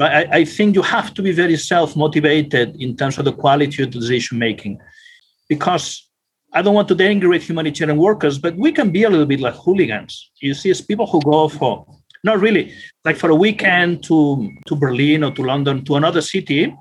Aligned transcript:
I, 0.00 0.28
I 0.40 0.44
think 0.44 0.74
you 0.74 0.82
have 0.82 1.12
to 1.14 1.22
be 1.22 1.32
very 1.32 1.56
self-motivated 1.56 2.76
in 2.80 2.96
terms 2.96 3.18
of 3.18 3.24
the 3.24 3.32
quality 3.32 3.82
of 3.82 3.90
the 3.90 3.98
decision 3.98 4.38
making, 4.38 4.78
because 5.48 6.08
I 6.54 6.62
don't 6.62 6.74
want 6.74 6.88
to 6.88 6.96
denigrate 6.96 7.42
humanitarian 7.42 7.98
workers, 7.98 8.38
but 8.38 8.56
we 8.56 8.72
can 8.72 8.90
be 8.90 9.04
a 9.04 9.10
little 9.10 9.26
bit 9.26 9.40
like 9.40 9.54
hooligans. 9.54 10.30
You 10.40 10.54
see, 10.54 10.70
it's 10.70 10.80
people 10.80 11.06
who 11.06 11.20
go 11.20 11.48
for 11.48 11.86
not 12.24 12.40
really 12.40 12.72
like 13.04 13.16
for 13.16 13.30
a 13.30 13.34
weekend 13.34 14.02
to 14.04 14.50
to 14.66 14.74
Berlin 14.74 15.24
or 15.24 15.32
to 15.32 15.42
London 15.42 15.84
to 15.84 15.96
another 15.96 16.20
city. 16.20 16.74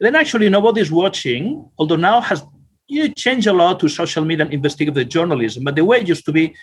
Then 0.00 0.14
actually 0.14 0.48
nobody's 0.48 0.90
watching. 0.90 1.68
Although 1.78 1.96
now 1.96 2.20
has 2.20 2.42
you 2.88 3.08
know, 3.08 3.14
changed 3.14 3.46
a 3.46 3.52
lot 3.52 3.80
to 3.80 3.88
social 3.88 4.24
media 4.24 4.44
and 4.44 4.54
investigative 4.54 5.08
journalism, 5.08 5.64
but 5.64 5.74
the 5.74 5.84
way 5.84 5.98
it 5.98 6.08
used 6.08 6.24
to 6.24 6.32
be, 6.32 6.54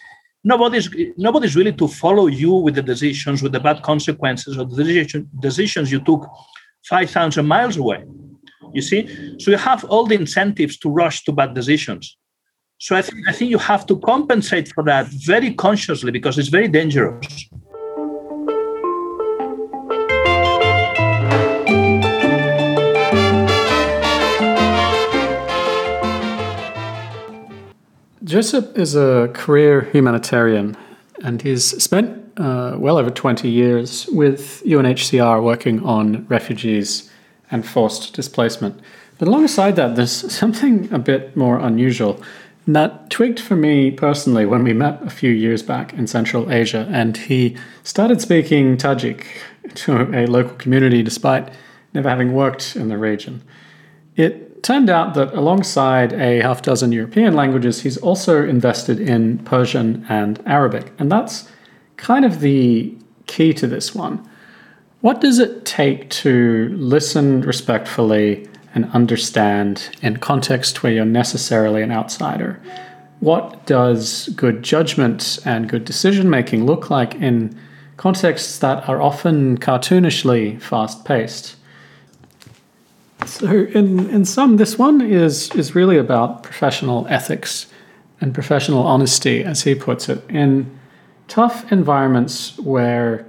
nobody's 0.43 0.89
nobody's 1.17 1.55
really 1.55 1.73
to 1.73 1.87
follow 1.87 2.27
you 2.27 2.53
with 2.53 2.75
the 2.75 2.81
decisions, 2.81 3.41
with 3.41 3.51
the 3.51 3.59
bad 3.59 3.81
consequences 3.81 4.57
of 4.57 4.75
the 4.75 4.83
decision, 4.83 5.29
decisions 5.39 5.91
you 5.91 5.99
took 5.99 6.27
five 6.87 7.09
thousand 7.09 7.45
miles 7.47 7.77
away. 7.77 8.03
You 8.73 8.81
see, 8.81 9.07
so 9.39 9.51
you 9.51 9.57
have 9.57 9.83
all 9.85 10.05
the 10.05 10.15
incentives 10.15 10.77
to 10.79 10.89
rush 10.89 11.23
to 11.25 11.31
bad 11.31 11.53
decisions. 11.53 12.17
So 12.79 12.95
I 12.95 13.01
think 13.01 13.27
I 13.27 13.31
think 13.31 13.51
you 13.51 13.59
have 13.59 13.85
to 13.87 13.99
compensate 13.99 14.67
for 14.73 14.83
that 14.83 15.07
very 15.07 15.53
consciously 15.53 16.11
because 16.11 16.37
it's 16.37 16.49
very 16.49 16.67
dangerous. 16.67 17.49
Josep 28.33 28.75
is 28.75 28.95
a 28.95 29.29
career 29.35 29.81
humanitarian 29.91 30.75
and 31.23 31.39
he's 31.39 31.65
spent 31.83 32.19
uh, 32.37 32.75
well 32.79 32.97
over 32.97 33.11
20 33.11 33.47
years 33.47 34.07
with 34.07 34.63
UNHCR 34.65 35.43
working 35.43 35.83
on 35.83 36.25
refugees 36.25 37.11
and 37.51 37.63
forced 37.63 38.15
displacement. 38.15 38.79
But 39.19 39.27
alongside 39.27 39.75
that, 39.75 39.95
there's 39.95 40.31
something 40.41 40.91
a 40.91 40.97
bit 40.97 41.37
more 41.37 41.59
unusual. 41.59 42.23
And 42.65 42.75
that 42.75 43.11
twigged 43.11 43.39
for 43.39 43.55
me 43.55 43.91
personally 43.91 44.47
when 44.47 44.63
we 44.63 44.73
met 44.73 45.03
a 45.03 45.11
few 45.11 45.29
years 45.29 45.61
back 45.61 45.93
in 45.93 46.07
Central 46.07 46.51
Asia, 46.51 46.89
and 46.91 47.15
he 47.15 47.55
started 47.83 48.19
speaking 48.19 48.77
Tajik 48.77 49.25
to 49.75 50.09
a 50.11 50.25
local 50.25 50.55
community 50.55 51.03
despite 51.03 51.53
never 51.93 52.09
having 52.09 52.33
worked 52.33 52.75
in 52.75 52.89
the 52.89 52.97
region. 52.97 53.43
It 54.15 54.52
turned 54.63 54.89
out 54.89 55.13
that 55.13 55.33
alongside 55.33 56.13
a 56.13 56.41
half 56.41 56.61
dozen 56.61 56.91
European 56.91 57.35
languages, 57.35 57.81
he's 57.81 57.97
also 57.97 58.43
invested 58.43 58.99
in 58.99 59.37
Persian 59.39 60.05
and 60.09 60.41
Arabic, 60.47 60.91
and 60.97 61.11
that's 61.11 61.49
kind 61.97 62.25
of 62.25 62.39
the 62.39 62.97
key 63.27 63.53
to 63.53 63.67
this 63.67 63.93
one. 63.93 64.27
What 65.01 65.21
does 65.21 65.37
it 65.37 65.65
take 65.65 66.09
to 66.09 66.69
listen 66.77 67.41
respectfully 67.41 68.47
and 68.75 68.89
understand 68.91 69.89
in 70.01 70.17
context 70.17 70.81
where 70.81 70.91
you're 70.91 71.05
necessarily 71.05 71.81
an 71.81 71.91
outsider. 71.91 72.61
What 73.19 73.65
does 73.65 74.29
good 74.29 74.63
judgment 74.63 75.39
and 75.45 75.69
good 75.69 75.85
decision 75.85 76.29
making 76.29 76.65
look 76.65 76.89
like 76.89 77.15
in 77.15 77.57
contexts 77.97 78.57
that 78.59 78.89
are 78.89 79.01
often 79.01 79.57
cartoonishly 79.59 80.61
fast 80.61 81.05
paced? 81.05 81.55
So, 83.33 83.47
in, 83.47 84.11
in 84.11 84.25
sum, 84.25 84.57
this 84.57 84.77
one 84.77 85.01
is, 85.01 85.49
is 85.55 85.73
really 85.73 85.97
about 85.97 86.43
professional 86.43 87.07
ethics 87.07 87.65
and 88.21 88.31
professional 88.31 88.83
honesty, 88.83 89.43
as 89.43 89.63
he 89.63 89.73
puts 89.73 90.07
it, 90.07 90.23
in 90.29 90.69
tough 91.27 91.71
environments 91.71 92.55
where 92.59 93.25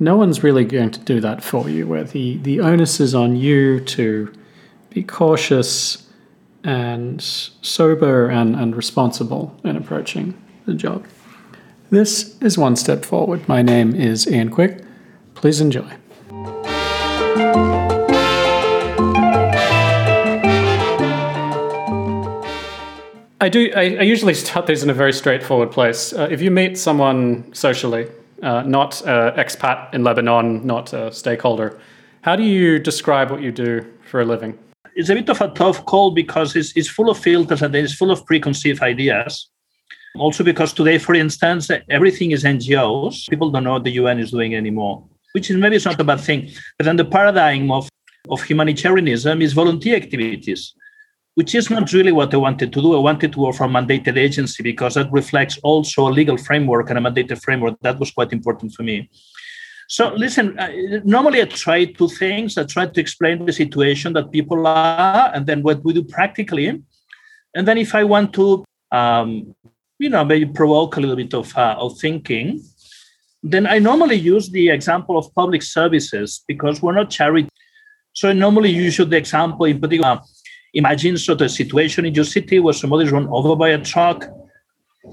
no 0.00 0.16
one's 0.16 0.42
really 0.42 0.64
going 0.64 0.90
to 0.90 0.98
do 0.98 1.20
that 1.20 1.44
for 1.44 1.68
you, 1.70 1.86
where 1.86 2.02
the, 2.02 2.38
the 2.38 2.58
onus 2.58 2.98
is 2.98 3.14
on 3.14 3.36
you 3.36 3.78
to 3.78 4.32
be 4.90 5.04
cautious 5.04 6.10
and 6.64 7.22
sober 7.22 8.28
and, 8.28 8.56
and 8.56 8.74
responsible 8.74 9.56
in 9.62 9.76
approaching 9.76 10.34
the 10.66 10.74
job. 10.74 11.06
This 11.90 12.36
is 12.40 12.58
One 12.58 12.74
Step 12.74 13.04
Forward. 13.04 13.48
My 13.48 13.62
name 13.62 13.94
is 13.94 14.26
Ian 14.26 14.50
Quick. 14.50 14.82
Please 15.36 15.60
enjoy. 15.60 15.88
I 23.44 23.50
do. 23.50 23.70
I, 23.76 23.82
I, 23.96 24.02
usually 24.02 24.32
start 24.32 24.66
these 24.66 24.82
in 24.82 24.88
a 24.88 24.94
very 24.94 25.12
straightforward 25.12 25.70
place. 25.70 26.14
Uh, 26.14 26.28
if 26.30 26.40
you 26.40 26.50
meet 26.50 26.78
someone 26.78 27.52
socially, 27.52 28.08
uh, 28.42 28.62
not 28.62 29.06
uh, 29.06 29.34
expat 29.36 29.92
in 29.92 30.02
Lebanon, 30.02 30.66
not 30.66 30.94
a 30.94 31.12
stakeholder, 31.12 31.78
how 32.22 32.36
do 32.36 32.42
you 32.42 32.78
describe 32.78 33.30
what 33.30 33.42
you 33.42 33.52
do 33.52 33.84
for 34.10 34.22
a 34.22 34.24
living? 34.24 34.58
it's 34.96 35.08
a 35.08 35.14
bit 35.14 35.28
of 35.28 35.40
a 35.40 35.48
tough 35.48 35.84
call 35.84 36.12
because 36.12 36.54
it's, 36.56 36.72
it's 36.76 36.88
full 36.88 37.10
of 37.10 37.18
filters 37.18 37.62
and 37.62 37.74
it's 37.74 37.94
full 37.94 38.10
of 38.10 38.24
preconceived 38.26 38.82
ideas. 38.82 39.48
Also, 40.16 40.44
because 40.44 40.72
today, 40.72 40.98
for 40.98 41.14
instance, 41.14 41.70
everything 41.90 42.30
is 42.30 42.44
NGOs. 42.44 43.28
People 43.28 43.50
don't 43.50 43.64
know 43.64 43.72
what 43.72 43.84
the 43.84 43.90
UN 43.92 44.20
is 44.20 44.30
doing 44.30 44.54
anymore, 44.54 45.04
which 45.32 45.50
is 45.50 45.56
maybe 45.56 45.76
it's 45.76 45.84
not 45.84 46.00
a 46.00 46.04
bad 46.04 46.20
thing. 46.20 46.50
But 46.78 46.84
then 46.84 46.96
the 46.96 47.04
paradigm 47.04 47.72
of, 47.72 47.88
of 48.30 48.42
humanitarianism 48.42 49.42
is 49.42 49.52
volunteer 49.52 49.96
activities, 49.96 50.74
which 51.34 51.54
is 51.54 51.68
not 51.68 51.92
really 51.92 52.12
what 52.12 52.32
I 52.32 52.36
wanted 52.36 52.72
to 52.72 52.80
do. 52.80 52.94
I 52.94 52.98
wanted 52.98 53.32
to 53.32 53.40
work 53.40 53.56
for 53.56 53.64
a 53.64 53.68
mandated 53.68 54.16
agency 54.16 54.62
because 54.62 54.94
that 54.94 55.10
reflects 55.10 55.58
also 55.62 56.08
a 56.08 56.10
legal 56.10 56.36
framework 56.36 56.90
and 56.90 56.98
a 56.98 57.02
mandated 57.02 57.42
framework. 57.42 57.78
That 57.80 57.98
was 57.98 58.12
quite 58.12 58.32
important 58.32 58.72
for 58.72 58.84
me. 58.84 59.10
So 59.88 60.14
listen, 60.14 60.58
uh, 60.58 60.70
normally 61.04 61.42
I 61.42 61.44
try 61.46 61.84
two 61.84 62.08
things. 62.08 62.56
I 62.56 62.64
try 62.64 62.86
to 62.86 63.00
explain 63.00 63.44
the 63.44 63.52
situation 63.52 64.12
that 64.14 64.30
people 64.30 64.66
are, 64.66 65.30
and 65.34 65.46
then 65.46 65.62
what 65.62 65.84
we 65.84 65.92
do 65.92 66.04
practically. 66.04 66.82
And 67.54 67.68
then 67.68 67.78
if 67.78 67.94
I 67.94 68.04
want 68.04 68.32
to, 68.34 68.64
um, 68.92 69.54
you 69.98 70.08
know, 70.08 70.24
maybe 70.24 70.46
provoke 70.46 70.96
a 70.96 71.00
little 71.00 71.16
bit 71.16 71.34
of, 71.34 71.56
uh, 71.56 71.76
of 71.78 71.98
thinking, 71.98 72.62
then 73.42 73.66
I 73.66 73.78
normally 73.78 74.16
use 74.16 74.48
the 74.50 74.70
example 74.70 75.18
of 75.18 75.32
public 75.34 75.62
services 75.62 76.42
because 76.48 76.80
we're 76.80 76.94
not 76.94 77.10
charity. 77.10 77.48
So 78.14 78.30
I 78.30 78.32
normally 78.32 78.70
use 78.70 78.96
the 78.96 79.16
example 79.16 79.66
in 79.66 79.80
particular. 79.80 80.20
Imagine 80.74 81.16
sort 81.16 81.40
of 81.40 81.46
a 81.46 81.48
situation 81.48 82.04
in 82.04 82.14
your 82.14 82.24
city 82.24 82.58
where 82.58 82.74
somebody's 82.74 83.12
run 83.12 83.28
over 83.28 83.56
by 83.56 83.70
a 83.70 83.78
truck 83.78 84.26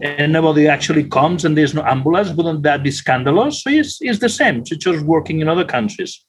and 0.01 0.33
nobody 0.33 0.67
actually 0.67 1.03
comes 1.03 1.45
and 1.45 1.57
there's 1.57 1.73
no 1.73 1.83
ambulance, 1.83 2.29
wouldn't 2.31 2.63
that 2.63 2.81
be 2.83 2.91
scandalous? 2.91 3.63
So 3.63 3.69
it's, 3.69 4.01
it's 4.01 4.19
the 4.19 4.29
same, 4.29 4.59
it's 4.59 4.69
just 4.69 5.05
working 5.05 5.39
in 5.41 5.47
other 5.47 5.65
countries. 5.65 6.25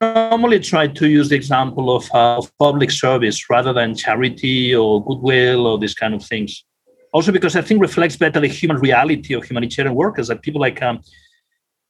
Normally 0.00 0.60
try 0.60 0.86
to 0.86 1.08
use 1.08 1.28
the 1.28 1.36
example 1.36 1.94
of, 1.94 2.08
uh, 2.14 2.38
of 2.38 2.56
public 2.58 2.90
service 2.90 3.50
rather 3.50 3.72
than 3.72 3.94
charity 3.94 4.74
or 4.74 5.04
goodwill 5.04 5.66
or 5.66 5.78
these 5.78 5.94
kind 5.94 6.14
of 6.14 6.24
things. 6.24 6.64
Also, 7.12 7.32
because 7.32 7.56
I 7.56 7.62
think 7.62 7.82
reflects 7.82 8.16
better 8.16 8.40
the 8.40 8.46
human 8.46 8.78
reality 8.78 9.34
of 9.34 9.44
humanitarian 9.44 9.94
workers 9.94 10.28
that 10.28 10.42
people 10.42 10.60
like 10.60 10.80
um, 10.80 11.00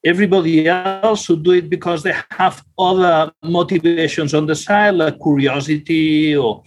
everybody 0.05 0.67
else 0.67 1.27
who 1.27 1.37
do 1.37 1.53
it 1.53 1.69
because 1.69 2.03
they 2.03 2.15
have 2.31 2.65
other 2.79 3.31
motivations 3.45 4.35
on 4.35 4.47
the 4.47 4.57
side, 4.57 4.95
like 4.95 5.21
curiosity 5.21 6.35
or, 6.35 6.65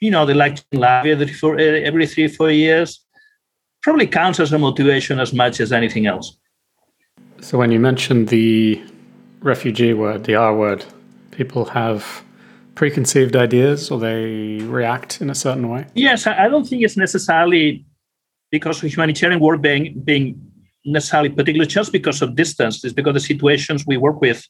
you 0.00 0.10
know, 0.10 0.26
they 0.26 0.34
like 0.34 0.56
to 0.56 0.84
every, 0.84 1.26
four, 1.28 1.58
every 1.58 2.06
three, 2.06 2.28
four 2.28 2.50
years 2.50 3.04
probably 3.82 4.06
counts 4.06 4.40
as 4.40 4.52
a 4.52 4.58
motivation 4.58 5.20
as 5.20 5.32
much 5.32 5.60
as 5.60 5.72
anything 5.72 6.06
else. 6.06 6.36
So 7.40 7.58
when 7.58 7.70
you 7.70 7.78
mentioned 7.78 8.28
the 8.28 8.82
refugee 9.40 9.92
word, 9.92 10.24
the 10.24 10.34
R 10.34 10.54
word, 10.54 10.84
people 11.30 11.66
have 11.66 12.24
preconceived 12.76 13.34
ideas 13.34 13.90
or 13.90 13.98
they 13.98 14.58
react 14.64 15.20
in 15.20 15.30
a 15.30 15.34
certain 15.34 15.68
way? 15.68 15.86
Yes, 15.94 16.26
I 16.28 16.48
don't 16.48 16.66
think 16.68 16.82
it's 16.82 16.96
necessarily 16.96 17.84
because 18.52 18.82
of 18.82 18.92
humanitarian 18.92 19.40
work 19.40 19.60
being 19.60 20.00
being 20.04 20.40
necessarily 20.84 21.30
particular 21.30 21.66
just 21.66 21.90
because 21.90 22.22
of 22.22 22.36
distance. 22.36 22.84
It's 22.84 22.94
because 22.94 23.14
the 23.14 23.20
situations 23.20 23.84
we 23.86 23.96
work 23.96 24.20
with 24.20 24.46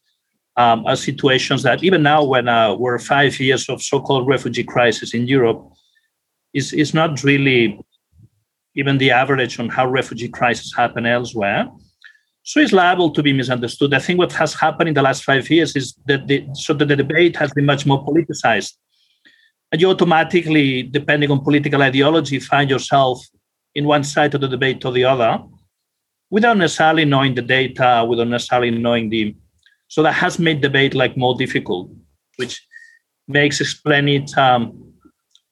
um, 0.57 0.87
are 0.87 0.97
situations 0.97 1.63
that 1.63 1.85
even 1.85 2.03
now, 2.03 2.25
when 2.25 2.49
uh, 2.49 2.75
we're 2.75 2.99
five 2.99 3.39
years 3.39 3.69
of 3.69 3.83
so-called 3.83 4.27
refugee 4.27 4.65
crisis 4.65 5.15
in 5.15 5.27
Europe, 5.27 5.63
is 6.55 6.73
is 6.73 6.95
not 6.95 7.23
really 7.23 7.79
even 8.75 8.99
the 8.99 9.11
average 9.11 9.59
on 9.59 9.69
how 9.69 9.87
refugee 9.87 10.29
crises 10.29 10.75
happen 10.77 11.07
elsewhere. 11.07 11.69
So 12.43 12.61
it's 12.61 12.73
liable 12.73 13.11
to 13.11 13.23
be 13.23 13.33
misunderstood. 13.33 13.93
I 13.93 13.99
think 13.99 14.19
what 14.19 14.33
has 14.33 14.55
happened 14.55 14.89
in 14.89 14.95
the 14.95 15.03
last 15.03 15.25
five 15.25 15.51
years 15.51 15.75
is 15.75 15.95
that 16.07 16.29
the, 16.29 16.47
so 16.55 16.75
that 16.75 16.87
the 16.87 16.95
debate 16.95 17.35
has 17.37 17.53
been 17.53 17.67
much 17.67 17.87
more 17.87 18.05
politicized. 18.05 18.75
And 19.73 19.81
you 19.81 19.91
automatically, 19.91 20.85
depending 20.85 21.31
on 21.31 21.41
political 21.41 21.83
ideology, 21.83 22.39
find 22.39 22.71
yourself 22.71 23.27
in 23.75 23.85
one 23.85 24.05
side 24.05 24.35
of 24.35 24.41
the 24.41 24.49
debate 24.49 24.85
or 24.85 24.93
the 24.93 25.05
other 25.05 25.43
without 26.31 26.57
necessarily 26.57 27.05
knowing 27.05 27.35
the 27.35 27.43
data, 27.43 28.07
without 28.09 28.29
necessarily 28.29 28.71
knowing 28.71 29.11
the. 29.11 29.35
So 29.88 30.03
that 30.03 30.12
has 30.12 30.38
made 30.38 30.60
debate 30.60 30.94
like 30.94 31.16
more 31.16 31.34
difficult, 31.36 31.91
which 32.36 32.65
makes 33.28 33.60
explaining 33.60 34.22
it 34.22 34.38
um, 34.38 34.92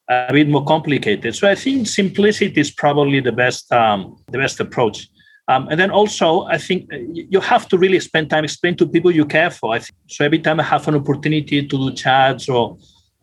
a 0.08 0.32
bit 0.32 0.48
more 0.48 0.64
complicated. 0.64 1.34
So 1.34 1.50
I 1.50 1.54
think 1.54 1.86
simplicity 1.86 2.60
is 2.60 2.70
probably 2.70 3.20
the 3.20 3.32
best 3.32 3.70
um, 3.72 4.16
the 4.30 4.38
best 4.38 4.60
approach. 4.60 5.08
Um, 5.46 5.68
and 5.68 5.78
then 5.78 5.90
also, 5.90 6.44
I 6.44 6.56
think 6.56 6.90
uh, 6.92 6.96
you 7.12 7.40
have 7.40 7.68
to 7.68 7.76
really 7.76 8.00
spend 8.00 8.30
time 8.30 8.44
explain 8.44 8.76
to 8.76 8.86
people 8.86 9.10
you 9.10 9.26
care 9.26 9.50
for. 9.50 9.74
I 9.74 9.78
think. 9.78 9.96
So 10.08 10.24
every 10.24 10.38
time 10.38 10.58
I 10.58 10.62
have 10.62 10.88
an 10.88 10.94
opportunity 10.94 11.66
to 11.66 11.76
do 11.76 11.92
chats 11.92 12.48
or 12.48 12.78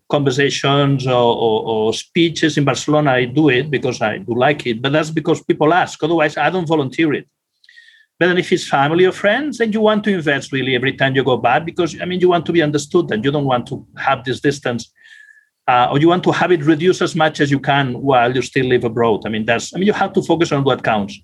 conversations 0.10 1.08
or, 1.08 1.36
or, 1.46 1.58
or, 1.66 1.94
speeches 1.94 2.58
in 2.58 2.66
Barcelona, 2.66 3.12
I 3.12 3.26
do 3.26 3.48
it 3.50 3.72
because 3.72 4.02
I 4.02 4.18
do 4.18 4.36
like 4.36 4.68
it. 4.68 4.82
But 4.82 4.92
that's 4.92 5.10
because 5.10 5.42
people 5.42 5.74
ask. 5.74 6.04
Otherwise, 6.04 6.36
I 6.36 6.50
don't 6.50 6.68
volunteer 6.68 7.14
it. 7.14 7.28
Then 8.22 8.38
if 8.38 8.52
it's 8.52 8.68
family 8.68 9.06
or 9.06 9.12
friends, 9.12 9.58
then 9.58 9.72
you 9.72 9.82
want 9.82 10.04
to 10.04 10.14
invest 10.14 10.52
really 10.52 10.76
every 10.76 10.94
time 10.94 11.16
you 11.16 11.24
go 11.24 11.38
back 11.38 11.66
because 11.66 12.00
I 12.00 12.06
mean 12.06 12.20
you 12.20 12.30
want 12.30 12.46
to 12.46 12.52
be 12.52 12.62
understood 12.62 13.12
and 13.12 13.26
you 13.26 13.32
don't 13.32 13.46
want 13.46 13.68
to 13.68 13.86
have 13.98 14.24
this 14.24 14.40
distance. 14.40 14.92
Uh, 15.68 15.88
or 15.92 16.00
you 16.00 16.08
want 16.08 16.24
to 16.24 16.32
have 16.32 16.52
it 16.52 16.64
reduced 16.64 17.02
as 17.02 17.16
much 17.16 17.40
as 17.40 17.50
you 17.50 17.60
can 17.60 17.94
while 18.02 18.36
you 18.36 18.42
still 18.42 18.66
live 18.66 18.84
abroad. 18.84 19.22
I 19.26 19.30
mean, 19.30 19.46
that's 19.46 19.74
I 19.74 19.78
mean 19.78 19.88
you 19.88 19.94
have 19.94 20.14
to 20.14 20.22
focus 20.22 20.52
on 20.52 20.64
what 20.64 20.84
counts 20.84 21.20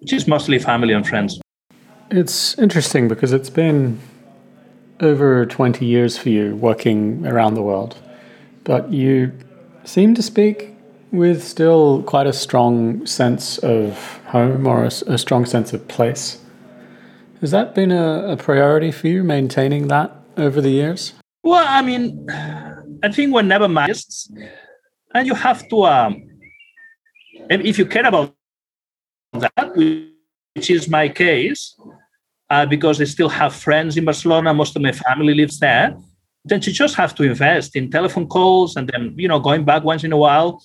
which 0.00 0.12
is 0.12 0.26
mostly 0.26 0.58
family 0.58 0.92
and 0.94 1.06
friends. 1.06 1.40
It's 2.10 2.58
interesting 2.58 3.06
because 3.06 3.32
it's 3.32 3.50
been 3.50 4.00
over 5.00 5.46
20 5.46 5.84
years 5.86 6.18
for 6.18 6.30
you 6.30 6.56
working 6.56 7.26
around 7.26 7.54
the 7.54 7.62
world, 7.62 7.96
but 8.64 8.92
you 8.92 9.32
seem 9.84 10.14
to 10.14 10.22
speak 10.22 10.74
with 11.12 11.42
still 11.42 12.02
quite 12.04 12.26
a 12.26 12.32
strong 12.32 13.04
sense 13.06 13.58
of 13.58 14.18
home 14.26 14.66
or 14.66 14.84
a, 14.84 14.92
a 15.06 15.18
strong 15.18 15.44
sense 15.44 15.72
of 15.72 15.86
place. 15.88 16.40
Has 17.40 17.50
that 17.50 17.74
been 17.74 17.90
a, 17.90 18.32
a, 18.32 18.36
priority 18.36 18.92
for 18.92 19.08
you, 19.08 19.24
maintaining 19.24 19.88
that 19.88 20.12
over 20.36 20.60
the 20.60 20.70
years? 20.70 21.14
Well, 21.42 21.64
I 21.66 21.82
mean, 21.82 22.26
I 23.02 23.10
think 23.10 23.32
we're 23.32 23.42
never 23.42 23.68
masts, 23.68 24.30
and 25.14 25.26
you 25.26 25.34
have 25.34 25.66
to, 25.70 25.84
um, 25.84 26.22
if 27.48 27.78
you 27.78 27.86
care 27.86 28.06
about 28.06 28.34
that, 29.32 29.74
which 29.74 30.70
is 30.70 30.86
my 30.88 31.08
case, 31.08 31.74
uh, 32.50 32.66
because 32.66 33.00
I 33.00 33.04
still 33.04 33.28
have 33.28 33.54
friends 33.54 33.96
in 33.96 34.04
Barcelona. 34.04 34.52
Most 34.52 34.76
of 34.76 34.82
my 34.82 34.92
family 34.92 35.34
lives 35.34 35.58
there. 35.60 35.96
Then 36.44 36.60
you 36.62 36.72
just 36.72 36.94
have 36.96 37.14
to 37.14 37.22
invest 37.22 37.76
in 37.76 37.90
telephone 37.90 38.26
calls 38.26 38.76
and 38.76 38.88
then, 38.88 39.14
you 39.16 39.28
know, 39.28 39.38
going 39.38 39.64
back 39.64 39.84
once 39.84 40.04
in 40.04 40.12
a 40.12 40.16
while. 40.16 40.62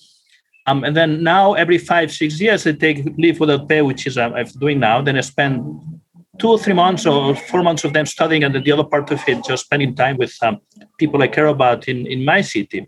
Um, 0.66 0.84
and 0.84 0.96
then 0.96 1.22
now 1.22 1.54
every 1.54 1.78
five, 1.78 2.12
six 2.12 2.40
years, 2.40 2.66
I 2.66 2.72
take 2.72 3.04
leave 3.16 3.38
without 3.38 3.68
pay, 3.68 3.82
which 3.82 4.06
is 4.06 4.18
uh, 4.18 4.30
I'm 4.34 4.46
doing 4.58 4.80
now. 4.80 5.00
Then 5.00 5.16
I 5.16 5.20
spend 5.20 5.60
two 6.38 6.50
or 6.50 6.58
three 6.58 6.74
months 6.74 7.06
or 7.06 7.34
four 7.34 7.62
months 7.62 7.84
of 7.84 7.92
them 7.92 8.06
studying, 8.06 8.42
and 8.44 8.54
then 8.54 8.64
the 8.64 8.72
other 8.72 8.84
part 8.84 9.10
of 9.10 9.22
it 9.28 9.44
just 9.44 9.66
spending 9.66 9.94
time 9.94 10.16
with 10.16 10.36
um, 10.42 10.60
people 10.98 11.22
I 11.22 11.28
care 11.28 11.46
about 11.46 11.88
in, 11.88 12.06
in 12.06 12.24
my 12.24 12.40
city. 12.40 12.86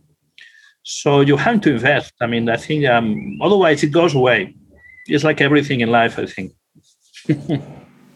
So 0.83 1.21
you 1.21 1.37
have 1.37 1.61
to 1.63 1.73
invest. 1.73 2.15
I 2.21 2.27
mean, 2.27 2.49
I 2.49 2.57
think 2.57 2.87
um, 2.87 3.39
otherwise 3.43 3.83
it 3.83 3.93
goes 3.93 4.15
away 4.15 4.55
it's 5.09 5.25
like 5.25 5.41
everything 5.41 5.81
in 5.81 5.91
life, 5.91 6.19
I 6.19 6.27
think. 6.27 6.53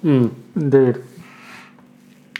mm, 0.04 0.34
indeed. 0.54 1.02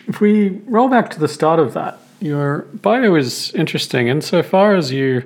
If 0.06 0.20
we 0.20 0.50
roll 0.66 0.88
back 0.88 1.10
to 1.10 1.20
the 1.20 1.28
start 1.28 1.58
of 1.58 1.74
that, 1.74 1.98
your 2.20 2.66
bio 2.74 3.14
is 3.14 3.52
interesting 3.54 4.08
insofar 4.08 4.74
as 4.74 4.92
you 4.92 5.22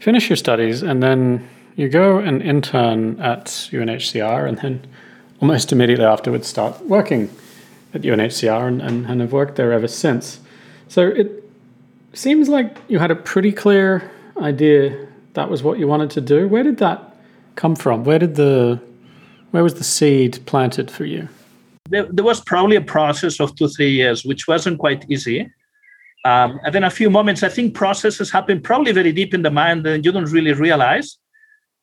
finish 0.00 0.28
your 0.28 0.36
studies 0.36 0.82
and 0.82 1.02
then 1.02 1.48
you 1.76 1.88
go 1.88 2.18
and 2.18 2.42
intern 2.42 3.20
at 3.20 3.46
UNHCR 3.46 4.48
and 4.48 4.58
then 4.58 4.86
almost 5.40 5.72
immediately 5.72 6.04
afterwards 6.04 6.48
start 6.48 6.84
working 6.86 7.30
at 7.94 8.02
UNHCR 8.02 8.66
and, 8.66 8.82
and, 8.82 9.06
and 9.06 9.20
have 9.20 9.32
worked 9.32 9.56
there 9.56 9.72
ever 9.72 9.88
since. 9.88 10.40
So 10.88 11.08
it 11.08 11.44
seems 12.12 12.48
like 12.48 12.76
you 12.88 12.98
had 12.98 13.10
a 13.10 13.16
pretty 13.16 13.52
clear 13.52 14.10
idea 14.40 15.06
that 15.34 15.48
was 15.48 15.62
what 15.62 15.78
you 15.78 15.86
wanted 15.86 16.10
to 16.10 16.20
do. 16.20 16.48
Where 16.48 16.62
did 16.62 16.78
that 16.78 17.16
come 17.54 17.76
from? 17.76 18.04
Where 18.04 18.18
did 18.18 18.34
the 18.34 18.80
where 19.52 19.62
was 19.62 19.74
the 19.74 19.84
seed 19.84 20.38
planted 20.46 20.90
for 20.90 21.04
you? 21.04 21.28
There, 21.88 22.04
there 22.04 22.24
was 22.24 22.40
probably 22.40 22.76
a 22.76 22.80
process 22.80 23.40
of 23.40 23.54
two 23.56 23.68
three 23.68 23.90
years, 23.90 24.24
which 24.24 24.46
wasn't 24.46 24.78
quite 24.78 25.04
easy. 25.10 25.50
Um, 26.24 26.60
and 26.64 26.74
then 26.74 26.84
a 26.84 26.90
few 26.90 27.08
moments, 27.10 27.42
I 27.42 27.48
think 27.48 27.74
processes 27.74 28.30
happen 28.30 28.60
probably 28.60 28.92
very 28.92 29.12
deep 29.12 29.32
in 29.32 29.42
the 29.42 29.50
mind 29.50 29.86
and 29.86 30.04
you 30.04 30.12
don't 30.12 30.30
really 30.30 30.52
realize. 30.52 31.18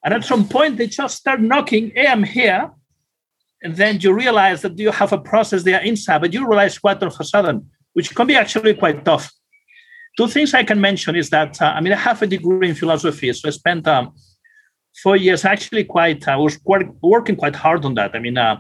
And 0.04 0.14
at 0.14 0.24
some 0.24 0.48
point, 0.48 0.78
they 0.78 0.88
just 0.88 1.18
start 1.18 1.42
knocking, 1.42 1.92
hey, 1.96 2.08
I'm 2.08 2.24
here. 2.24 2.72
And 3.64 3.76
then 3.76 4.00
you 4.00 4.14
realize 4.14 4.62
that 4.62 4.78
you 4.78 4.92
have 4.92 5.12
a 5.12 5.18
process 5.18 5.64
there 5.64 5.82
inside, 5.82 6.22
but 6.22 6.34
you 6.34 6.48
realize 6.48 6.78
quite 6.78 7.02
all 7.02 7.10
of 7.10 7.20
a 7.20 7.24
sudden, 7.24 7.70
which 7.94 8.14
can 8.14 8.28
be 8.28 8.36
actually 8.36 8.76
quite 8.76 9.04
tough. 9.04 9.32
Two 10.16 10.28
things 10.28 10.54
I 10.54 10.64
can 10.64 10.80
mention 10.80 11.16
is 11.16 11.30
that, 11.32 11.60
uh, 11.62 11.74
I 11.76 11.82
mean, 11.82 11.94
I 11.94 11.98
have 11.98 12.22
a 12.22 12.28
degree 12.28 12.70
in 12.70 12.76
philosophy, 12.76 13.34
so 13.34 13.48
I 13.48 13.52
spent 13.52 13.88
um, 13.88 14.14
four 15.02 15.16
years 15.16 15.46
actually 15.46 15.84
quite 15.84 16.28
i 16.28 16.36
was 16.36 16.58
quite, 16.58 16.88
working 17.02 17.36
quite 17.36 17.56
hard 17.56 17.86
on 17.86 17.94
that 17.94 18.16
i 18.16 18.20
mean 18.20 18.38
uh, 18.38 18.60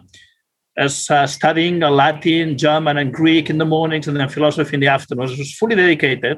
as 0.78 1.10
uh, 1.10 1.26
studying 1.26 1.80
latin 1.80 2.58
german 2.58 2.98
and 2.98 3.14
greek 3.14 3.50
in 3.50 3.58
the 3.58 3.66
mornings 3.66 4.08
and 4.08 4.16
then 4.16 4.30
philosophy 4.30 4.76
in 4.76 4.80
the 4.80 4.88
afternoons 4.88 5.34
I 5.34 5.38
was 5.38 5.54
fully 5.54 5.76
dedicated. 5.76 6.38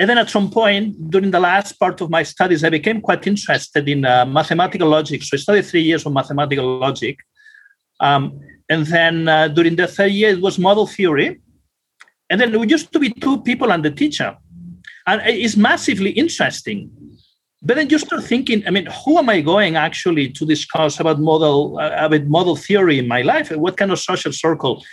And 0.00 0.08
then 0.08 0.18
at 0.18 0.30
some 0.30 0.48
point 0.50 1.10
during 1.10 1.32
the 1.32 1.40
last 1.40 1.72
part 1.72 2.00
of 2.00 2.10
my 2.10 2.22
studies 2.22 2.62
i 2.62 2.70
became 2.70 3.00
quite 3.00 3.26
interested 3.26 3.88
in 3.88 4.04
uh, 4.04 4.26
mathematical 4.26 4.88
logic. 4.88 5.22
So 5.22 5.36
i 5.36 5.40
studied 5.40 5.66
three 5.66 5.82
years 5.82 6.04
of 6.06 6.12
mathematical 6.12 6.78
logic. 6.78 7.18
Um, 8.00 8.40
and 8.68 8.86
then 8.86 9.26
uh, 9.26 9.48
during 9.48 9.76
the 9.76 9.86
third 9.86 10.12
year 10.12 10.30
it 10.30 10.40
was 10.40 10.58
model 10.58 10.86
theory. 10.86 11.40
And 12.30 12.40
then 12.40 12.58
we 12.60 12.68
used 12.68 12.92
to 12.92 12.98
be 12.98 13.10
two 13.10 13.40
people 13.40 13.72
and 13.72 13.82
the 13.84 13.90
teacher. 13.90 14.36
And 15.06 15.22
it's 15.24 15.56
massively 15.56 16.10
interesting 16.10 16.90
but 17.60 17.76
then 17.76 17.88
you 17.90 17.98
start 17.98 18.22
thinking, 18.24 18.62
I 18.66 18.70
mean, 18.70 18.86
who 19.04 19.18
am 19.18 19.28
I 19.28 19.40
going 19.40 19.76
actually 19.76 20.30
to 20.30 20.46
discuss 20.46 21.00
about 21.00 21.18
model 21.18 21.78
uh, 21.78 21.90
about 22.06 22.24
model 22.26 22.56
theory 22.56 22.98
in 22.98 23.08
my 23.08 23.22
life? 23.22 23.50
What 23.50 23.76
kind 23.76 23.90
of 23.90 23.98
social 23.98 24.32
circle 24.32 24.84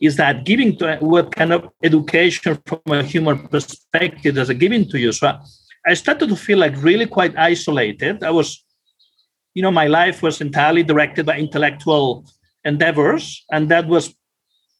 is 0.00 0.16
that 0.16 0.44
giving 0.44 0.76
to 0.78 0.96
what 1.00 1.34
kind 1.34 1.52
of 1.52 1.68
education 1.82 2.58
from 2.66 2.80
a 2.86 3.02
human 3.02 3.46
perspective 3.48 4.34
does 4.34 4.50
it 4.50 4.58
giving 4.58 4.88
to 4.90 4.98
you? 4.98 5.12
So 5.12 5.38
I 5.86 5.94
started 5.94 6.28
to 6.28 6.36
feel 6.36 6.58
like 6.58 6.82
really 6.82 7.06
quite 7.06 7.36
isolated. 7.36 8.24
I 8.24 8.30
was, 8.30 8.64
you 9.54 9.62
know, 9.62 9.70
my 9.70 9.86
life 9.86 10.22
was 10.22 10.40
entirely 10.40 10.82
directed 10.82 11.26
by 11.26 11.38
intellectual 11.38 12.26
endeavors, 12.64 13.44
and 13.52 13.68
that 13.70 13.86
was 13.86 14.14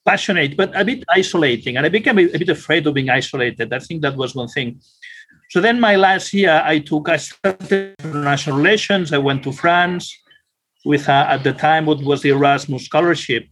passionate, 0.05 0.57
but 0.57 0.71
a 0.75 0.85
bit 0.85 1.05
isolating. 1.09 1.77
And 1.77 1.87
I 1.87 1.89
became 1.89 2.19
a, 2.19 2.25
a 2.25 2.39
bit 2.39 2.49
afraid 2.49 2.87
of 2.87 2.95
being 2.95 3.11
isolated. 3.11 3.73
I 3.73 3.79
think 3.79 4.03
that 4.03 4.17
was 4.17 4.35
one 4.35 4.49
thing. 4.49 4.81
So 5.51 5.61
then 5.61 5.81
my 5.81 5.97
last 5.97 6.35
year, 6.35 6.63
I 6.65 6.79
took, 6.79 7.09
I 7.09 7.17
studied 7.17 7.95
international 8.05 8.57
relations. 8.57 9.13
I 9.13 9.19
went 9.19 9.43
to 9.45 9.53
France 9.53 10.15
with, 10.85 11.09
uh, 11.09 11.27
at 11.29 11.43
the 11.43 11.53
time, 11.53 11.87
what 11.87 12.03
was 12.03 12.23
the 12.23 12.31
Erasmus 12.31 12.85
scholarship. 12.85 13.47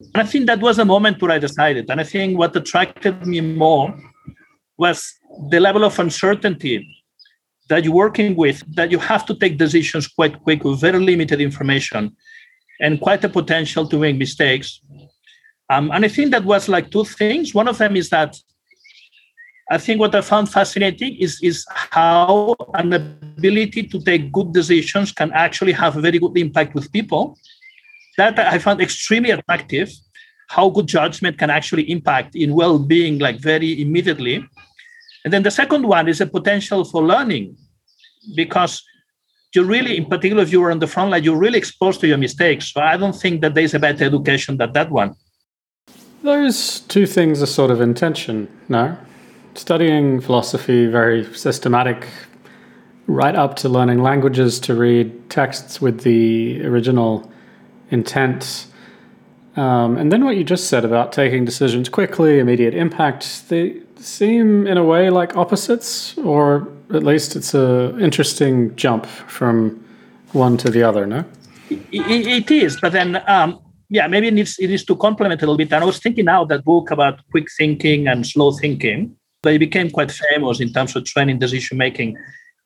And 0.00 0.22
I 0.22 0.26
think 0.26 0.46
that 0.46 0.60
was 0.60 0.78
the 0.78 0.84
moment 0.84 1.22
where 1.22 1.30
I 1.30 1.38
decided. 1.38 1.88
And 1.90 2.00
I 2.00 2.04
think 2.04 2.38
what 2.38 2.56
attracted 2.56 3.24
me 3.24 3.40
more 3.40 3.96
was 4.76 5.14
the 5.48 5.60
level 5.60 5.84
of 5.84 5.98
uncertainty 5.98 6.88
that 7.68 7.84
you're 7.84 7.94
working 7.94 8.34
with, 8.34 8.62
that 8.74 8.90
you 8.90 8.98
have 8.98 9.24
to 9.26 9.34
take 9.34 9.58
decisions 9.58 10.08
quite 10.08 10.42
quick 10.42 10.64
with 10.64 10.80
very 10.80 10.98
limited 10.98 11.40
information 11.40 12.16
and 12.80 13.00
quite 13.00 13.22
a 13.22 13.28
potential 13.28 13.88
to 13.88 13.98
make 13.98 14.16
mistakes. 14.16 14.80
Um, 15.70 15.90
and 15.92 16.04
I 16.04 16.08
think 16.08 16.32
that 16.32 16.44
was 16.44 16.68
like 16.68 16.90
two 16.90 17.04
things. 17.04 17.54
One 17.54 17.68
of 17.68 17.78
them 17.78 17.96
is 17.96 18.10
that 18.10 18.36
I 19.72 19.78
think 19.78 20.00
what 20.00 20.14
I 20.14 20.20
found 20.20 20.50
fascinating 20.50 21.16
is, 21.16 21.40
is 21.42 21.64
how 21.70 22.54
an 22.74 22.92
ability 22.92 23.84
to 23.84 23.98
take 24.02 24.30
good 24.30 24.52
decisions 24.52 25.12
can 25.12 25.32
actually 25.32 25.72
have 25.72 25.96
a 25.96 26.00
very 26.02 26.18
good 26.18 26.36
impact 26.36 26.74
with 26.74 26.92
people. 26.92 27.38
That 28.18 28.38
I 28.38 28.58
found 28.58 28.82
extremely 28.82 29.30
attractive, 29.30 29.90
how 30.48 30.68
good 30.68 30.86
judgment 30.88 31.38
can 31.38 31.48
actually 31.48 31.90
impact 31.90 32.36
in 32.36 32.54
well-being 32.54 33.18
like 33.18 33.38
very 33.40 33.80
immediately. 33.80 34.44
And 35.24 35.32
then 35.32 35.42
the 35.42 35.50
second 35.50 35.86
one 35.86 36.06
is 36.06 36.20
a 36.20 36.26
potential 36.26 36.84
for 36.84 37.02
learning 37.02 37.56
because 38.36 38.84
you're 39.54 39.64
really, 39.64 39.96
in 39.96 40.04
particular, 40.04 40.42
if 40.42 40.52
you 40.52 40.60
were 40.60 40.70
on 40.70 40.80
the 40.80 40.86
front 40.86 41.12
line, 41.12 41.24
you're 41.24 41.38
really 41.38 41.56
exposed 41.56 41.98
to 42.00 42.06
your 42.06 42.18
mistakes. 42.18 42.74
So 42.74 42.82
I 42.82 42.98
don't 42.98 43.16
think 43.16 43.40
that 43.40 43.54
there's 43.54 43.72
a 43.72 43.78
better 43.78 44.04
education 44.04 44.58
than 44.58 44.74
that 44.74 44.90
one. 44.90 45.14
Those 46.22 46.80
two 46.80 47.06
things 47.06 47.40
are 47.40 47.46
sort 47.46 47.70
of 47.70 47.80
in 47.80 47.94
tension, 47.94 48.48
no? 48.68 48.98
Studying 49.54 50.20
philosophy, 50.20 50.86
very 50.86 51.24
systematic, 51.34 52.08
right 53.06 53.34
up 53.34 53.56
to 53.56 53.68
learning 53.68 54.02
languages 54.02 54.60
to 54.60 54.74
read 54.74 55.30
texts 55.30 55.80
with 55.80 56.02
the 56.02 56.64
original 56.64 57.30
intent. 57.90 58.66
Um, 59.56 59.98
and 59.98 60.10
then 60.10 60.24
what 60.24 60.36
you 60.36 60.44
just 60.44 60.68
said 60.68 60.84
about 60.84 61.12
taking 61.12 61.44
decisions 61.44 61.88
quickly, 61.88 62.38
immediate 62.38 62.74
impact, 62.74 63.48
they 63.48 63.80
seem 63.96 64.66
in 64.66 64.78
a 64.78 64.84
way 64.84 65.10
like 65.10 65.36
opposites, 65.36 66.16
or 66.18 66.68
at 66.94 67.02
least 67.02 67.36
it's 67.36 67.54
an 67.54 68.00
interesting 68.00 68.74
jump 68.76 69.06
from 69.06 69.84
one 70.32 70.56
to 70.56 70.70
the 70.70 70.82
other, 70.82 71.06
no? 71.06 71.24
it, 71.70 72.26
it 72.26 72.50
is, 72.50 72.80
but 72.80 72.92
then 72.92 73.22
um, 73.26 73.58
yeah, 73.88 74.06
maybe 74.06 74.28
it 74.28 74.34
needs 74.34 74.58
it 74.58 74.68
needs 74.68 74.84
to 74.84 74.96
complement 74.96 75.42
a 75.42 75.44
little 75.44 75.56
bit. 75.56 75.72
And 75.72 75.82
I 75.82 75.86
was 75.86 75.98
thinking 75.98 76.24
now 76.24 76.44
that 76.46 76.64
book 76.64 76.90
about 76.90 77.20
quick 77.30 77.46
thinking 77.58 78.08
and 78.08 78.26
slow 78.26 78.52
thinking. 78.52 79.14
They 79.42 79.58
became 79.58 79.90
quite 79.90 80.12
famous 80.12 80.60
in 80.60 80.72
terms 80.72 80.94
of 80.96 81.04
training 81.04 81.38
decision 81.38 81.78
making, 81.78 82.16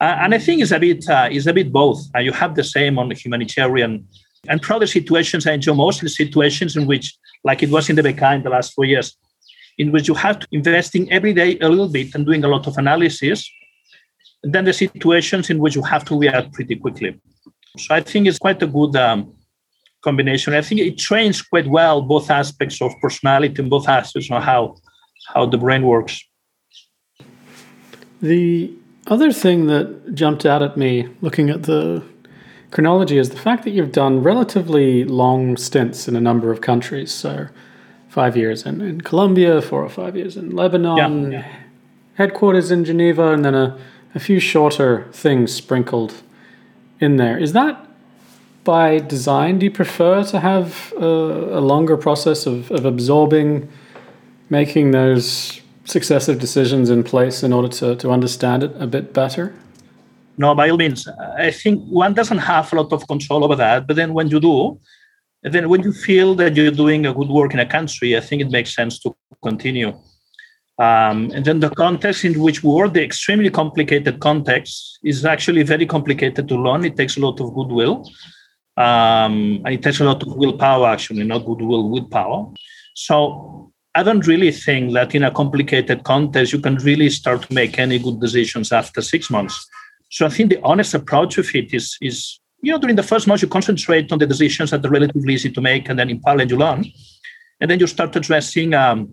uh, 0.01 0.17
and 0.21 0.35
I 0.35 0.39
think 0.39 0.63
it's 0.63 0.73
a 0.73 0.79
bit 0.79 1.09
uh, 1.09 1.29
it's 1.31 1.47
a 1.47 1.53
bit 1.53 1.73
both. 1.73 1.99
Uh, 2.15 2.21
you 2.21 2.33
have 2.33 2.55
the 2.55 2.65
same 2.65 2.99
on 2.99 3.11
humanitarian 3.11 4.07
And 4.49 4.63
probably 4.63 4.87
situations 4.87 5.47
I 5.47 5.53
enjoy 5.53 5.75
most 5.75 6.01
the 6.01 6.09
situations 6.09 6.77
in 6.77 6.87
which, 6.87 7.17
like 7.45 7.63
it 7.63 7.71
was 7.71 7.89
in 7.89 7.97
the 7.97 8.03
Bekaa 8.03 8.37
in 8.37 8.43
the 8.43 8.51
last 8.51 8.75
four 8.75 8.85
years, 8.85 9.17
in 9.79 9.93
which 9.93 10.09
you 10.09 10.15
have 10.15 10.39
to 10.41 10.47
investing 10.53 11.11
every 11.11 11.33
day 11.33 11.59
a 11.61 11.69
little 11.69 11.89
bit 11.89 12.15
and 12.15 12.25
doing 12.25 12.45
a 12.45 12.49
lot 12.49 12.67
of 12.67 12.77
analysis. 12.79 13.51
And 14.43 14.53
then 14.53 14.65
the 14.65 14.73
situations 14.73 15.51
in 15.51 15.59
which 15.59 15.75
you 15.75 15.83
have 15.83 16.05
to 16.07 16.19
react 16.19 16.53
pretty 16.53 16.77
quickly. 16.77 17.21
So 17.79 17.95
I 17.95 18.01
think 18.01 18.27
it's 18.27 18.39
quite 18.39 18.63
a 18.63 18.67
good 18.67 18.97
um, 18.97 19.35
combination. 20.03 20.55
I 20.55 20.63
think 20.63 20.81
it 20.81 20.99
trains 20.99 21.43
quite 21.43 21.67
well 21.67 22.01
both 22.03 22.31
aspects 22.31 22.81
of 22.81 22.93
personality 23.03 23.61
and 23.61 23.71
both 23.71 23.89
aspects 23.89 24.31
of 24.31 24.43
how 24.43 24.77
how 25.35 25.47
the 25.47 25.59
brain 25.59 25.83
works. 25.83 26.23
The 28.27 28.73
other 29.07 29.31
thing 29.33 29.67
that 29.67 30.15
jumped 30.15 30.45
out 30.45 30.63
at 30.63 30.77
me 30.77 31.09
looking 31.21 31.49
at 31.49 31.63
the 31.63 32.03
chronology 32.71 33.19
is 33.19 33.31
the 33.31 33.39
fact 33.39 33.63
that 33.65 33.71
you've 33.71 33.93
done 33.93 34.23
relatively 34.23 35.05
long 35.05 35.57
stints 35.57 36.09
in 36.09 36.17
a 36.17 36.21
number 36.21 36.51
of 36.51 36.61
countries. 36.61 37.13
So, 37.13 37.49
five 38.09 38.37
years 38.37 38.67
in, 38.67 38.81
in 38.81 39.01
Colombia, 39.03 39.63
four 39.63 39.85
or 39.85 39.89
five 39.89 40.17
years 40.17 40.37
in 40.37 40.57
Lebanon, 40.57 41.33
yeah, 41.33 41.39
yeah. 41.39 41.57
headquarters 42.15 42.71
in 42.71 42.85
Geneva, 42.85 43.33
and 43.33 43.45
then 43.45 43.55
a, 43.55 43.79
a 44.15 44.19
few 44.19 44.41
shorter 44.41 45.07
things 45.13 45.53
sprinkled 45.53 46.23
in 46.99 47.17
there. 47.17 47.39
Is 47.39 47.53
that 47.53 47.87
by 48.65 48.99
design? 48.99 49.59
Do 49.59 49.67
you 49.67 49.71
prefer 49.71 50.25
to 50.25 50.41
have 50.41 50.93
a, 50.99 51.59
a 51.59 51.61
longer 51.61 51.97
process 51.97 52.47
of, 52.47 52.71
of 52.71 52.85
absorbing, 52.85 53.69
making 54.51 54.91
those 54.91 55.61
successive 55.87 56.39
decisions 56.39 56.91
in 56.91 57.03
place 57.03 57.43
in 57.43 57.53
order 57.53 57.69
to, 57.69 57.97
to 57.97 58.11
understand 58.11 58.63
it 58.63 58.73
a 58.79 58.87
bit 58.87 59.15
better? 59.15 59.55
No, 60.39 60.55
by 60.55 60.69
all 60.69 60.77
means. 60.77 61.09
I 61.39 61.51
think 61.51 61.83
one 61.85 62.13
doesn't 62.13 62.39
have 62.39 62.73
a 62.73 62.77
lot 62.77 62.93
of 62.93 63.07
control 63.09 63.43
over 63.45 63.57
that. 63.57 63.87
But 63.87 63.97
then 63.97 64.13
when 64.13 64.29
you 64.29 64.39
do, 64.39 64.79
then 65.43 65.69
when 65.69 65.83
you 65.83 65.93
feel 65.93 66.35
that 66.35 66.57
you're 66.57 66.71
doing 66.71 67.07
a 67.07 67.15
good 67.15 67.29
work 67.29 67.55
in 67.55 67.61
a 67.61 67.67
country, 67.67 68.17
I 68.17 68.21
think 68.21 68.43
it 68.43 68.51
makes 68.51 68.75
sense 68.75 68.99
to 69.01 69.17
continue. 69.43 69.99
Um, 70.79 71.31
and 71.35 71.43
then 71.43 71.61
the 71.61 71.71
context 71.71 72.25
in 72.25 72.39
which 72.39 72.63
we 72.63 72.71
work, 72.71 72.93
the 72.93 73.03
extremely 73.03 73.49
complicated 73.49 74.21
context, 74.21 74.99
is 75.03 75.25
actually 75.25 75.63
very 75.63 75.87
complicated 75.87 76.49
to 76.49 76.57
learn. 76.57 76.85
It 76.85 76.97
takes 76.97 77.17
a 77.17 77.21
lot 77.21 77.41
of 77.41 77.55
goodwill. 77.55 78.07
Um, 78.77 79.63
and 79.65 79.69
it 79.69 79.83
takes 79.83 80.01
a 80.01 80.05
lot 80.05 80.23
of 80.23 80.37
willpower, 80.37 80.89
actually, 80.89 81.25
not 81.25 81.47
goodwill, 81.47 81.89
willpower. 81.89 82.53
So 82.95 83.73
I 83.97 84.03
don't 84.03 84.27
really 84.27 84.53
think 84.53 84.93
that 84.93 85.15
in 85.15 85.23
a 85.25 85.31
complicated 85.31 86.05
context, 86.05 86.53
you 86.53 86.59
can 86.59 86.77
really 86.77 87.09
start 87.09 87.41
to 87.43 87.55
make 87.55 87.79
any 87.79 87.99
good 87.99 88.21
decisions 88.21 88.71
after 88.71 89.01
six 89.01 89.31
months. 89.31 89.67
So 90.11 90.27
I 90.27 90.29
think 90.29 90.51
the 90.51 90.61
honest 90.63 90.93
approach 90.93 91.39
of 91.39 91.49
it 91.55 91.73
is, 91.73 91.97
is 92.03 92.39
you 92.61 92.73
know, 92.73 92.79
during 92.79 92.97
the 92.97 93.03
first 93.03 93.27
month, 93.27 93.41
you 93.41 93.49
concentrate 93.49 94.13
on 94.13 94.19
the 94.19 94.27
decisions 94.27 94.71
that 94.71 94.85
are 94.85 94.91
relatively 94.91 95.33
easy 95.33 95.51
to 95.51 95.61
make, 95.63 95.89
and 95.89 95.99
then 95.99 96.11
in 96.11 96.21
parallel, 96.21 96.49
you 96.49 96.59
learn. 96.59 96.85
And 97.61 97.71
then 97.71 97.81
you 97.81 97.87
start 97.87 98.15
addressing 98.15 98.75
um, 98.75 99.09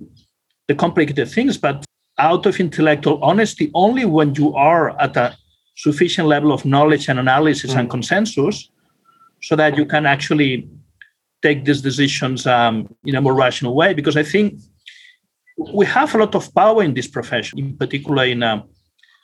the 0.67 0.75
complicated 0.75 1.29
things, 1.29 1.57
but 1.57 1.85
out 2.17 2.45
of 2.45 2.59
intellectual 2.59 3.23
honesty, 3.23 3.71
only 3.73 4.03
when 4.03 4.35
you 4.35 4.53
are 4.53 4.99
at 4.99 5.15
a 5.15 5.37
sufficient 5.77 6.27
level 6.27 6.51
of 6.51 6.65
knowledge 6.65 7.07
and 7.07 7.19
analysis 7.19 7.73
mm. 7.73 7.79
and 7.79 7.89
consensus, 7.89 8.69
so 9.41 9.55
that 9.55 9.77
you 9.77 9.85
can 9.85 10.05
actually 10.05 10.67
take 11.41 11.63
these 11.63 11.81
decisions 11.81 12.45
um, 12.45 12.93
in 13.05 13.15
a 13.15 13.21
more 13.21 13.33
rational 13.33 13.75
way. 13.75 13.93
Because 13.93 14.17
I 14.17 14.23
think 14.23 14.59
we 15.57 15.85
have 15.85 16.13
a 16.15 16.17
lot 16.17 16.35
of 16.35 16.53
power 16.53 16.83
in 16.83 16.93
this 16.93 17.07
profession, 17.07 17.59
in 17.59 17.77
particular 17.77 18.25
in. 18.25 18.43
Um, 18.43 18.63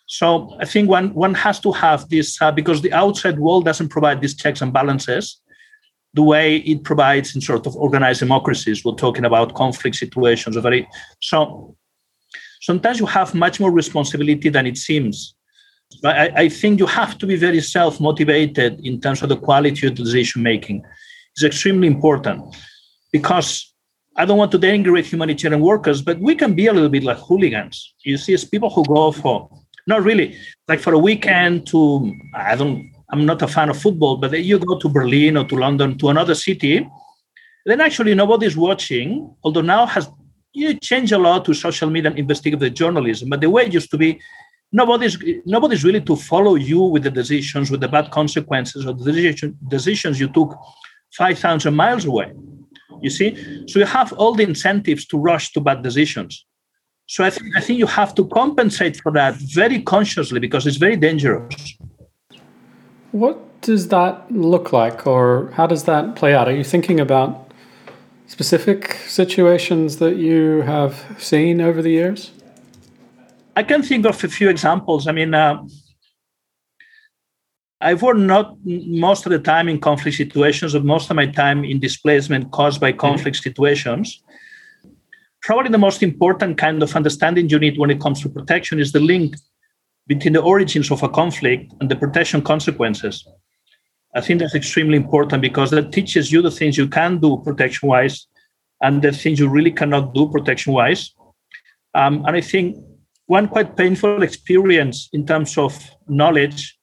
so 0.07 0.57
I 0.59 0.65
think 0.65 0.89
one 0.89 1.13
one 1.13 1.35
has 1.35 1.59
to 1.61 1.71
have 1.71 2.09
this 2.09 2.41
uh, 2.41 2.51
because 2.51 2.81
the 2.81 2.93
outside 2.93 3.37
world 3.37 3.65
doesn't 3.65 3.89
provide 3.89 4.21
these 4.21 4.35
checks 4.35 4.61
and 4.61 4.73
balances 4.73 5.39
the 6.15 6.23
way 6.23 6.57
it 6.57 6.83
provides 6.83 7.35
in 7.35 7.41
sort 7.41 7.67
of 7.67 7.75
organized 7.75 8.19
democracies. 8.19 8.83
We're 8.83 8.95
talking 8.95 9.25
about 9.25 9.53
conflict 9.53 9.95
situations. 9.95 10.55
Very 10.55 10.87
so. 11.21 11.75
Sometimes 12.61 12.99
you 12.99 13.05
have 13.05 13.33
much 13.33 13.59
more 13.59 13.71
responsibility 13.71 14.49
than 14.49 14.67
it 14.67 14.77
seems. 14.77 15.33
I, 16.03 16.29
I 16.35 16.49
think 16.49 16.79
you 16.79 16.85
have 16.87 17.17
to 17.19 17.25
be 17.25 17.35
very 17.35 17.61
self 17.61 17.99
motivated 17.99 18.79
in 18.83 18.99
terms 18.99 19.21
of 19.21 19.29
the 19.29 19.37
quality 19.37 19.87
of 19.87 19.95
the 19.95 20.03
decision 20.03 20.43
making. 20.43 20.83
It's 21.33 21.43
extremely 21.43 21.87
important 21.87 22.55
because 23.11 23.68
I 24.19 24.25
don't 24.25 24.37
want 24.37 24.51
to 24.51 24.59
denigrate 24.59 25.05
humanitarian 25.05 25.61
workers, 25.61 26.01
but 26.01 26.19
we 26.19 26.35
can 26.35 26.53
be 26.53 26.67
a 26.67 26.73
little 26.73 26.89
bit 26.89 27.03
like 27.03 27.19
hooligans. 27.19 27.95
You 28.03 28.17
see, 28.17 28.33
it's 28.33 28.43
people 28.43 28.69
who 28.69 28.83
go 28.83 29.13
for 29.13 29.49
not 29.87 30.03
really 30.03 30.35
like 30.67 30.81
for 30.81 30.93
a 30.93 30.99
weekend 30.99 31.65
to 31.67 32.13
I 32.35 32.57
don't 32.57 32.91
I'm 33.11 33.25
not 33.25 33.41
a 33.41 33.47
fan 33.47 33.69
of 33.69 33.81
football, 33.81 34.17
but 34.17 34.31
you 34.43 34.59
go 34.59 34.77
to 34.77 34.89
Berlin 34.89 35.37
or 35.37 35.45
to 35.45 35.55
London 35.55 35.97
to 35.99 36.09
another 36.09 36.35
city, 36.35 36.85
then 37.65 37.79
actually 37.79 38.13
nobody's 38.13 38.57
watching. 38.57 39.33
Although 39.41 39.61
now 39.61 39.85
has 39.85 40.09
you 40.51 40.73
change 40.73 41.13
a 41.13 41.17
lot 41.17 41.45
to 41.45 41.53
social 41.53 41.89
media 41.89 42.09
and 42.11 42.19
investigative 42.19 42.73
journalism, 42.73 43.29
but 43.29 43.39
the 43.39 43.49
way 43.49 43.67
it 43.67 43.73
used 43.73 43.89
to 43.91 43.97
be, 43.97 44.19
nobody's 44.73 45.17
nobody's 45.45 45.85
really 45.85 46.01
to 46.01 46.17
follow 46.17 46.55
you 46.55 46.81
with 46.81 47.03
the 47.03 47.11
decisions, 47.21 47.71
with 47.71 47.79
the 47.79 47.87
bad 47.87 48.11
consequences 48.11 48.85
of 48.85 48.99
the 48.99 49.13
decision, 49.13 49.57
decisions 49.69 50.19
you 50.19 50.27
took 50.27 50.49
five 51.17 51.39
thousand 51.39 51.73
miles 51.73 52.03
away. 52.03 52.33
You 53.01 53.09
see, 53.09 53.65
so 53.67 53.79
you 53.79 53.85
have 53.85 54.13
all 54.13 54.33
the 54.33 54.43
incentives 54.43 55.05
to 55.07 55.17
rush 55.17 55.51
to 55.53 55.61
bad 55.61 55.83
decisions. 55.83 56.45
So 57.07 57.23
I 57.23 57.29
think 57.29 57.57
I 57.57 57.61
think 57.61 57.79
you 57.79 57.87
have 57.87 58.13
to 58.15 58.25
compensate 58.27 58.97
for 58.97 59.11
that 59.13 59.35
very 59.35 59.81
consciously 59.81 60.39
because 60.39 60.67
it's 60.67 60.77
very 60.77 60.95
dangerous. 60.95 61.77
What 63.11 63.37
does 63.61 63.87
that 63.87 64.31
look 64.31 64.71
like, 64.71 65.07
or 65.07 65.51
how 65.55 65.67
does 65.67 65.83
that 65.85 66.15
play 66.15 66.33
out? 66.35 66.47
Are 66.47 66.55
you 66.55 66.63
thinking 66.63 66.99
about 66.99 67.51
specific 68.27 68.93
situations 69.07 69.97
that 69.97 70.17
you 70.17 70.61
have 70.61 70.93
seen 71.17 71.61
over 71.61 71.81
the 71.81 71.89
years? 71.89 72.31
I 73.55 73.63
can 73.63 73.81
think 73.81 74.05
of 74.05 74.23
a 74.23 74.27
few 74.27 74.49
examples. 74.49 75.07
I 75.07 75.11
mean, 75.11 75.33
uh, 75.33 75.63
I've 77.81 78.01
worked 78.01 78.19
not 78.19 78.57
most 78.65 79.25
of 79.25 79.31
the 79.31 79.39
time 79.39 79.69
in 79.69 79.79
conflict 79.79 80.17
situations, 80.17 80.73
but 80.73 80.83
most 80.83 81.09
of 81.09 81.15
my 81.15 81.27
time 81.27 81.63
in 81.63 81.79
displacement 81.79 82.51
caused 82.51 82.81
by 82.81 82.91
conflict 82.91 83.37
mm-hmm. 83.37 83.43
situations. 83.43 84.21
Probably 85.41 85.71
the 85.71 85.77
most 85.77 86.03
important 86.03 86.57
kind 86.57 86.83
of 86.83 86.93
understanding 86.95 87.47
you 87.47 87.59
need 87.59 87.77
when 87.77 87.89
it 87.89 88.01
comes 88.01 88.21
to 88.21 88.29
protection 88.29 88.79
is 88.79 88.91
the 88.91 88.99
link 88.99 89.35
between 90.07 90.33
the 90.33 90.41
origins 90.41 90.91
of 90.91 91.03
a 91.03 91.09
conflict 91.09 91.71
and 91.79 91.89
the 91.89 91.95
protection 91.95 92.41
consequences. 92.41 93.25
I 94.13 94.21
think 94.21 94.39
that's 94.39 94.55
extremely 94.55 94.97
important 94.97 95.41
because 95.41 95.71
that 95.71 95.93
teaches 95.93 96.31
you 96.31 96.41
the 96.41 96.51
things 96.51 96.77
you 96.77 96.87
can 96.87 97.19
do 97.19 97.41
protection 97.45 97.87
wise 97.87 98.27
and 98.81 99.01
the 99.01 99.11
things 99.11 99.39
you 99.39 99.47
really 99.47 99.71
cannot 99.71 100.13
do 100.13 100.27
protection 100.29 100.73
wise. 100.73 101.13
Um, 101.93 102.25
and 102.25 102.35
I 102.35 102.41
think 102.41 102.75
one 103.27 103.47
quite 103.47 103.77
painful 103.77 104.23
experience 104.23 105.09
in 105.13 105.25
terms 105.25 105.57
of 105.57 105.79
knowledge 106.07 106.78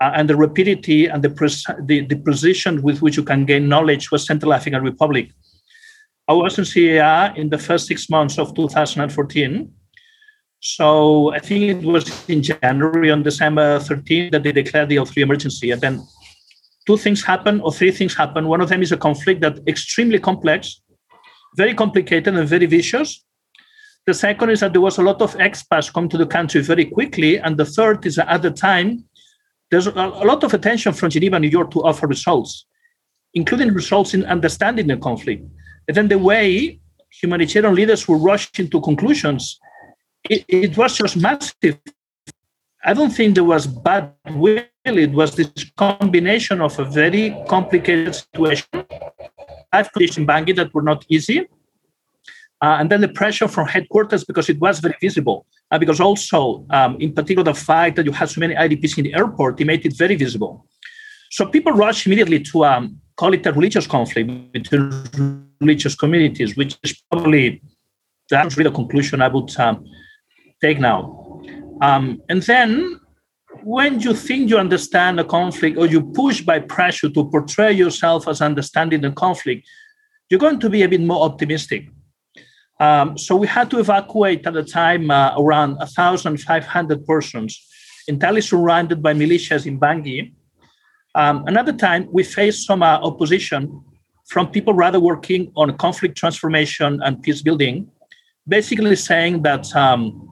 Uh, 0.00 0.12
and 0.14 0.30
the 0.30 0.36
rapidity 0.36 1.06
and 1.06 1.22
the, 1.22 1.28
pres- 1.28 1.66
the, 1.84 2.00
the 2.06 2.16
precision 2.16 2.80
with 2.80 3.02
which 3.02 3.18
you 3.18 3.22
can 3.22 3.44
gain 3.44 3.68
knowledge 3.68 4.10
was 4.10 4.24
Central 4.24 4.54
African 4.54 4.82
Republic. 4.82 5.30
I 6.26 6.32
was 6.32 6.58
in 6.58 6.64
CAR 6.64 7.36
in 7.36 7.50
the 7.50 7.58
first 7.58 7.86
six 7.86 8.08
months 8.08 8.38
of 8.38 8.54
2014. 8.54 9.70
So 10.60 11.32
I 11.32 11.38
think 11.38 11.64
it 11.64 11.86
was 11.86 12.28
in 12.28 12.42
January 12.42 13.10
on 13.10 13.22
December 13.22 13.80
13 13.80 14.30
that 14.30 14.42
they 14.42 14.52
declared 14.52 14.88
the 14.88 14.96
L3 14.96 15.22
emergency. 15.22 15.70
And 15.70 15.80
then 15.80 16.06
two 16.86 16.96
things 16.96 17.24
happen 17.24 17.60
or 17.60 17.72
three 17.72 17.90
things 17.90 18.14
happen. 18.14 18.46
One 18.46 18.60
of 18.60 18.68
them 18.68 18.82
is 18.82 18.92
a 18.92 18.96
conflict 18.96 19.40
that 19.40 19.58
extremely 19.66 20.18
complex, 20.18 20.80
very 21.56 21.74
complicated 21.74 22.34
and 22.34 22.48
very 22.48 22.66
vicious. 22.66 23.24
The 24.06 24.14
second 24.14 24.50
is 24.50 24.60
that 24.60 24.72
there 24.72 24.80
was 24.80 24.98
a 24.98 25.02
lot 25.02 25.20
of 25.20 25.34
expats 25.36 25.92
come 25.92 26.08
to 26.08 26.16
the 26.16 26.26
country 26.26 26.62
very 26.62 26.86
quickly. 26.86 27.38
And 27.38 27.56
the 27.56 27.66
third 27.66 28.06
is 28.06 28.16
that 28.16 28.28
at 28.28 28.42
the 28.42 28.50
time, 28.50 29.04
there's 29.70 29.86
a, 29.86 29.92
lot 29.92 30.42
of 30.44 30.52
attention 30.52 30.92
from 30.92 31.10
Geneva, 31.10 31.36
and 31.36 31.44
New 31.44 31.48
York 31.48 31.70
to 31.72 31.82
offer 31.82 32.06
results, 32.06 32.66
including 33.34 33.72
results 33.72 34.14
in 34.14 34.24
understanding 34.24 34.88
the 34.88 34.96
conflict. 34.96 35.44
And 35.86 35.96
then 35.96 36.08
the 36.08 36.18
way 36.18 36.80
humanitarian 37.10 37.74
leaders 37.74 38.06
were 38.08 38.18
rushed 38.18 38.58
into 38.58 38.80
conclusions, 38.80 39.58
it, 40.28 40.44
it 40.48 40.76
was 40.76 40.98
just 40.98 41.16
massive. 41.16 41.78
I 42.84 42.94
don't 42.94 43.10
think 43.10 43.34
there 43.34 43.44
was 43.44 43.66
bad 43.66 44.12
will. 44.30 44.64
It 44.84 45.12
was 45.12 45.36
this 45.36 45.52
combination 45.76 46.60
of 46.60 46.78
a 46.78 46.84
very 46.84 47.36
complicated 47.48 48.14
situation, 48.14 48.66
life 49.72 49.92
conditions 49.92 50.18
in 50.18 50.26
Bangui 50.26 50.56
that 50.56 50.72
were 50.72 50.82
not 50.82 51.04
easy, 51.08 51.40
uh, 52.62 52.76
and 52.80 52.90
then 52.90 53.02
the 53.02 53.08
pressure 53.08 53.46
from 53.46 53.68
headquarters 53.68 54.24
because 54.24 54.48
it 54.48 54.58
was 54.58 54.80
very 54.80 54.96
visible. 55.00 55.46
Uh, 55.70 55.78
because 55.78 56.00
also, 56.00 56.66
um, 56.70 56.96
in 57.00 57.12
particular, 57.12 57.44
the 57.44 57.54
fact 57.54 57.96
that 57.96 58.04
you 58.04 58.12
had 58.12 58.28
so 58.28 58.40
many 58.40 58.54
IDPs 58.54 58.98
in 58.98 59.04
the 59.04 59.14
airport, 59.14 59.60
it 59.60 59.64
made 59.64 59.86
it 59.86 59.96
very 59.96 60.16
visible. 60.16 60.66
So 61.30 61.46
people 61.46 61.72
rush 61.72 62.06
immediately 62.06 62.40
to 62.40 62.64
um, 62.64 63.00
call 63.16 63.32
it 63.34 63.46
a 63.46 63.52
religious 63.52 63.86
conflict 63.86 64.52
between 64.52 65.46
religious 65.60 65.94
communities, 65.94 66.56
which 66.56 66.76
is 66.82 67.00
probably 67.10 67.62
that's 68.28 68.56
really 68.56 68.70
the 68.70 68.74
conclusion 68.74 69.22
I 69.22 69.28
would 69.28 69.58
um, 69.58 69.84
take 70.60 70.80
now. 70.80 71.40
Um, 71.82 72.20
and 72.28 72.42
then 72.42 73.00
when 73.62 74.00
you 74.00 74.14
think 74.14 74.50
you 74.50 74.58
understand 74.58 75.20
a 75.20 75.24
conflict 75.24 75.76
or 75.76 75.86
you 75.86 76.02
push 76.12 76.40
by 76.40 76.60
pressure 76.60 77.10
to 77.10 77.30
portray 77.30 77.72
yourself 77.72 78.26
as 78.28 78.40
understanding 78.40 79.00
the 79.02 79.12
conflict, 79.12 79.68
you're 80.28 80.40
going 80.40 80.60
to 80.60 80.70
be 80.70 80.82
a 80.82 80.88
bit 80.88 81.00
more 81.00 81.22
optimistic. 81.24 81.88
Um, 82.80 83.18
so 83.18 83.36
we 83.36 83.46
had 83.46 83.70
to 83.70 83.78
evacuate 83.78 84.46
at 84.46 84.54
the 84.54 84.64
time 84.64 85.10
uh, 85.10 85.34
around 85.38 85.76
1,500 85.76 87.06
persons, 87.06 87.62
entirely 88.08 88.40
surrounded 88.40 89.02
by 89.02 89.12
militias 89.12 89.66
in 89.66 89.78
Bangui. 89.78 90.32
Um, 91.14 91.44
another 91.46 91.72
time, 91.72 92.08
we 92.10 92.22
faced 92.22 92.66
some 92.66 92.82
uh, 92.82 92.98
opposition 93.02 93.84
from 94.28 94.50
people 94.50 94.72
rather 94.72 94.98
working 94.98 95.52
on 95.56 95.76
conflict 95.76 96.16
transformation 96.16 97.00
and 97.02 97.22
peace 97.22 97.42
building, 97.42 97.90
basically 98.48 98.96
saying 98.96 99.42
that 99.42 99.74
um, 99.76 100.30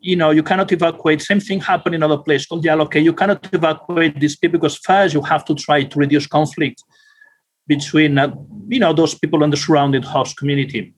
you 0.00 0.16
know, 0.16 0.30
you 0.30 0.42
cannot 0.42 0.70
evacuate. 0.70 1.22
Same 1.22 1.40
thing 1.40 1.60
happened 1.60 1.94
in 1.94 2.02
other 2.02 2.18
places 2.18 2.46
called 2.46 2.66
Okay, 2.66 3.00
You 3.00 3.12
cannot 3.12 3.48
evacuate 3.52 4.20
these 4.20 4.36
people 4.36 4.58
because 4.58 4.76
first 4.76 5.14
you 5.14 5.22
have 5.22 5.44
to 5.46 5.54
try 5.54 5.84
to 5.84 5.98
reduce 5.98 6.26
conflict 6.26 6.82
between, 7.66 8.18
uh, 8.18 8.34
you 8.68 8.78
know, 8.78 8.92
those 8.92 9.14
people 9.14 9.42
in 9.42 9.50
the 9.50 9.56
surrounding 9.56 10.02
host 10.02 10.36
community. 10.36 10.92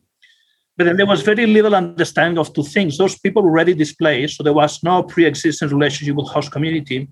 But 0.76 0.85
then 0.85 0.97
there 0.97 1.06
was 1.06 1.23
very 1.23 1.47
little 1.47 1.75
understanding 1.75 2.38
of 2.38 2.52
two 2.52 2.62
things. 2.62 2.99
Those 2.99 3.18
people 3.18 3.42
were 3.42 3.50
already 3.50 3.75
displaced, 3.75 4.37
so 4.37 4.42
there 4.42 4.52
was 4.52 4.83
no 4.83 5.02
pre-existing 5.02 5.68
relationship 5.68 6.16
with 6.16 6.28
host 6.28 6.52
community. 6.52 7.09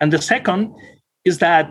And 0.00 0.12
the 0.12 0.20
second 0.20 0.74
is 1.24 1.38
that 1.38 1.70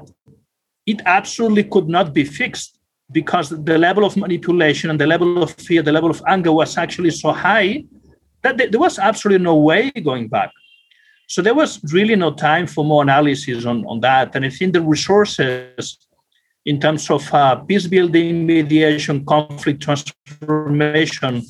it 0.85 1.01
absolutely 1.05 1.65
could 1.65 1.89
not 1.89 2.13
be 2.13 2.23
fixed 2.23 2.79
because 3.11 3.49
the 3.49 3.77
level 3.77 4.05
of 4.05 4.15
manipulation 4.17 4.89
and 4.89 4.99
the 4.99 5.07
level 5.07 5.43
of 5.43 5.51
fear, 5.51 5.81
the 5.81 5.91
level 5.91 6.09
of 6.09 6.21
anger 6.27 6.51
was 6.51 6.77
actually 6.77 7.11
so 7.11 7.31
high 7.31 7.83
that 8.43 8.57
there 8.57 8.79
was 8.79 8.99
absolutely 8.99 9.43
no 9.43 9.55
way 9.55 9.91
going 9.91 10.27
back. 10.27 10.51
So 11.27 11.41
there 11.41 11.55
was 11.55 11.81
really 11.91 12.15
no 12.15 12.31
time 12.31 12.67
for 12.67 12.85
more 12.85 13.01
analysis 13.01 13.65
on, 13.65 13.85
on 13.85 13.99
that. 14.01 14.35
And 14.35 14.45
I 14.45 14.49
think 14.49 14.73
the 14.73 14.81
resources 14.81 16.06
in 16.67 16.81
terms 16.81 17.09
of 17.09 17.33
uh, 17.33 17.55
peace 17.55 17.87
building, 17.87 18.45
mediation, 18.45 19.25
conflict 19.25 19.81
transformation 19.81 21.41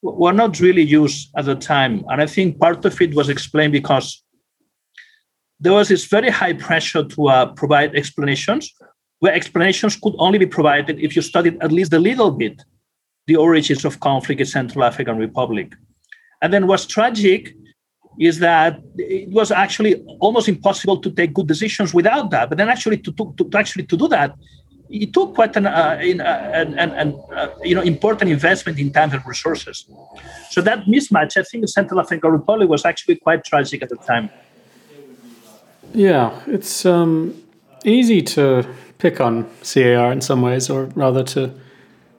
were 0.00 0.32
not 0.32 0.58
really 0.58 0.80
used 0.82 1.28
at 1.36 1.44
the 1.44 1.54
time. 1.54 2.02
And 2.08 2.22
I 2.22 2.26
think 2.26 2.58
part 2.58 2.82
of 2.86 2.98
it 3.02 3.14
was 3.14 3.28
explained 3.28 3.72
because 3.72 4.24
there 5.60 5.74
was 5.74 5.88
this 5.88 6.06
very 6.06 6.30
high 6.30 6.54
pressure 6.54 7.04
to 7.04 7.28
uh, 7.28 7.46
provide 7.52 7.94
explanations, 7.94 8.72
where 9.18 9.34
explanations 9.34 9.96
could 9.96 10.14
only 10.18 10.38
be 10.38 10.46
provided 10.46 10.98
if 10.98 11.14
you 11.14 11.20
studied 11.20 11.58
at 11.62 11.70
least 11.70 11.92
a 11.92 11.98
little 11.98 12.30
bit 12.30 12.62
the 13.26 13.36
origins 13.36 13.84
of 13.84 14.00
conflict 14.00 14.40
in 14.40 14.46
Central 14.46 14.82
African 14.84 15.18
Republic. 15.18 15.74
And 16.40 16.54
then 16.54 16.66
what's 16.66 16.86
tragic 16.86 17.54
is 18.18 18.38
that 18.38 18.80
it 18.96 19.28
was 19.30 19.50
actually 19.50 19.94
almost 20.20 20.48
impossible 20.48 20.98
to 20.98 21.10
take 21.10 21.34
good 21.34 21.46
decisions 21.46 21.92
without 21.92 22.30
that. 22.30 22.48
But 22.48 22.58
then 22.58 22.68
actually 22.68 22.98
to, 22.98 23.12
to, 23.12 23.34
to 23.50 23.58
actually 23.58 23.84
to 23.84 23.96
do 23.96 24.08
that, 24.08 24.34
it 24.88 25.12
took 25.12 25.34
quite 25.34 25.56
an, 25.56 25.66
uh, 25.66 25.98
in, 26.00 26.20
uh, 26.20 26.50
an, 26.54 26.78
an, 26.78 26.90
an 26.92 27.20
uh, 27.34 27.48
you 27.64 27.74
know 27.74 27.82
important 27.82 28.30
investment 28.30 28.78
in 28.78 28.92
time 28.92 29.10
and 29.12 29.26
resources. 29.26 29.84
So 30.50 30.60
that 30.62 30.84
mismatch, 30.86 31.36
I 31.36 31.42
think, 31.42 31.62
in 31.62 31.68
Central 31.68 32.00
African 32.00 32.30
Republic 32.30 32.68
was 32.68 32.84
actually 32.84 33.16
quite 33.16 33.44
tragic 33.44 33.82
at 33.82 33.88
the 33.88 33.96
time. 33.96 34.30
Yeah, 35.92 36.40
it's 36.46 36.86
um, 36.86 37.34
easy 37.84 38.22
to 38.22 38.66
pick 38.98 39.20
on 39.20 39.48
CAR 39.62 40.12
in 40.12 40.20
some 40.20 40.42
ways, 40.42 40.70
or 40.70 40.84
rather 40.94 41.24
to 41.24 41.52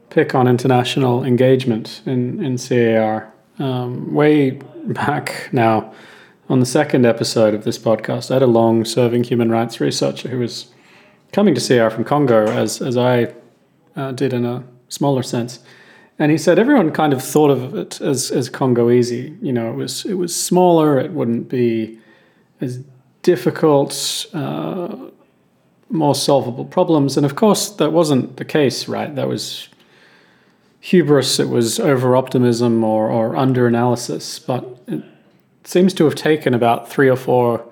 pick 0.09 0.35
on 0.35 0.47
international 0.47 1.23
engagement 1.23 2.01
in, 2.05 2.43
in 2.43 2.57
CAR. 2.57 3.31
Um, 3.59 4.13
way 4.13 4.51
back 4.51 5.49
now, 5.51 5.93
on 6.49 6.59
the 6.59 6.65
second 6.65 7.05
episode 7.05 7.53
of 7.53 7.63
this 7.63 7.77
podcast, 7.77 8.31
I 8.31 8.35
had 8.35 8.43
a 8.43 8.47
long 8.47 8.85
serving 8.85 9.23
human 9.23 9.49
rights 9.49 9.79
researcher 9.79 10.29
who 10.29 10.39
was 10.39 10.67
coming 11.33 11.55
to 11.55 11.61
CAR 11.61 11.89
from 11.89 12.03
Congo, 12.03 12.47
as, 12.47 12.81
as 12.81 12.95
I 12.97 13.33
uh, 13.95 14.11
did 14.11 14.31
in 14.31 14.45
a 14.45 14.63
smaller 14.89 15.23
sense. 15.23 15.59
And 16.19 16.31
he 16.31 16.37
said 16.37 16.57
everyone 16.57 16.91
kind 16.91 17.13
of 17.13 17.23
thought 17.23 17.51
of 17.51 17.75
it 17.75 17.99
as, 17.99 18.31
as 18.31 18.49
Congolese. 18.49 19.11
You 19.11 19.51
know, 19.51 19.69
it 19.69 19.75
was, 19.75 20.05
it 20.05 20.15
was 20.15 20.35
smaller, 20.35 20.99
it 20.99 21.11
wouldn't 21.11 21.49
be 21.49 21.99
as 22.61 22.83
difficult, 23.23 24.25
uh, 24.33 24.95
more 25.89 26.15
solvable 26.15 26.65
problems. 26.65 27.17
And 27.17 27.25
of 27.25 27.35
course, 27.35 27.69
that 27.71 27.91
wasn't 27.91 28.37
the 28.37 28.45
case, 28.45 28.87
right? 28.87 29.13
That 29.15 29.27
was 29.27 29.69
hubris, 30.87 31.37
it 31.37 31.49
was 31.49 31.81
over 31.81 32.15
optimism 32.15 32.81
or, 32.81 33.09
or 33.09 33.35
under 33.35 33.67
analysis. 33.67 34.39
But 34.39 34.63
it 34.87 35.03
seems 35.65 35.93
to 35.95 36.05
have 36.05 36.15
taken 36.15 36.53
about 36.53 36.89
three 36.89 37.09
or 37.09 37.17
four 37.17 37.65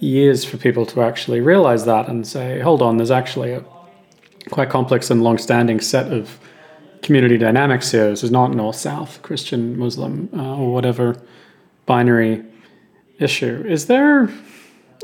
years 0.00 0.44
for 0.44 0.56
people 0.56 0.84
to 0.86 1.02
actually 1.02 1.40
realize 1.40 1.84
that 1.84 2.08
and 2.08 2.26
say, 2.26 2.58
hold 2.58 2.82
on, 2.82 2.96
there's 2.96 3.12
actually 3.12 3.52
a 3.52 3.64
quite 4.50 4.70
complex 4.70 5.08
and 5.08 5.22
long 5.22 5.38
standing 5.38 5.80
set 5.80 6.12
of 6.12 6.40
community 7.02 7.38
dynamics 7.38 7.92
here. 7.92 8.10
This 8.10 8.24
is 8.24 8.32
not 8.32 8.52
north 8.52 8.74
south, 8.74 9.22
Christian, 9.22 9.78
Muslim, 9.78 10.28
uh, 10.34 10.56
or 10.56 10.72
whatever 10.72 11.22
binary 11.86 12.42
issue. 13.20 13.64
Is 13.68 13.86
there 13.86 14.28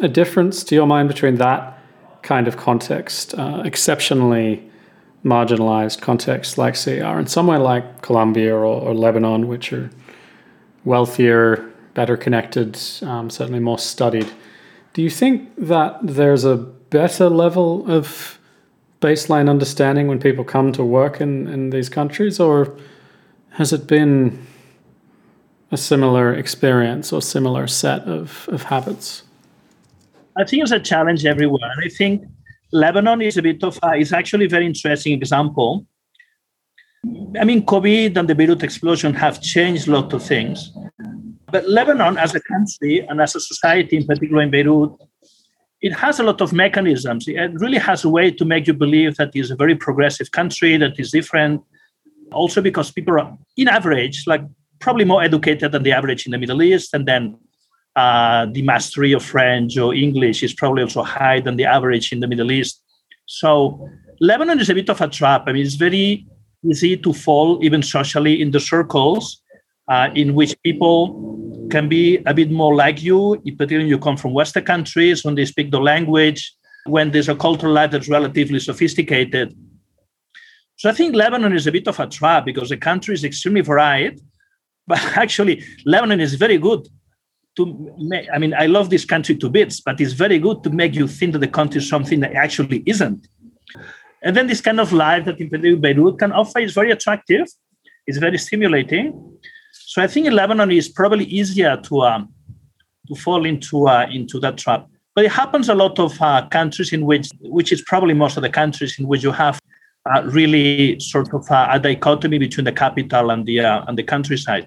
a 0.01 0.09
difference 0.09 0.65
to 0.65 0.75
your 0.75 0.89
mind 0.89 1.07
between 1.07 1.37
that 1.37 1.79
kind 2.23 2.49
of 2.49 2.57
context, 2.57 3.33
uh, 3.35 3.63
exceptionally 3.65 4.68
marginalized 5.25 6.01
contexts 6.01 6.59
like 6.59 6.75
CAR, 6.75 7.19
and 7.19 7.29
somewhere 7.29 7.59
like 7.59 8.03
Colombia 8.03 8.55
or, 8.55 8.65
or 8.65 8.95
Lebanon, 8.95 9.49
which 9.49 9.73
are 9.73 9.91
wealthier, 10.85 11.69
better 11.95 12.17
connected, 12.17 12.79
um, 13.03 13.29
certainly 13.31 13.61
more 13.61 13.79
studied. 13.79 14.31
Do 14.93 15.03
you 15.03 15.11
think 15.11 15.51
that 15.57 15.99
there's 16.03 16.45
a 16.45 16.57
better 16.57 17.29
level 17.29 17.91
of 17.91 18.39
baseline 19.01 19.49
understanding 19.49 20.09
when 20.09 20.19
people 20.19 20.45
come 20.45 20.73
to 20.73 20.85
work 20.85 21.21
in, 21.21 21.47
in 21.47 21.71
these 21.71 21.89
countries, 21.89 22.41
or 22.41 22.77
has 23.51 23.73
it 23.73 23.87
been 23.87 24.47
a 25.71 25.77
similar 25.77 26.33
experience 26.33 27.13
or 27.13 27.21
similar 27.21 27.67
set 27.67 28.03
of, 28.03 28.49
of 28.51 28.63
habits? 28.65 29.23
I 30.37 30.45
think 30.45 30.63
it's 30.63 30.73
a 30.73 30.81
challenge 30.81 31.27
everywhere. 31.27 31.71
And 31.77 31.85
I 31.85 31.89
think 31.89 32.25
Lebanon 32.73 33.23
is 33.23 33.37
a 33.37 33.43
bit 33.43 33.63
of 33.65 33.79
a, 33.83 33.95
it's 33.95 34.13
actually 34.13 34.47
a 34.47 34.49
very 34.49 34.67
interesting 34.67 35.15
example. 35.15 35.87
I 37.41 37.45
mean, 37.45 37.65
COVID 37.65 38.17
and 38.17 38.29
the 38.29 38.35
Beirut 38.35 38.63
explosion 38.63 39.15
have 39.15 39.41
changed 39.41 39.89
a 39.89 39.93
lot 39.93 40.13
of 40.13 40.23
things. 40.23 40.73
But 41.51 41.69
Lebanon, 41.69 42.19
as 42.19 42.35
a 42.35 42.41
country 42.41 43.07
and 43.09 43.21
as 43.21 43.35
a 43.35 43.41
society, 43.41 43.97
in 43.97 44.07
particular 44.07 44.43
in 44.43 44.51
Beirut, 44.51 44.93
it 45.81 45.93
has 45.95 46.19
a 46.19 46.23
lot 46.25 46.41
of 46.41 46.53
mechanisms. 46.53 47.29
It 47.29 47.53
really 47.55 47.79
has 47.79 48.05
a 48.05 48.09
way 48.09 48.31
to 48.33 48.45
make 48.45 48.67
you 48.67 48.75
believe 48.75 49.17
that 49.17 49.31
it's 49.35 49.51
a 49.51 49.57
very 49.57 49.77
progressive 49.77 50.33
country, 50.33 50.77
that 50.77 50.99
is 50.99 51.13
different. 51.13 51.63
Also, 52.33 52.61
because 52.61 52.91
people 52.91 53.19
are, 53.19 53.39
in 53.57 53.69
average, 53.69 54.25
like 54.27 54.43
probably 54.81 55.05
more 55.05 55.23
educated 55.23 55.73
than 55.73 55.85
the 55.85 55.93
average 55.93 56.27
in 56.27 56.33
the 56.33 56.39
Middle 56.39 56.63
East, 56.63 56.93
and 56.93 57.07
then 57.07 57.39
uh, 57.99 58.47
the 58.53 58.63
mastery 58.63 59.13
of 59.13 59.25
French 59.25 59.77
or 59.77 59.93
English 59.93 60.45
is 60.45 60.53
probably 60.55 60.83
also 60.85 61.03
higher 61.03 61.41
than 61.41 61.57
the 61.57 61.65
average 61.65 62.13
in 62.13 62.21
the 62.21 62.29
Middle 62.29 62.53
East. 62.53 62.81
So 63.27 63.89
Lebanon 64.21 64.61
is 64.61 64.71
a 64.71 64.75
bit 64.75 64.89
of 64.89 65.01
a 65.01 65.09
trap. 65.09 65.45
I 65.47 65.53
mean, 65.53 65.67
it's 65.67 65.75
very 65.75 66.25
easy 66.65 66.97
to 66.97 67.13
fall, 67.13 67.59
even 67.65 67.83
socially, 67.83 68.41
in 68.41 68.53
the 68.53 68.61
circles 68.61 69.43
uh, 69.89 70.11
in 70.15 70.35
which 70.35 70.55
people 70.63 70.97
can 71.71 71.89
be 71.89 72.19
a 72.27 72.33
bit 72.33 72.53
more 72.53 72.75
like 72.77 73.03
you, 73.03 73.37
particularly 73.45 73.85
when 73.85 73.89
you 73.89 73.99
come 73.99 74.17
from 74.17 74.33
Western 74.33 74.65
countries, 74.65 75.25
when 75.25 75.35
they 75.35 75.45
speak 75.45 75.73
the 75.73 75.81
language, 75.81 76.55
when 76.87 77.11
there's 77.11 77.29
a 77.29 77.35
cultural 77.35 77.73
life 77.73 77.91
that's 77.91 78.09
relatively 78.09 78.61
sophisticated. 78.61 79.57
So 80.77 80.89
I 80.89 80.93
think 80.93 81.17
Lebanon 81.17 81.53
is 81.53 81.67
a 81.67 81.73
bit 81.73 81.89
of 81.89 81.99
a 81.99 82.07
trap 82.07 82.45
because 82.45 82.69
the 82.69 82.77
country 82.77 83.15
is 83.15 83.25
extremely 83.25 83.63
varied, 83.63 84.21
but 84.87 85.03
actually 85.17 85.65
Lebanon 85.85 86.21
is 86.21 86.35
very 86.37 86.59
good 86.59 86.87
to 87.59 87.95
make, 87.99 88.27
I 88.33 88.39
mean, 88.39 88.55
I 88.55 88.67
love 88.67 88.89
this 88.89 89.05
country 89.05 89.35
to 89.37 89.49
bits, 89.51 89.81
but 89.81 90.01
it's 90.01 90.13
very 90.13 90.39
good 90.39 90.63
to 90.65 90.71
make 90.71 90.95
you 90.95 91.07
think 91.07 91.33
that 91.33 91.41
the 91.41 91.55
country 91.61 91.81
is 91.83 91.89
something 91.89 92.21
that 92.21 92.33
actually 92.33 92.83
isn't. 92.87 93.27
And 94.23 94.37
then 94.37 94.47
this 94.47 94.61
kind 94.61 94.81
of 94.81 94.93
life 94.93 95.25
that 95.27 95.39
in 95.41 95.81
Beirut 95.81 96.19
can 96.19 96.33
offer 96.33 96.61
is 96.61 96.73
very 96.73 96.91
attractive. 96.91 97.47
It's 98.07 98.19
very 98.19 98.39
stimulating. 98.39 99.07
So 99.73 100.03
I 100.03 100.07
think 100.07 100.27
in 100.27 100.35
Lebanon 100.35 100.71
is 100.71 100.89
probably 100.89 101.25
easier 101.25 101.77
to 101.89 102.03
um, 102.03 102.33
to 103.09 103.15
fall 103.15 103.45
into 103.45 103.89
uh, 103.89 104.07
into 104.11 104.39
that 104.41 104.57
trap. 104.57 104.87
But 105.15 105.25
it 105.25 105.33
happens 105.33 105.69
a 105.69 105.75
lot 105.75 105.99
of 105.99 106.21
uh, 106.23 106.47
countries 106.49 106.93
in 106.93 107.05
which, 107.05 107.29
which 107.41 107.73
is 107.73 107.83
probably 107.83 108.15
most 108.15 108.37
of 108.37 108.43
the 108.43 108.51
countries 108.51 108.99
in 108.99 109.09
which 109.09 109.23
you 109.25 109.33
have 109.33 109.59
uh, 110.09 110.23
really 110.27 110.99
sort 111.01 111.35
of 111.35 111.51
uh, 111.51 111.69
a 111.73 111.79
dichotomy 111.81 112.39
between 112.39 112.65
the 112.65 112.73
capital 112.73 113.31
and 113.31 113.45
the 113.45 113.61
uh, 113.61 113.85
and 113.89 113.99
the 113.99 114.05
countryside. 114.05 114.67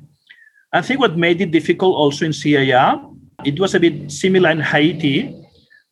I 0.73 0.81
think 0.81 0.99
what 0.99 1.17
made 1.17 1.41
it 1.41 1.51
difficult 1.51 1.95
also 1.95 2.25
in 2.25 2.33
CAR, 2.33 3.09
it 3.43 3.59
was 3.59 3.75
a 3.75 3.79
bit 3.79 4.11
similar 4.11 4.49
in 4.51 4.61
Haiti, 4.61 5.35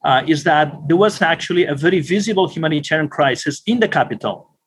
uh, 0.05 0.23
is 0.27 0.43
that 0.45 0.73
there 0.87 0.95
was 0.95 1.21
actually 1.21 1.65
a 1.65 1.75
very 1.75 1.99
visible 1.99 2.47
humanitarian 2.47 3.09
crisis 3.09 3.61
in 3.65 3.79
the 3.79 3.87
capital. 3.87 4.57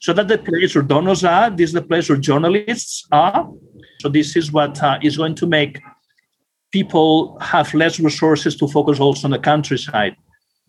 So 0.00 0.12
that 0.12 0.28
the 0.28 0.38
place 0.38 0.74
where 0.74 0.84
donors 0.84 1.24
are, 1.24 1.50
this 1.50 1.70
is 1.70 1.74
the 1.74 1.82
place 1.82 2.08
where 2.08 2.18
journalists 2.18 3.06
are. 3.12 3.50
So 4.00 4.08
this 4.08 4.36
is 4.36 4.52
what 4.52 4.82
uh, 4.82 4.98
is 5.02 5.16
going 5.16 5.34
to 5.34 5.46
make 5.46 5.80
people 6.72 7.38
have 7.40 7.74
less 7.74 7.98
resources 7.98 8.56
to 8.56 8.68
focus 8.68 9.00
also 9.00 9.26
on 9.26 9.32
the 9.32 9.38
countryside. 9.38 10.16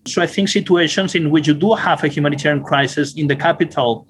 So 0.08 0.22
I 0.22 0.28
think 0.28 0.50
situations 0.50 1.14
in 1.14 1.30
which 1.30 1.48
you 1.48 1.54
do 1.54 1.76
have 1.76 2.04
a 2.04 2.08
humanitarian 2.08 2.64
crisis 2.64 3.16
in 3.16 3.28
the 3.28 3.36
capital, 3.36 4.08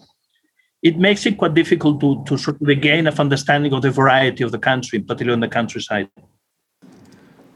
it 0.82 0.98
makes 0.98 1.26
it 1.26 1.38
quite 1.38 1.54
difficult 1.54 2.00
to, 2.00 2.24
to 2.26 2.38
sort 2.38 2.62
of 2.62 2.82
gain 2.82 3.08
of 3.08 3.20
understanding 3.20 3.74
of 3.74 3.82
the 3.82 3.92
variety 3.92 4.44
of 4.44 4.52
the 4.52 4.60
country, 4.60 5.00
particularly 5.00 5.34
on 5.34 5.39
the 5.42 5.48
countryside. 5.48 6.10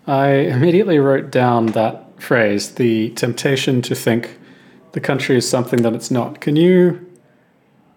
I 0.05 0.27
immediately 0.27 0.99
wrote 0.99 1.31
down 1.31 1.67
that 1.67 2.21
phrase, 2.21 2.75
the 2.75 3.09
temptation 3.11 3.81
to 3.83 3.95
think 3.95 4.37
the 4.91 4.99
country 4.99 5.37
is 5.37 5.47
something 5.47 5.81
that 5.83 5.93
it's 5.93 6.11
not. 6.11 6.41
Can 6.41 6.55
you 6.55 7.09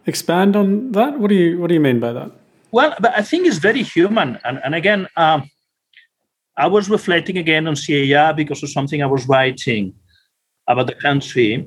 expand 0.07 0.55
on 0.55 0.93
that? 0.93 1.19
What 1.19 1.29
do 1.29 1.35
you 1.35 1.59
what 1.61 1.69
do 1.69 1.75
you 1.75 1.81
mean 1.81 1.99
by 1.99 2.13
that? 2.13 2.31
Well, 2.71 2.95
but 3.01 3.17
I 3.17 3.23
think 3.23 3.47
it's 3.47 3.59
very 3.59 3.83
human. 3.83 4.39
And, 4.45 4.61
and 4.65 4.75
again, 4.75 5.09
um, 5.17 5.51
I 6.57 6.67
was 6.67 6.89
reflecting 6.89 7.39
again 7.39 7.67
on 7.67 7.75
CAR 7.77 8.35
because 8.35 8.63
of 8.63 8.71
something 8.71 9.03
I 9.03 9.07
was 9.07 9.27
writing 9.29 9.95
about 10.69 10.87
the 10.87 10.95
country. 10.95 11.67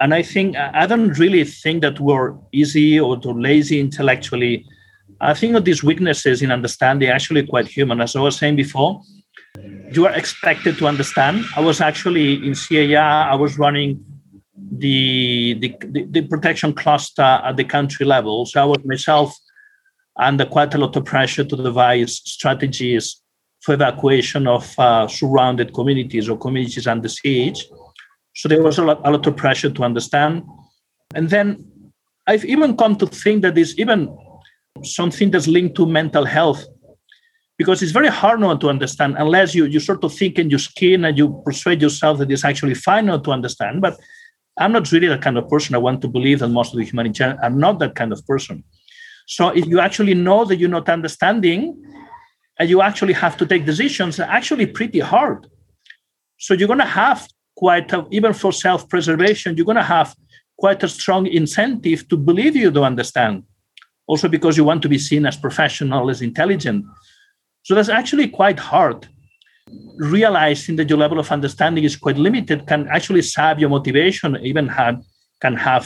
And 0.00 0.14
I 0.14 0.22
think 0.22 0.56
I 0.56 0.86
don't 0.86 1.18
really 1.18 1.44
think 1.44 1.82
that 1.82 2.00
we're 2.00 2.34
easy 2.52 2.98
or 2.98 3.20
too 3.20 3.34
lazy 3.38 3.80
intellectually. 3.80 4.66
I 5.20 5.34
think 5.34 5.52
that 5.52 5.66
these 5.66 5.82
weaknesses 5.84 6.40
in 6.40 6.50
understanding 6.50 7.10
actually 7.10 7.46
quite 7.46 7.68
human. 7.68 8.00
As 8.00 8.16
I 8.16 8.20
was 8.20 8.36
saying 8.36 8.56
before, 8.56 9.02
you 9.92 10.06
are 10.06 10.12
expected 10.12 10.78
to 10.78 10.86
understand. 10.86 11.44
I 11.54 11.60
was 11.60 11.82
actually 11.82 12.34
in 12.46 12.54
CAR, 12.54 13.30
I 13.30 13.34
was 13.34 13.58
running 13.58 14.02
the, 14.72 15.54
the, 15.60 16.06
the 16.08 16.22
protection 16.22 16.72
cluster 16.72 17.22
at 17.22 17.56
the 17.56 17.64
country 17.64 18.06
level. 18.06 18.46
So 18.46 18.62
I 18.62 18.64
was 18.64 18.78
myself 18.84 19.36
under 20.16 20.46
quite 20.46 20.74
a 20.74 20.78
lot 20.78 20.96
of 20.96 21.04
pressure 21.04 21.44
to 21.44 21.56
devise 21.56 22.22
strategies 22.24 23.20
for 23.60 23.74
evacuation 23.74 24.46
of 24.46 24.78
uh, 24.78 25.06
surrounded 25.08 25.74
communities 25.74 26.28
or 26.28 26.38
communities 26.38 26.86
under 26.86 27.08
siege. 27.08 27.66
So 28.40 28.48
there 28.48 28.62
was 28.62 28.78
a 28.78 28.84
lot, 28.84 29.02
a 29.04 29.10
lot 29.10 29.26
of 29.26 29.36
pressure 29.36 29.68
to 29.68 29.82
understand. 29.82 30.44
And 31.14 31.28
then 31.28 31.62
I've 32.26 32.46
even 32.46 32.74
come 32.74 32.96
to 32.96 33.06
think 33.06 33.42
that 33.42 33.54
there's 33.54 33.78
even 33.78 34.16
something 34.82 35.30
that's 35.30 35.46
linked 35.46 35.74
to 35.76 35.84
mental 35.84 36.24
health 36.24 36.64
because 37.58 37.82
it's 37.82 37.92
very 37.92 38.08
hard 38.08 38.40
not 38.40 38.62
to 38.62 38.70
understand 38.70 39.16
unless 39.18 39.54
you, 39.54 39.66
you 39.66 39.78
sort 39.78 40.02
of 40.04 40.14
think 40.14 40.38
in 40.38 40.48
your 40.48 40.58
skin 40.58 41.04
and 41.04 41.18
you 41.18 41.42
persuade 41.44 41.82
yourself 41.82 42.16
that 42.16 42.30
it's 42.30 42.42
actually 42.42 42.72
fine 42.72 43.04
not 43.04 43.24
to 43.24 43.30
understand. 43.30 43.82
But 43.82 44.00
I'm 44.58 44.72
not 44.72 44.90
really 44.90 45.08
that 45.08 45.20
kind 45.20 45.36
of 45.36 45.46
person. 45.46 45.74
I 45.74 45.78
want 45.78 46.00
to 46.00 46.08
believe 46.08 46.38
that 46.38 46.48
most 46.48 46.72
of 46.72 46.78
the 46.78 46.86
humanitarians 46.86 47.40
are 47.42 47.50
not 47.50 47.78
that 47.80 47.94
kind 47.94 48.10
of 48.10 48.26
person. 48.26 48.64
So 49.26 49.50
if 49.50 49.66
you 49.66 49.80
actually 49.80 50.14
know 50.14 50.46
that 50.46 50.56
you're 50.56 50.70
not 50.70 50.88
understanding, 50.88 51.76
and 52.58 52.70
you 52.70 52.80
actually 52.80 53.12
have 53.12 53.36
to 53.36 53.44
take 53.44 53.66
decisions 53.66 54.18
actually 54.18 54.64
pretty 54.64 55.00
hard. 55.00 55.46
So 56.38 56.54
you're 56.54 56.68
going 56.68 56.78
to 56.78 56.86
have 56.86 57.28
quite 57.60 57.92
a, 57.92 58.06
even 58.10 58.32
for 58.32 58.52
self-preservation, 58.52 59.54
you're 59.54 59.70
going 59.72 59.84
to 59.86 59.92
have 59.98 60.16
quite 60.58 60.82
a 60.82 60.88
strong 60.88 61.26
incentive 61.26 62.08
to 62.08 62.16
believe 62.16 62.56
you 62.56 62.70
don't 62.70 62.90
understand. 62.94 63.44
Also 64.06 64.28
because 64.28 64.56
you 64.56 64.64
want 64.64 64.80
to 64.82 64.88
be 64.88 64.98
seen 64.98 65.26
as 65.26 65.36
professional, 65.36 66.08
as 66.08 66.22
intelligent. 66.22 66.86
So 67.64 67.74
that's 67.74 67.90
actually 68.00 68.28
quite 68.28 68.58
hard. 68.58 69.06
Realizing 69.98 70.76
that 70.76 70.88
your 70.88 70.98
level 71.04 71.18
of 71.20 71.30
understanding 71.30 71.84
is 71.84 71.96
quite 71.96 72.16
limited 72.16 72.66
can 72.66 72.88
actually 72.88 73.22
sap 73.34 73.60
your 73.60 73.68
motivation, 73.68 74.28
even 74.50 74.66
have 74.66 74.96
can 75.44 75.54
have 75.68 75.82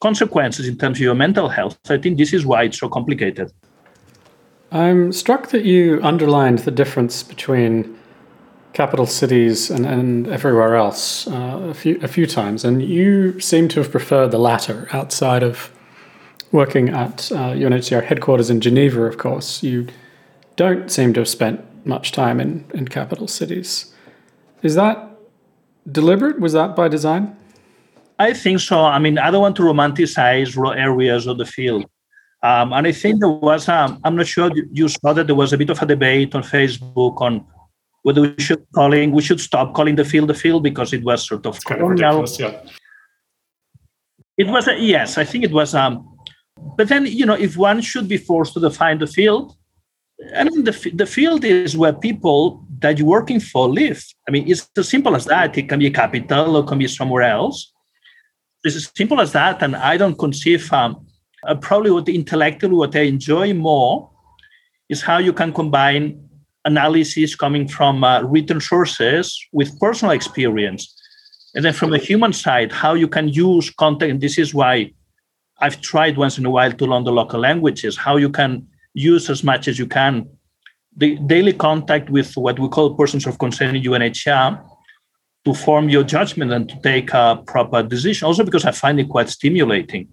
consequences 0.00 0.66
in 0.66 0.76
terms 0.78 0.96
of 0.98 1.02
your 1.08 1.14
mental 1.26 1.48
health. 1.48 1.78
I 1.90 1.98
think 1.98 2.16
this 2.16 2.32
is 2.32 2.42
why 2.50 2.60
it's 2.64 2.78
so 2.78 2.88
complicated. 2.88 3.48
I'm 4.72 5.12
struck 5.12 5.48
that 5.50 5.64
you 5.64 6.00
underlined 6.02 6.60
the 6.60 6.74
difference 6.80 7.22
between 7.22 7.98
capital 8.78 9.06
cities 9.06 9.70
and, 9.70 9.84
and 9.84 10.28
everywhere 10.28 10.76
else 10.76 11.26
uh, 11.26 11.58
a 11.72 11.74
few 11.74 11.94
a 12.00 12.10
few 12.16 12.26
times, 12.40 12.64
and 12.64 12.76
you 12.80 13.40
seem 13.40 13.64
to 13.72 13.76
have 13.80 13.90
preferred 13.90 14.30
the 14.30 14.42
latter 14.50 14.78
outside 14.98 15.42
of 15.50 15.56
working 16.52 16.86
at 16.88 17.16
uh, 17.32 17.62
UNHCR 17.62 18.04
headquarters 18.10 18.48
in 18.50 18.58
Geneva. 18.60 19.00
Of 19.12 19.16
course, 19.18 19.48
you 19.68 19.88
don't 20.62 20.86
seem 20.96 21.12
to 21.14 21.20
have 21.22 21.32
spent 21.38 21.58
much 21.94 22.06
time 22.12 22.36
in, 22.44 22.52
in 22.78 22.86
capital 22.98 23.26
cities. 23.26 23.92
Is 24.62 24.74
that 24.76 24.96
deliberate? 25.98 26.38
Was 26.38 26.52
that 26.52 26.76
by 26.76 26.86
design? 26.86 27.24
I 28.26 28.32
think 28.32 28.60
so. 28.60 28.76
I 28.96 28.98
mean, 29.04 29.18
I 29.18 29.28
don't 29.32 29.42
want 29.46 29.56
to 29.56 29.64
romanticize 29.72 30.54
rural 30.56 30.76
areas 30.88 31.26
of 31.26 31.36
the 31.42 31.48
field. 31.56 31.84
Um, 32.44 32.72
and 32.72 32.86
I 32.86 32.92
think 32.92 33.18
there 33.20 33.36
was, 33.48 33.68
um, 33.68 33.98
I'm 34.04 34.14
not 34.14 34.28
sure 34.28 34.50
you 34.80 34.86
saw 34.88 35.12
that 35.16 35.26
there 35.26 35.40
was 35.44 35.52
a 35.52 35.58
bit 35.58 35.70
of 35.70 35.82
a 35.82 35.86
debate 35.86 36.34
on 36.36 36.42
Facebook 36.42 37.20
on 37.20 37.32
whether 38.02 38.22
we 38.22 38.34
should 38.38 38.64
calling 38.74 39.12
we 39.12 39.22
should 39.22 39.40
stop 39.40 39.74
calling 39.74 39.96
the 39.96 40.04
field 40.04 40.28
the 40.28 40.34
field 40.34 40.62
because 40.62 40.92
it 40.92 41.02
was 41.02 41.26
sort 41.26 41.46
of 41.46 41.62
colonial. 41.64 42.24
yeah. 42.38 42.60
It 44.36 44.46
was 44.46 44.68
a, 44.68 44.78
yes, 44.78 45.18
I 45.18 45.24
think 45.24 45.42
it 45.44 45.50
was. 45.50 45.74
Um, 45.74 46.16
but 46.76 46.88
then 46.88 47.06
you 47.06 47.26
know, 47.26 47.34
if 47.34 47.56
one 47.56 47.80
should 47.80 48.08
be 48.08 48.16
forced 48.16 48.54
to 48.54 48.60
define 48.60 48.98
the 48.98 49.06
field, 49.06 49.56
I 50.36 50.44
mean, 50.44 50.64
the 50.64 50.90
the 50.94 51.06
field 51.06 51.44
is 51.44 51.76
where 51.76 51.92
people 51.92 52.64
that 52.80 52.98
you're 52.98 53.06
working 53.06 53.40
for 53.40 53.68
live. 53.68 54.04
I 54.28 54.30
mean, 54.30 54.48
it's 54.48 54.68
as 54.76 54.88
simple 54.88 55.16
as 55.16 55.24
that. 55.26 55.58
It 55.58 55.68
can 55.68 55.78
be 55.80 55.86
a 55.86 55.90
capital 55.90 56.56
or 56.56 56.62
it 56.62 56.68
can 56.68 56.78
be 56.78 56.88
somewhere 56.88 57.22
else. 57.22 57.72
It's 58.64 58.76
as 58.76 58.90
simple 58.96 59.20
as 59.20 59.32
that, 59.32 59.62
and 59.62 59.76
I 59.76 59.96
don't 59.96 60.18
conceive 60.18 60.72
um, 60.72 61.06
uh, 61.46 61.54
probably 61.56 61.90
what 61.90 62.08
intellectually 62.08 62.74
what 62.74 62.96
I 62.96 63.02
enjoy 63.02 63.54
more 63.54 64.10
is 64.88 65.02
how 65.02 65.18
you 65.18 65.32
can 65.32 65.52
combine 65.52 66.27
analysis 66.70 67.34
coming 67.44 67.66
from 67.76 67.94
uh, 68.04 68.22
written 68.32 68.60
sources 68.60 69.24
with 69.52 69.78
personal 69.80 70.12
experience. 70.12 70.82
And 71.54 71.64
then 71.64 71.74
from 71.80 71.90
the 71.90 71.98
human 71.98 72.32
side, 72.32 72.70
how 72.72 72.92
you 72.94 73.08
can 73.16 73.26
use 73.28 73.66
content. 73.84 74.10
And 74.12 74.20
this 74.20 74.36
is 74.38 74.54
why 74.60 74.92
I've 75.60 75.80
tried 75.80 76.16
once 76.16 76.38
in 76.38 76.46
a 76.46 76.50
while 76.56 76.72
to 76.72 76.84
learn 76.90 77.04
the 77.04 77.12
local 77.20 77.40
languages, 77.40 77.96
how 77.96 78.16
you 78.16 78.30
can 78.30 78.52
use 78.94 79.30
as 79.34 79.42
much 79.42 79.68
as 79.68 79.78
you 79.78 79.86
can 79.86 80.14
the 80.98 81.16
daily 81.26 81.52
contact 81.52 82.10
with 82.10 82.36
what 82.36 82.58
we 82.58 82.68
call 82.68 82.94
persons 82.94 83.26
of 83.26 83.38
concern 83.38 83.76
in 83.76 83.82
UNHCR 83.82 84.60
to 85.44 85.54
form 85.54 85.88
your 85.88 86.02
judgment 86.02 86.52
and 86.52 86.68
to 86.68 86.76
take 86.82 87.12
a 87.12 87.40
proper 87.46 87.82
decision. 87.82 88.26
Also 88.26 88.44
because 88.44 88.64
I 88.64 88.72
find 88.72 88.98
it 88.98 89.08
quite 89.08 89.28
stimulating. 89.28 90.08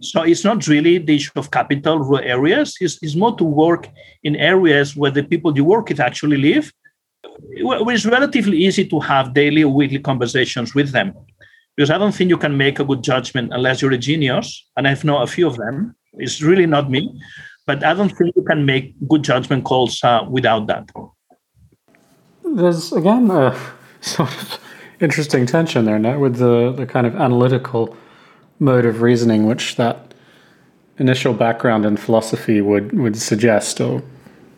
So 0.00 0.22
it's 0.22 0.44
not 0.44 0.66
really 0.66 0.98
the 0.98 1.16
issue 1.16 1.32
of 1.36 1.50
capital 1.50 1.98
rural 1.98 2.24
areas. 2.24 2.76
It's, 2.80 2.98
it's 3.02 3.14
more 3.14 3.36
to 3.36 3.44
work 3.44 3.88
in 4.22 4.36
areas 4.36 4.96
where 4.96 5.10
the 5.10 5.22
people 5.22 5.56
you 5.56 5.64
work 5.64 5.88
with 5.88 6.00
actually 6.00 6.36
live. 6.36 6.72
where 7.62 7.94
It's 7.94 8.06
relatively 8.06 8.58
easy 8.58 8.86
to 8.88 9.00
have 9.00 9.34
daily 9.34 9.64
or 9.64 9.72
weekly 9.72 9.98
conversations 9.98 10.74
with 10.74 10.90
them 10.92 11.14
because 11.76 11.90
I 11.90 11.98
don't 11.98 12.12
think 12.12 12.30
you 12.30 12.38
can 12.38 12.56
make 12.56 12.78
a 12.78 12.84
good 12.84 13.02
judgment 13.02 13.52
unless 13.52 13.82
you're 13.82 13.92
a 13.92 13.98
genius. 13.98 14.66
And 14.76 14.88
I've 14.88 15.04
known 15.04 15.22
a 15.22 15.26
few 15.26 15.46
of 15.46 15.56
them. 15.56 15.94
It's 16.14 16.40
really 16.40 16.66
not 16.66 16.90
me, 16.90 17.20
but 17.66 17.84
I 17.84 17.92
don't 17.92 18.08
think 18.08 18.34
you 18.34 18.42
can 18.42 18.64
make 18.64 18.94
good 19.08 19.22
judgment 19.22 19.64
calls 19.64 20.02
uh, 20.02 20.24
without 20.28 20.66
that. 20.68 20.90
There's 22.44 22.92
again 22.92 23.30
a 23.30 23.54
sort 24.00 24.30
of 24.30 24.58
interesting 25.00 25.44
tension 25.44 25.84
there, 25.84 25.98
now, 25.98 26.18
with 26.18 26.36
the, 26.36 26.72
the 26.72 26.86
kind 26.86 27.06
of 27.06 27.14
analytical 27.16 27.94
mode 28.58 28.84
of 28.86 29.02
reasoning 29.02 29.46
which 29.46 29.76
that 29.76 30.14
initial 30.98 31.34
background 31.34 31.84
in 31.84 31.96
philosophy 31.96 32.60
would, 32.60 32.96
would 32.98 33.16
suggest, 33.16 33.80
or 33.80 34.02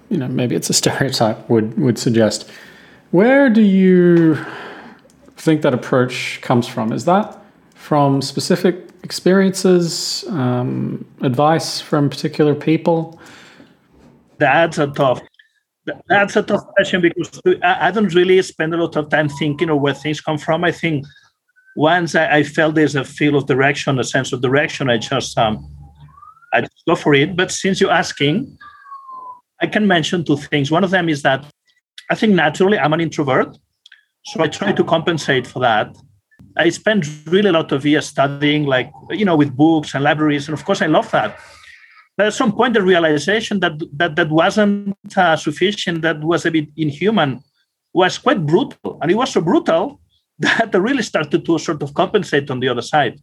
you 0.09 0.17
know, 0.17 0.29
maybe 0.29 0.55
it's 0.55 0.71
a 0.71 0.73
stereotype 0.83 1.49
would 1.49 1.79
would 1.79 1.99
suggest. 1.99 2.51
Where 3.11 3.49
do 3.49 3.63
you 3.63 4.39
think 5.37 5.63
that 5.63 5.73
approach 5.73 6.41
comes 6.43 6.67
from? 6.67 6.93
Is 6.93 7.05
that 7.07 7.39
from 7.75 8.21
specific 8.21 8.89
experiences, 9.03 10.25
um, 10.29 11.07
advice 11.23 11.81
from 11.81 12.11
particular 12.11 12.55
people? 12.55 13.19
That's 14.39 14.79
a 14.79 14.89
tough. 14.89 15.21
That's 16.07 16.37
a 16.37 16.43
tough 16.43 16.67
question 16.77 17.01
because 17.01 17.41
I 17.63 17.91
don't 17.91 18.15
really 18.15 18.43
spend 18.43 18.75
a 18.75 18.77
lot 18.77 18.95
of 18.97 19.09
time 19.09 19.31
thinking 19.31 19.71
of 19.71 19.81
where 19.81 19.95
things 19.95 20.21
come 20.21 20.37
from. 20.37 20.65
I 20.65 20.73
think 20.73 21.07
once 21.79 22.17
I, 22.17 22.39
I, 22.39 22.43
felt 22.43 22.75
there's 22.75 22.97
a 22.97 23.05
feel 23.05 23.37
of 23.37 23.47
direction, 23.47 24.01
a 24.01 24.05
sense 24.05 24.33
of 24.33 24.43
direction, 24.43 24.91
I 24.91 24.99
just 24.99 25.39
um, 25.39 25.65
I 26.53 26.63
just 26.63 26.83
go 26.89 26.97
for 26.97 27.15
it. 27.15 27.37
But 27.37 27.53
since 27.53 27.81
you're 27.81 27.93
asking, 27.93 28.59
I 29.63 29.69
can 29.69 29.87
mention 29.87 30.25
two 30.25 30.37
things. 30.37 30.73
One 30.73 30.83
of 30.83 30.91
them 30.91 31.09
is 31.09 31.23
that 31.23 31.47
I 32.11 32.17
think 32.17 32.35
naturally 32.35 32.81
I'm 32.81 32.93
an 32.95 33.01
introvert, 33.01 33.57
so 34.25 34.43
I 34.43 34.49
try 34.49 34.73
to 34.73 34.83
compensate 34.83 35.47
for 35.47 35.61
that. 35.61 35.97
I 36.57 36.71
spend 36.71 37.07
really 37.29 37.51
a 37.51 37.53
lot 37.53 37.71
of 37.71 37.87
years 37.87 38.07
studying, 38.07 38.67
like 38.67 38.91
you 39.11 39.25
know, 39.25 39.37
with 39.37 39.57
books 39.57 39.95
and 39.95 40.03
libraries, 40.03 40.49
and 40.49 40.59
of 40.59 40.65
course 40.65 40.83
I 40.83 40.87
love 40.87 41.09
that. 41.13 41.39
But 42.17 42.27
at 42.27 42.35
some 42.35 42.51
point, 42.51 42.75
the 42.75 42.83
realization 42.83 43.61
that 43.61 43.75
that 43.93 44.17
that 44.17 44.31
wasn't 44.31 44.97
uh, 45.17 45.37
sufficient, 45.37 46.03
that 46.03 46.25
was 46.25 46.45
a 46.45 46.51
bit 46.51 46.71
inhuman, 46.77 47.39
was 47.95 48.19
quite 48.19 48.45
brutal, 48.45 48.99
and 49.01 49.13
it 49.13 49.15
was 49.15 49.31
so 49.31 49.41
brutal 49.41 50.01
that 50.41 50.75
really 50.75 51.03
started 51.03 51.45
to 51.45 51.59
sort 51.59 51.83
of 51.83 51.95
compensate 51.95 52.51
on 52.51 52.61
the 52.61 52.69
other 52.69 52.83
side. 52.83 53.21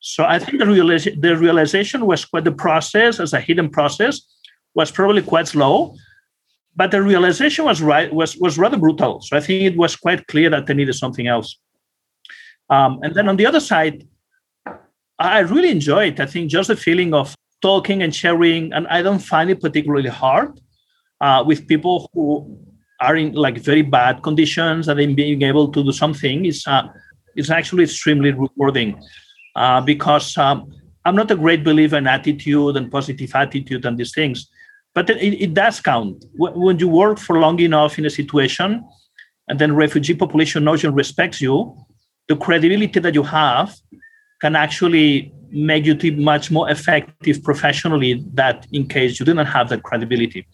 So 0.00 0.24
I 0.24 0.38
think 0.38 0.58
the, 0.58 0.66
realization, 0.66 1.20
the 1.20 1.36
realization 1.36 2.04
was 2.04 2.24
quite 2.24 2.44
the 2.44 2.52
process 2.52 3.20
as 3.20 3.32
a 3.32 3.40
hidden 3.40 3.70
process 3.70 4.20
was 4.74 4.90
probably 4.90 5.22
quite 5.22 5.48
slow, 5.48 5.94
but 6.76 6.90
the 6.90 7.00
realization 7.00 7.64
was 7.64 7.80
right 7.80 8.12
was 8.12 8.36
was 8.36 8.58
rather 8.58 8.76
brutal. 8.76 9.20
So 9.22 9.36
I 9.36 9.40
think 9.40 9.62
it 9.62 9.76
was 9.76 9.96
quite 9.96 10.26
clear 10.26 10.50
that 10.50 10.66
they 10.66 10.74
needed 10.74 10.94
something 10.94 11.26
else. 11.26 11.56
Um, 12.68 12.98
and 13.02 13.14
then 13.14 13.28
on 13.28 13.36
the 13.36 13.46
other 13.46 13.60
side, 13.60 14.06
I 15.18 15.40
really 15.40 15.70
enjoy 15.70 16.08
it. 16.08 16.20
I 16.20 16.26
think 16.26 16.50
just 16.50 16.68
the 16.68 16.76
feeling 16.76 17.14
of 17.14 17.34
talking 17.62 18.02
and 18.02 18.14
sharing, 18.14 18.72
and 18.72 18.86
I 18.88 19.00
don't 19.02 19.20
find 19.20 19.48
it 19.48 19.60
particularly 19.60 20.10
hard 20.10 20.60
uh, 21.20 21.44
with 21.46 21.68
people 21.68 22.10
who 22.12 22.58
are 23.00 23.16
in 23.16 23.32
like 23.32 23.58
very 23.58 23.82
bad 23.82 24.22
conditions 24.22 24.88
and 24.88 24.98
then 24.98 25.14
being 25.14 25.42
able 25.42 25.70
to 25.72 25.82
do 25.82 25.92
something 25.92 26.44
is 26.44 26.66
uh, 26.66 26.82
is 27.36 27.50
actually 27.50 27.84
extremely 27.84 28.30
rewarding 28.32 29.00
uh, 29.56 29.80
because 29.80 30.36
um, 30.38 30.72
I'm 31.04 31.16
not 31.16 31.30
a 31.30 31.36
great 31.36 31.64
believer 31.64 31.96
in 31.96 32.06
attitude 32.06 32.76
and 32.76 32.90
positive 32.90 33.34
attitude 33.34 33.84
and 33.84 33.98
these 33.98 34.14
things, 34.14 34.48
but 34.94 35.10
it, 35.10 35.20
it 35.20 35.54
does 35.54 35.80
count 35.80 36.24
when 36.36 36.78
you 36.78 36.88
work 36.88 37.18
for 37.18 37.38
long 37.38 37.58
enough 37.60 37.98
in 37.98 38.06
a 38.06 38.10
situation, 38.10 38.84
and 39.48 39.58
then 39.58 39.74
refugee 39.74 40.14
population 40.14 40.64
knows 40.64 40.84
and 40.84 40.96
respects 40.96 41.40
you. 41.40 41.76
The 42.28 42.36
credibility 42.36 43.00
that 43.00 43.14
you 43.14 43.22
have 43.24 43.76
can 44.40 44.56
actually 44.56 45.32
make 45.50 45.84
you 45.84 46.12
much 46.16 46.50
more 46.50 46.70
effective 46.70 47.42
professionally 47.44 48.24
that 48.32 48.66
in 48.72 48.88
case 48.88 49.20
you 49.20 49.26
didn't 49.26 49.46
have 49.46 49.68
that 49.68 49.82
credibility. 49.82 50.46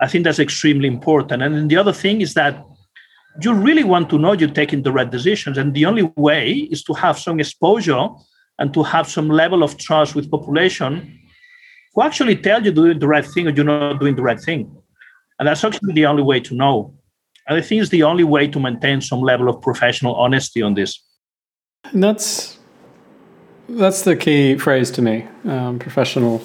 I 0.00 0.08
think 0.08 0.24
that's 0.24 0.38
extremely 0.38 0.88
important. 0.88 1.42
And 1.42 1.54
then 1.54 1.68
the 1.68 1.76
other 1.76 1.92
thing 1.92 2.20
is 2.20 2.34
that 2.34 2.64
you 3.40 3.52
really 3.52 3.84
want 3.84 4.10
to 4.10 4.18
know 4.18 4.32
you're 4.32 4.50
taking 4.50 4.82
the 4.82 4.92
right 4.92 5.10
decisions. 5.10 5.58
And 5.58 5.74
the 5.74 5.86
only 5.86 6.04
way 6.16 6.52
is 6.70 6.82
to 6.84 6.94
have 6.94 7.18
some 7.18 7.40
exposure 7.40 8.08
and 8.58 8.72
to 8.74 8.82
have 8.82 9.08
some 9.08 9.28
level 9.28 9.62
of 9.62 9.76
trust 9.76 10.14
with 10.14 10.30
population 10.30 11.18
who 11.94 12.02
actually 12.02 12.36
tell 12.36 12.64
you 12.64 12.72
doing 12.72 12.98
the 12.98 13.08
right 13.08 13.24
thing 13.24 13.46
or 13.46 13.50
you're 13.50 13.64
not 13.64 14.00
doing 14.00 14.16
the 14.16 14.22
right 14.22 14.40
thing. 14.40 14.74
And 15.38 15.48
that's 15.48 15.64
actually 15.64 15.92
the 15.92 16.06
only 16.06 16.22
way 16.22 16.40
to 16.40 16.54
know. 16.54 16.94
And 17.46 17.58
I 17.58 17.60
think 17.60 17.82
it's 17.82 17.90
the 17.90 18.02
only 18.02 18.24
way 18.24 18.48
to 18.48 18.58
maintain 18.58 19.00
some 19.00 19.20
level 19.20 19.48
of 19.48 19.60
professional 19.62 20.14
honesty 20.14 20.62
on 20.62 20.74
this. 20.74 21.02
And 21.84 22.02
that's 22.02 22.58
that's 23.68 24.02
the 24.02 24.16
key 24.16 24.56
phrase 24.56 24.90
to 24.92 25.02
me, 25.02 25.26
um, 25.44 25.78
professional 25.78 26.40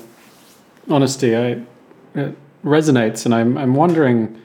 honesty. 0.89 1.35
I, 1.35 1.61
it 2.15 2.35
resonates, 2.63 3.25
and 3.25 3.33
I'm 3.33 3.57
I'm 3.57 3.75
wondering 3.75 4.39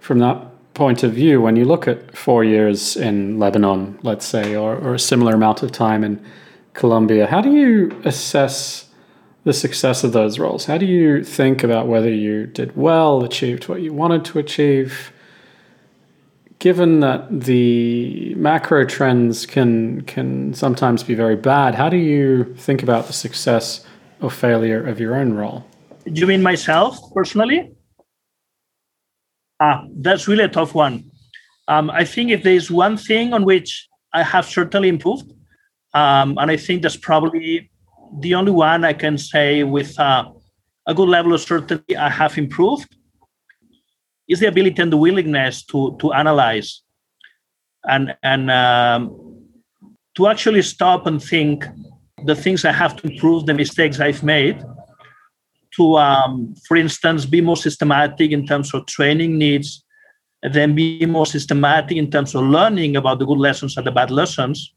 from 0.00 0.18
that 0.20 0.46
point 0.74 1.02
of 1.02 1.12
view 1.12 1.40
when 1.42 1.56
you 1.56 1.64
look 1.64 1.86
at 1.88 2.16
four 2.16 2.42
years 2.44 2.96
in 2.96 3.38
Lebanon, 3.38 3.98
let's 4.02 4.24
say, 4.24 4.56
or, 4.56 4.76
or 4.76 4.94
a 4.94 4.98
similar 4.98 5.34
amount 5.34 5.62
of 5.62 5.72
time 5.72 6.02
in 6.04 6.24
Colombia, 6.72 7.26
how 7.26 7.40
do 7.40 7.52
you 7.52 8.00
assess 8.04 8.88
the 9.44 9.52
success 9.52 10.04
of 10.04 10.12
those 10.12 10.38
roles? 10.38 10.66
How 10.66 10.78
do 10.78 10.86
you 10.86 11.24
think 11.24 11.62
about 11.62 11.86
whether 11.86 12.08
you 12.10 12.46
did 12.46 12.76
well, 12.76 13.24
achieved 13.24 13.68
what 13.68 13.82
you 13.82 13.92
wanted 13.92 14.24
to 14.26 14.38
achieve? 14.38 15.12
given 16.60 17.00
that 17.00 17.26
the 17.30 18.34
macro 18.36 18.84
trends 18.84 19.46
can 19.46 20.02
can 20.02 20.54
sometimes 20.54 21.02
be 21.02 21.14
very 21.14 21.34
bad, 21.34 21.74
how 21.74 21.88
do 21.88 21.96
you 21.96 22.44
think 22.56 22.82
about 22.82 23.06
the 23.06 23.12
success 23.12 23.84
or 24.20 24.30
failure 24.30 24.86
of 24.86 25.00
your 25.00 25.16
own 25.16 25.32
role? 25.32 25.66
You 26.04 26.26
mean 26.26 26.42
myself 26.42 26.98
personally? 27.14 27.72
Ah, 29.60 29.84
that's 29.96 30.26
really 30.26 30.44
a 30.44 30.48
tough 30.48 30.74
one. 30.74 31.10
Um, 31.68 31.90
I 31.90 32.04
think 32.04 32.30
if 32.30 32.42
there's 32.42 32.70
one 32.70 32.96
thing 32.96 33.32
on 33.32 33.44
which 33.44 33.88
I 34.12 34.22
have 34.22 34.46
certainly 34.46 34.88
improved, 34.88 35.30
um, 35.94 36.38
and 36.38 36.50
I 36.50 36.56
think 36.56 36.82
that's 36.82 36.96
probably 36.96 37.70
the 38.20 38.34
only 38.34 38.52
one 38.52 38.84
I 38.84 38.92
can 38.92 39.18
say 39.18 39.62
with 39.62 39.98
uh, 40.00 40.24
a 40.86 40.94
good 40.94 41.08
level 41.08 41.34
of 41.34 41.40
certainty 41.40 41.96
I 41.96 42.08
have 42.08 42.38
improved, 42.38 42.96
is 44.28 44.40
the 44.40 44.46
ability 44.46 44.80
and 44.80 44.92
the 44.92 44.96
willingness 44.96 45.64
to 45.66 45.96
to 46.00 46.12
analyze 46.12 46.82
and 47.84 48.14
and 48.22 48.50
um, 48.50 49.00
to 50.16 50.26
actually 50.26 50.62
stop 50.62 51.06
and 51.06 51.22
think 51.22 51.66
the 52.24 52.34
things 52.34 52.64
I 52.64 52.72
have 52.72 52.96
to 52.96 53.10
improve, 53.10 53.46
the 53.46 53.54
mistakes 53.54 54.00
I've 54.00 54.22
made, 54.22 54.62
to, 55.80 55.96
um, 55.96 56.54
for 56.66 56.76
instance, 56.76 57.24
be 57.24 57.40
more 57.40 57.56
systematic 57.56 58.32
in 58.32 58.46
terms 58.46 58.74
of 58.74 58.84
training 58.86 59.38
needs, 59.38 59.84
and 60.42 60.52
then 60.52 60.74
be 60.74 61.06
more 61.06 61.26
systematic 61.26 61.96
in 61.96 62.10
terms 62.10 62.34
of 62.34 62.42
learning 62.44 62.96
about 62.96 63.18
the 63.18 63.26
good 63.26 63.38
lessons 63.38 63.76
and 63.76 63.86
the 63.86 63.90
bad 63.90 64.10
lessons, 64.10 64.74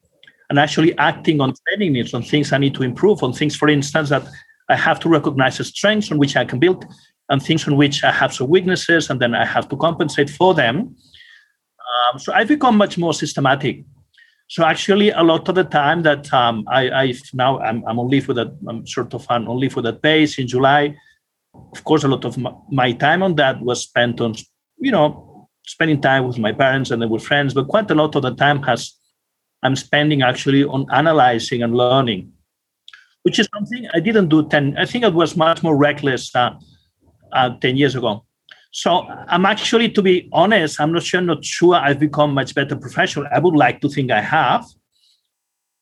and 0.50 0.58
actually 0.60 0.98
acting 0.98 1.42
on 1.42 1.54
training 1.68 1.94
needs, 1.94 2.14
on 2.14 2.24
things 2.24 2.54
I 2.54 2.58
need 2.58 2.76
to 2.76 2.84
improve, 2.84 3.22
on 3.24 3.34
things, 3.34 3.56
for 3.56 3.68
instance, 3.68 4.10
that 4.10 4.26
I 4.70 4.76
have 4.76 5.00
to 5.02 5.10
recognize 5.10 5.58
the 5.58 5.66
strengths 5.66 6.12
on 6.12 6.18
which 6.18 6.36
I 6.38 6.46
can 6.46 6.60
build 6.60 6.86
and 7.30 7.42
things 7.42 7.68
on 7.68 7.76
which 7.76 8.04
I 8.04 8.12
have 8.12 8.34
some 8.34 8.50
weaknesses, 8.50 9.10
and 9.10 9.20
then 9.20 9.36
I 9.36 9.46
have 9.46 9.68
to 9.70 9.78
compensate 9.78 10.30
for 10.30 10.54
them. 10.54 10.96
Um, 11.92 12.20
so 12.20 12.34
I've 12.34 12.48
become 12.48 12.78
much 12.78 12.98
more 12.98 13.14
systematic. 13.14 13.84
So 14.48 14.64
actually, 14.66 15.10
a 15.10 15.24
lot 15.24 15.50
of 15.50 15.56
the 15.56 15.64
time 15.64 16.04
that 16.04 16.32
um, 16.34 16.66
I, 16.68 16.90
I've 16.92 17.22
now 17.34 17.60
I'm, 17.60 17.84
I'm 17.88 18.00
on 18.00 18.10
leave 18.10 18.28
with 18.28 18.38
that 18.38 18.56
I'm 18.68 18.86
sort 18.86 19.14
of 19.14 19.26
on 19.30 19.46
leave 19.60 19.76
with 19.76 19.86
that 19.86 20.02
base 20.02 20.38
in 20.38 20.48
July. 20.48 20.96
Of 21.54 21.84
course, 21.84 22.04
a 22.04 22.08
lot 22.08 22.26
of 22.26 22.38
my 22.72 22.92
time 22.92 23.24
on 23.24 23.36
that 23.36 23.62
was 23.62 23.82
spent 23.82 24.22
on 24.22 24.36
you 24.78 24.92
know 24.92 25.50
spending 25.66 26.02
time 26.02 26.28
with 26.28 26.38
my 26.38 26.52
parents 26.52 26.92
and 26.92 27.10
with 27.10 27.24
friends, 27.24 27.54
but 27.54 27.68
quite 27.68 27.90
a 27.90 27.96
lot 27.96 28.16
of 28.16 28.22
the 28.22 28.36
time 28.36 28.62
has 28.64 28.94
I'm 29.64 29.76
spending 29.76 30.22
actually 30.22 30.64
on 30.66 30.86
analyzing 30.92 31.64
and 31.64 31.74
learning, 31.76 32.34
which 33.24 33.40
is 33.40 33.48
something 33.54 33.88
I 33.94 34.00
didn't 34.00 34.30
do 34.30 34.48
ten. 34.50 34.78
I 34.78 34.86
think 34.86 35.04
it 35.04 35.14
was 35.14 35.36
much 35.36 35.64
more 35.64 35.78
reckless. 35.78 36.36
Uh, 36.36 36.56
uh, 37.34 37.58
10 37.60 37.76
years 37.76 37.96
ago. 37.96 38.24
So 38.76 39.06
I'm 39.28 39.46
actually, 39.46 39.90
to 39.90 40.02
be 40.02 40.28
honest, 40.34 40.82
I'm 40.82 40.92
not 40.92 41.04
sure, 41.04 41.22
not 41.22 41.46
sure 41.46 41.76
I've 41.76 42.00
become 42.00 42.34
much 42.34 42.56
better 42.56 42.76
professional. 42.76 43.28
I 43.32 43.38
would 43.38 43.56
like 43.56 43.82
to 43.82 43.90
think 43.90 44.10
I 44.10 44.20
have, 44.20 44.66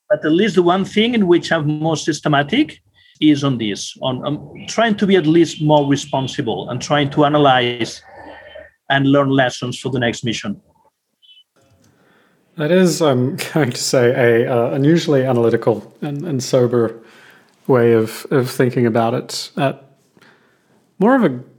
but 0.10 0.26
at 0.26 0.32
least 0.34 0.56
the 0.56 0.62
one 0.62 0.84
thing 0.84 1.14
in 1.14 1.26
which 1.26 1.54
I'm 1.54 1.66
more 1.80 1.96
systematic 1.96 2.82
is 3.22 3.46
on 3.46 3.60
this, 3.60 3.98
on 4.02 4.26
um, 4.28 4.66
trying 4.68 4.96
to 4.96 5.08
be 5.08 5.16
at 5.16 5.26
least 5.26 5.62
more 5.62 5.88
responsible 5.88 6.70
and 6.70 6.82
trying 6.82 7.10
to 7.12 7.24
analyze 7.24 8.02
and 8.90 9.10
learn 9.10 9.30
lessons 9.30 9.80
for 9.80 9.90
the 9.90 10.00
next 10.00 10.26
mission. 10.26 10.62
That 12.58 12.72
is, 12.72 13.02
I'm 13.02 13.38
going 13.54 13.72
to 13.72 13.82
say, 13.82 14.44
a 14.46 14.54
uh, 14.54 14.72
unusually 14.72 15.24
analytical 15.24 15.96
and, 16.02 16.26
and 16.26 16.44
sober 16.44 17.02
way 17.68 17.94
of, 17.94 18.28
of 18.32 18.52
thinking 18.52 18.86
about 18.86 19.14
it. 19.14 19.52
At 19.56 19.82
more 21.00 21.16
of 21.16 21.24
a 21.24 21.51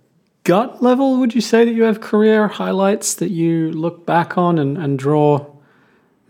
gut 0.44 0.82
level, 0.82 1.18
would 1.18 1.34
you 1.34 1.40
say 1.40 1.64
that 1.64 1.72
you 1.72 1.84
have 1.84 2.00
career 2.00 2.48
highlights 2.48 3.14
that 3.14 3.30
you 3.30 3.70
look 3.72 4.06
back 4.06 4.36
on 4.36 4.58
and, 4.58 4.76
and 4.76 4.98
draw 4.98 5.46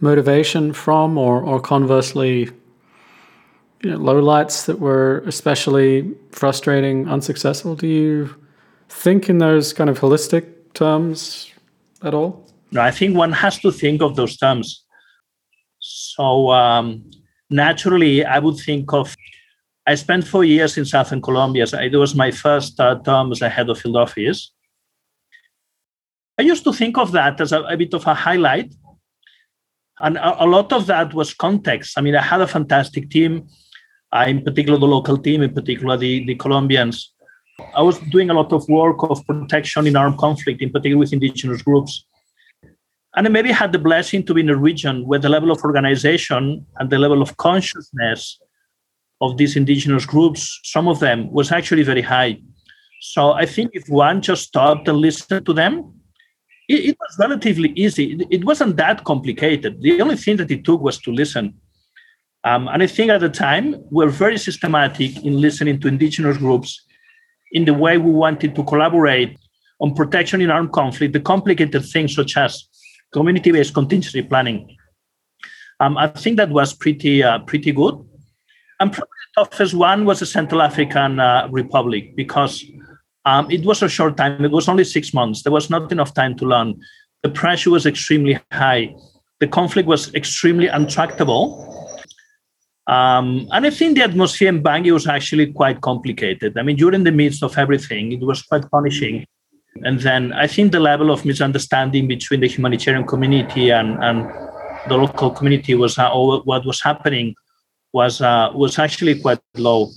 motivation 0.01 0.73
from, 0.73 1.17
or, 1.17 1.43
or 1.43 1.61
conversely, 1.61 2.51
you 3.83 3.91
know, 3.91 3.97
that 4.67 4.79
were 4.79 5.23
especially 5.27 6.15
frustrating, 6.31 7.09
unsuccessful? 7.09 7.75
Do 7.75 7.87
you 7.87 8.35
think 8.89 9.29
in 9.29 9.39
those 9.39 9.73
kind 9.73 9.89
of 9.89 9.99
holistic 9.99 10.47
terms 10.75 11.51
at 12.03 12.15
all? 12.15 12.47
No, 12.73 12.81
I 12.81 12.91
think 12.91 13.17
one 13.17 13.33
has 13.33 13.59
to 13.61 13.71
think 13.71 14.03
of 14.03 14.17
those 14.17 14.37
terms. 14.37 14.85
So 15.79 16.51
um, 16.51 17.11
naturally, 17.51 18.25
I 18.25 18.39
would 18.39 18.57
think 18.57 18.93
of 18.93 19.15
I 19.87 19.97
spent 19.97 20.27
four 20.27 20.45
years 20.45 20.79
in 20.79 20.85
Southern 20.85 21.21
Colombia. 21.21 21.67
So 21.67 21.79
it 21.79 21.95
was 21.95 22.15
my 22.15 22.31
first 22.31 22.79
uh, 22.79 23.01
term 23.01 23.33
as 23.33 23.43
a 23.43 23.49
head 23.49 23.69
of 23.69 23.79
field 23.79 23.97
office. 23.97 24.53
I 26.39 26.43
used 26.43 26.65
to 26.65 26.73
think 26.73 26.97
of 26.99 27.13
that 27.13 27.41
as 27.41 27.53
a, 27.53 27.63
a 27.63 27.77
bit 27.77 27.93
of 27.95 28.07
a 28.07 28.15
highlight. 28.15 28.75
And 30.01 30.17
a, 30.17 30.45
a, 30.45 30.47
lot 30.47 30.73
of 30.73 30.87
that 30.87 31.15
was 31.15 31.35
context. 31.35 31.99
I 31.99 32.01
mean, 32.01 32.15
I 32.17 32.23
had 32.23 32.41
a 32.41 32.47
fantastic 32.47 33.11
team, 33.11 33.49
uh, 34.13 34.25
in 34.27 34.43
particular 34.43 34.79
the 34.79 34.87
local 34.87 35.19
team, 35.19 35.43
in 35.43 35.53
particular 35.53 35.97
the, 35.97 36.25
the 36.27 36.37
Colombians. 36.37 37.13
I 37.75 37.83
was 37.83 37.99
doing 37.99 38.31
a 38.31 38.35
lot 38.35 38.53
of 38.53 38.67
work 38.69 39.03
of 39.03 39.25
protection 39.27 39.87
in 39.87 39.97
armed 39.97 40.19
conflict, 40.19 40.63
in 40.63 40.71
particular 40.71 40.99
with 40.99 41.13
indigenous 41.13 41.63
groups. 41.63 42.07
And 43.15 43.27
I 43.27 43.31
maybe 43.31 43.53
had 43.53 43.73
the 43.73 43.79
blessing 43.79 44.25
to 44.25 44.35
be 44.35 44.41
in 44.41 44.49
a 44.49 44.57
region 44.57 45.07
where 45.07 45.19
the 45.19 45.29
level 45.29 45.51
of 45.51 45.63
organization 45.63 46.67
and 46.79 46.89
the 46.89 46.99
level 46.99 47.21
of 47.21 47.37
consciousness 47.37 48.41
of 49.23 49.37
these 49.39 49.57
indigenous 49.57 50.05
groups, 50.05 50.61
some 50.65 50.89
of 50.89 50.99
them 51.01 51.31
was 51.33 51.53
actually 51.53 51.85
very 51.85 52.03
high. 52.03 52.39
So 53.01 53.33
I 53.33 53.47
think 53.47 53.71
if 53.73 53.89
one 53.89 54.21
just 54.21 54.43
stopped 54.49 54.89
and 54.89 54.99
listened 54.99 55.47
to 55.47 55.53
them, 55.53 55.95
it, 56.69 56.91
it 56.91 56.97
was 57.01 57.17
relatively 57.19 57.71
easy. 57.71 58.13
It, 58.13 58.27
it, 58.31 58.45
wasn't 58.45 58.77
that 58.77 59.05
complicated. 59.05 59.81
The 59.81 60.01
only 60.01 60.17
thing 60.17 60.37
that 60.37 60.51
it 60.51 60.65
took 60.65 60.81
was 60.81 60.99
to 60.99 61.13
listen. 61.13 61.55
Um, 62.45 62.69
and 62.69 62.83
I 62.83 62.87
think 62.87 63.11
at 63.11 63.21
the 63.21 63.29
time, 63.29 63.73
we 63.73 64.05
we're 64.05 64.11
very 64.11 64.39
systematic 64.39 65.25
in 65.25 65.41
listening 65.41 65.81
to 65.81 65.89
indigenous 65.89 66.37
groups 66.37 66.85
in 67.53 67.65
the 67.65 67.75
way 67.75 67.99
we 67.99 68.11
wanted 68.11 68.55
to 68.57 68.65
collaborate 68.65 69.39
on 69.81 69.95
protection 69.95 70.41
in 70.41 70.51
armed 70.51 70.73
conflict, 70.73 71.13
the 71.13 71.21
complicated 71.21 71.85
things 71.85 72.15
such 72.15 72.37
as 72.37 72.69
community-based 73.13 73.75
contingency 73.75 74.23
planning. 74.23 74.77
Um, 75.81 75.99
I 75.99 76.09
think 76.09 76.37
that 76.37 76.51
was 76.51 76.73
pretty 76.73 77.23
uh, 77.23 77.41
pretty 77.41 77.73
good. 77.73 77.97
And 78.81 78.97
toughest 79.37 79.75
one 79.75 80.05
was 80.05 80.21
the 80.21 80.27
Central 80.27 80.63
African 80.63 81.21
uh, 81.21 81.49
Republic 81.51 82.17
because 82.17 82.65
Um, 83.25 83.47
it 83.57 83.63
was 83.65 83.83
a 83.83 83.89
short 83.89 84.17
time. 84.17 84.45
It 84.45 84.51
was 84.51 84.67
only 84.69 84.83
six 84.83 85.15
months. 85.15 85.43
There 85.43 85.55
was 85.55 85.71
not 85.71 85.93
enough 85.93 86.13
time 86.13 86.35
to 86.41 86.45
learn. 86.45 86.75
The 87.23 87.31
pressure 87.31 87.71
was 87.71 87.87
extremely 87.87 88.35
high. 88.51 88.97
The 89.39 89.47
conflict 89.47 89.87
was 89.87 90.11
extremely 90.21 90.67
untractable. 90.67 91.43
Um, 92.91 93.47
and 93.55 93.63
I 93.65 93.71
think 93.71 93.95
the 93.95 94.03
atmosphere 94.03 94.49
in 94.49 94.59
Bangui 94.61 94.91
was 94.91 95.07
actually 95.07 95.47
quite 95.55 95.79
complicated. 95.81 96.59
I 96.59 96.63
mean, 96.67 96.79
you're 96.79 96.91
the 96.91 97.15
midst 97.23 97.45
of 97.45 97.57
everything. 97.65 98.11
It 98.11 98.27
was 98.27 98.43
quite 98.43 98.67
punishing. 98.75 99.25
And 99.87 100.03
then 100.03 100.23
I 100.45 100.49
think 100.49 100.73
the 100.73 100.83
level 100.83 101.09
of 101.15 101.25
misunderstanding 101.25 102.09
between 102.09 102.41
the 102.43 102.51
humanitarian 102.51 103.07
community 103.07 103.71
and, 103.71 104.03
and 104.03 104.19
the 104.89 104.97
local 104.99 105.31
community 105.31 105.75
was 105.79 105.95
uh, 105.97 106.11
what 106.51 106.67
was 106.67 106.83
happening 106.83 107.39
was 107.93 108.21
uh, 108.21 108.51
was 108.55 108.79
actually 108.79 109.21
quite 109.21 109.41
low. 109.57 109.91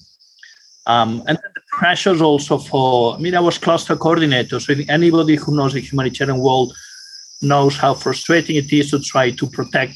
Um, 0.88 1.24
and 1.28 1.38
the 1.38 1.62
pressures 1.72 2.22
also 2.22 2.60
for, 2.60 3.16
I 3.16 3.18
mean, 3.18 3.34
I 3.34 3.40
was 3.40 3.58
cluster 3.58 3.96
coordinator. 3.96 4.60
So 4.60 4.76
anybody 4.88 5.36
who 5.36 5.56
knows 5.56 5.74
the 5.74 5.80
humanitarian 5.80 6.40
world 6.40 6.74
knows 7.42 7.76
how 7.76 7.96
frustrating 7.96 8.56
it 8.56 8.72
is 8.72 8.92
to 8.92 9.00
try 9.00 9.32
to 9.32 9.48
protect 9.48 9.96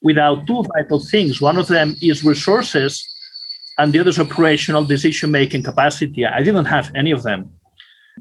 without 0.00 0.46
two 0.46 0.64
vital 0.74 0.98
things. 0.98 1.40
One 1.40 1.58
of 1.58 1.66
them 1.68 1.94
is 2.00 2.24
resources, 2.24 3.06
and 3.78 3.92
the 3.92 4.00
other 4.00 4.10
is 4.10 4.18
operational 4.18 4.84
decision 4.84 5.30
making 5.30 5.62
capacity. 5.62 6.24
I 6.24 6.42
didn't 6.42 6.64
have 6.66 6.90
any 6.94 7.10
of 7.10 7.22
them. 7.22 7.50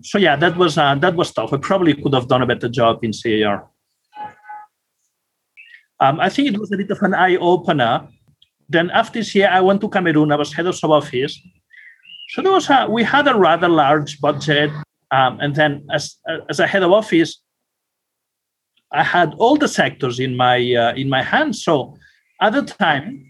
So 0.04 0.18
yeah, 0.18 0.36
that 0.36 0.58
was 0.58 0.78
uh, 0.78 0.96
that 0.96 1.16
was 1.16 1.32
tough. 1.32 1.54
I 1.54 1.58
probably 1.58 1.94
could 1.94 2.14
have 2.14 2.28
done 2.28 2.42
a 2.42 2.46
better 2.46 2.70
job 2.70 3.04
in 3.04 3.12
CAR. 3.12 3.68
Um, 6.02 6.20
I 6.20 6.30
think 6.30 6.48
it 6.48 6.60
was 6.60 6.72
a 6.72 6.78
bit 6.78 6.92
of 6.92 7.02
an 7.02 7.14
eye 7.14 7.36
opener. 7.36 8.08
Then 8.69 8.91
after 8.91 9.19
this 9.19 9.34
year, 9.34 9.49
I 9.51 9.62
went 9.62 9.82
to 9.82 9.89
Cameroon. 9.89 10.32
I 10.32 10.36
was 10.36 10.53
head 10.53 10.67
of 10.67 10.75
sub 10.75 10.91
office. 10.91 11.39
So 12.29 12.43
there 12.43 12.51
was 12.51 12.69
a, 12.69 12.88
we 12.88 13.03
had 13.03 13.27
a 13.27 13.36
rather 13.36 13.67
large 13.67 14.21
budget, 14.21 14.69
um, 15.12 15.39
and 15.41 15.55
then 15.55 15.88
as 15.91 16.15
as 16.49 16.60
a 16.60 16.67
head 16.67 16.84
of 16.84 16.91
office, 16.91 17.41
I 18.91 19.03
had 19.03 19.34
all 19.39 19.58
the 19.58 19.67
sectors 19.67 20.19
in 20.19 20.38
my 20.38 20.58
uh, 20.75 20.93
in 20.93 21.10
my 21.10 21.23
hands. 21.23 21.63
So 21.63 21.97
at 22.39 22.53
the 22.53 22.62
time, 22.62 23.25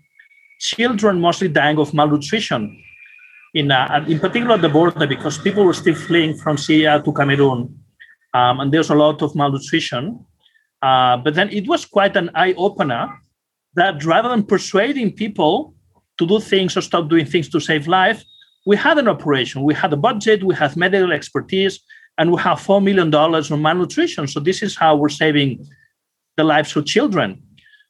children 0.60 1.22
mostly 1.22 1.48
dying 1.48 1.80
of 1.80 1.94
malnutrition. 1.94 2.84
In 3.54 3.72
uh, 3.72 4.06
in 4.08 4.20
particular 4.20 4.56
at 4.56 4.62
the 4.62 4.70
border 4.70 5.08
because 5.08 5.38
people 5.38 5.64
were 5.64 5.74
still 5.74 5.96
fleeing 5.96 6.36
from 6.36 6.58
Syria 6.58 7.02
to 7.02 7.14
Cameroon, 7.14 7.80
um, 8.34 8.60
and 8.60 8.74
there's 8.74 8.90
a 8.90 8.96
lot 8.96 9.22
of 9.22 9.34
malnutrition. 9.34 10.26
Uh, 10.82 11.18
but 11.18 11.34
then 11.36 11.50
it 11.50 11.68
was 11.68 11.86
quite 11.86 12.16
an 12.16 12.30
eye 12.36 12.54
opener 12.58 13.10
that 13.76 14.04
rather 14.04 14.30
than 14.30 14.44
persuading 14.44 15.14
people 15.14 15.74
to 16.18 16.28
do 16.28 16.40
things 16.40 16.76
or 16.76 16.82
stop 16.82 17.10
doing 17.10 17.26
things 17.26 17.50
to 17.50 17.60
save 17.60 17.88
life, 17.88 18.24
we 18.66 18.76
had 18.76 18.98
an 18.98 19.08
operation, 19.08 19.64
we 19.64 19.74
had 19.74 19.94
a 19.94 19.98
budget, 19.98 20.44
we 20.44 20.54
had 20.56 20.76
medical 20.76 21.12
expertise, 21.12 21.80
and 22.18 22.32
we 22.32 22.42
have 22.42 22.60
$4 22.60 22.84
million 22.84 23.14
on 23.14 23.62
malnutrition. 23.62 24.28
So 24.28 24.40
this 24.40 24.62
is 24.62 24.76
how 24.76 24.96
we're 24.96 25.10
saving 25.10 25.66
the 26.36 26.44
lives 26.44 26.76
of 26.76 26.86
children. 26.86 27.42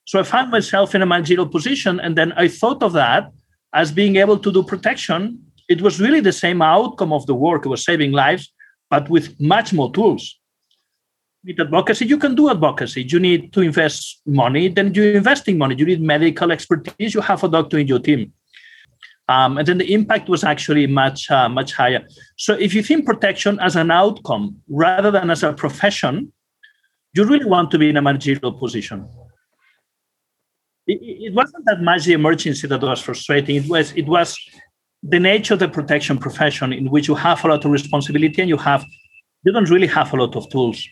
So 0.05 0.19
I 0.19 0.23
found 0.23 0.51
myself 0.51 0.95
in 0.95 1.01
a 1.01 1.05
managerial 1.05 1.47
position, 1.47 1.99
and 1.99 2.15
then 2.15 2.31
I 2.33 2.47
thought 2.47 2.81
of 2.83 2.93
that 2.93 3.31
as 3.73 3.91
being 3.91 4.15
able 4.15 4.37
to 4.39 4.51
do 4.51 4.63
protection. 4.63 5.43
It 5.67 5.81
was 5.81 5.99
really 5.99 6.19
the 6.19 6.31
same 6.31 6.61
outcome 6.61 7.13
of 7.13 7.25
the 7.25 7.35
work. 7.35 7.65
It 7.65 7.69
was 7.69 7.83
saving 7.83 8.11
lives, 8.11 8.51
but 8.89 9.09
with 9.09 9.39
much 9.39 9.73
more 9.73 9.91
tools. 9.91 10.38
With 11.45 11.59
advocacy, 11.59 12.05
you 12.05 12.17
can 12.17 12.35
do 12.35 12.49
advocacy. 12.49 13.03
You 13.03 13.19
need 13.19 13.53
to 13.53 13.61
invest 13.61 14.21
money, 14.25 14.67
then 14.67 14.93
you're 14.93 15.13
investing 15.13 15.57
money. 15.57 15.75
You 15.75 15.85
need 15.85 16.01
medical 16.01 16.51
expertise. 16.51 17.13
You 17.13 17.21
have 17.21 17.43
a 17.43 17.47
doctor 17.47 17.77
in 17.77 17.87
your 17.87 17.99
team. 17.99 18.33
Um, 19.29 19.59
and 19.59 19.67
then 19.67 19.77
the 19.77 19.93
impact 19.93 20.27
was 20.27 20.43
actually 20.43 20.87
much 20.87 21.29
uh, 21.29 21.47
much 21.47 21.73
higher. 21.73 22.01
So 22.35 22.55
if 22.55 22.73
you 22.73 22.81
think 22.81 23.05
protection 23.05 23.59
as 23.59 23.75
an 23.75 23.91
outcome 23.91 24.57
rather 24.67 25.11
than 25.11 25.29
as 25.29 25.43
a 25.43 25.53
profession, 25.53 26.33
you 27.13 27.23
really 27.23 27.45
want 27.45 27.69
to 27.71 27.77
be 27.77 27.89
in 27.89 27.97
a 27.97 28.01
managerial 28.01 28.53
position. 28.53 29.07
It, 30.87 30.99
it 31.27 31.33
wasn't 31.33 31.63
that 31.67 31.81
much 31.81 32.05
the 32.05 32.13
emergency 32.13 32.67
that 32.67 32.81
was 32.81 33.01
frustrating. 33.01 33.55
It 33.57 33.69
was 33.69 33.93
it 33.93 34.07
was 34.07 34.35
the 35.03 35.19
nature 35.19 35.53
of 35.53 35.59
the 35.59 35.69
protection 35.69 36.17
profession 36.17 36.73
in 36.73 36.89
which 36.89 37.07
you 37.07 37.15
have 37.15 37.45
a 37.45 37.47
lot 37.47 37.63
of 37.63 37.71
responsibility 37.71 38.41
and 38.41 38.49
you 38.49 38.57
have 38.57 38.83
you 39.43 39.53
don't 39.53 39.69
really 39.69 39.87
have 39.87 40.11
a 40.11 40.17
lot 40.17 40.35
of 40.35 40.49
tools. 40.49 40.85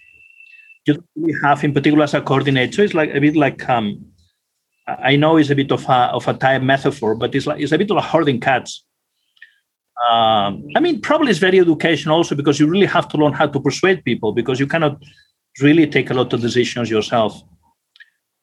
You 0.87 1.03
really 1.15 1.37
have, 1.43 1.63
in 1.63 1.73
particular, 1.73 2.03
as 2.03 2.13
a 2.13 2.21
coordinator, 2.21 2.83
it's 2.83 2.93
like 2.93 3.13
a 3.13 3.19
bit 3.19 3.35
like 3.35 3.67
um, 3.67 4.05
I 4.87 5.17
know 5.17 5.35
it's 5.35 5.49
a 5.49 5.55
bit 5.55 5.71
of 5.71 5.83
a 5.89 5.99
of 6.13 6.27
a 6.27 6.33
time 6.33 6.65
metaphor, 6.65 7.13
but 7.15 7.35
it's 7.35 7.45
like 7.45 7.59
it's 7.59 7.73
a 7.73 7.77
bit 7.77 7.89
like 7.89 8.05
hoarding 8.05 8.39
cats. 8.39 8.85
Um, 10.09 10.63
I 10.75 10.79
mean, 10.79 11.01
probably 11.01 11.31
it's 11.31 11.39
very 11.39 11.59
educational 11.59 12.17
also 12.17 12.35
because 12.35 12.59
you 12.59 12.67
really 12.67 12.85
have 12.85 13.07
to 13.09 13.17
learn 13.17 13.33
how 13.33 13.47
to 13.47 13.59
persuade 13.59 14.05
people 14.05 14.31
because 14.31 14.59
you 14.59 14.67
cannot 14.67 15.03
really 15.61 15.87
take 15.87 16.09
a 16.09 16.13
lot 16.13 16.31
of 16.33 16.39
decisions 16.39 16.89
yourself. 16.89 17.41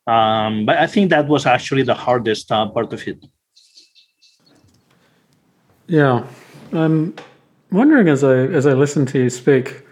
Um, 0.07 0.67
but 0.67 0.77
I 0.77 0.87
think 0.87 1.11
that 1.11 1.29
was 1.29 1.47
actually 1.47 1.83
the 1.83 1.95
hardest 1.95 2.53
uh, 2.53 2.69
part 2.69 2.93
of 2.93 3.07
it. 3.09 3.25
Yeah, 5.87 6.27
I'm 6.73 7.15
wondering 7.71 8.09
as 8.09 8.23
I 8.23 8.37
as 8.37 8.67
I 8.67 8.75
listen 8.75 9.07
to 9.07 9.19
you 9.19 9.31
speak, 9.31 9.83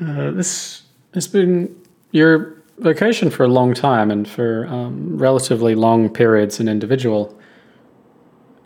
uh, 0.00 0.30
this 0.30 0.83
has 1.14 1.28
been 1.28 1.74
your 2.10 2.54
vocation 2.78 3.30
for 3.30 3.44
a 3.44 3.48
long 3.48 3.72
time 3.72 4.10
and 4.10 4.28
for 4.28 4.66
um, 4.66 5.16
relatively 5.16 5.74
long 5.74 6.08
periods 6.08 6.60
in 6.60 6.68
individual 6.68 7.38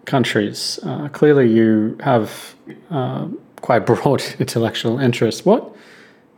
countries. 0.07 0.81
Uh, 0.83 1.09
clearly, 1.09 1.51
you 1.51 1.97
have 2.03 2.55
uh, 2.91 3.29
quite 3.57 3.81
broad 3.87 4.23
intellectual 4.39 4.99
interests. 4.99 5.45
What 5.45 5.77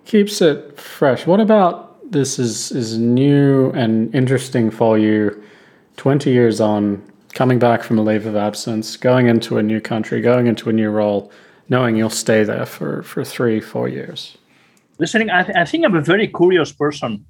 keeps 0.05 0.41
it 0.41 0.79
fresh? 0.79 1.27
What 1.27 1.41
about 1.41 2.11
this 2.11 2.39
is 2.39 2.73
is 2.73 2.99
new 2.99 3.71
and 3.71 4.13
interesting 4.15 4.71
for 4.71 4.99
you? 4.99 5.43
Twenty 5.97 6.33
years 6.33 6.61
on, 6.61 7.03
coming 7.35 7.59
back 7.59 7.83
from 7.83 7.99
a 7.99 8.03
leave 8.03 8.27
of 8.27 8.35
absence, 8.35 8.97
going 8.97 9.29
into 9.29 9.59
a 9.59 9.63
new 9.63 9.81
country, 9.81 10.21
going 10.21 10.47
into 10.47 10.69
a 10.71 10.73
new 10.73 10.91
role, 10.91 11.31
knowing 11.69 11.95
you'll 11.95 12.11
stay 12.11 12.43
there 12.43 12.67
for 12.67 13.03
for 13.03 13.25
three, 13.25 13.61
four 13.61 13.89
years. 13.89 14.37
Listening, 15.01 15.31
I, 15.31 15.43
th- 15.43 15.57
I 15.57 15.65
think 15.65 15.87
I'm 15.87 15.97
a 15.97 16.03
very 16.03 16.29
curious 16.29 16.73
person. 16.73 17.25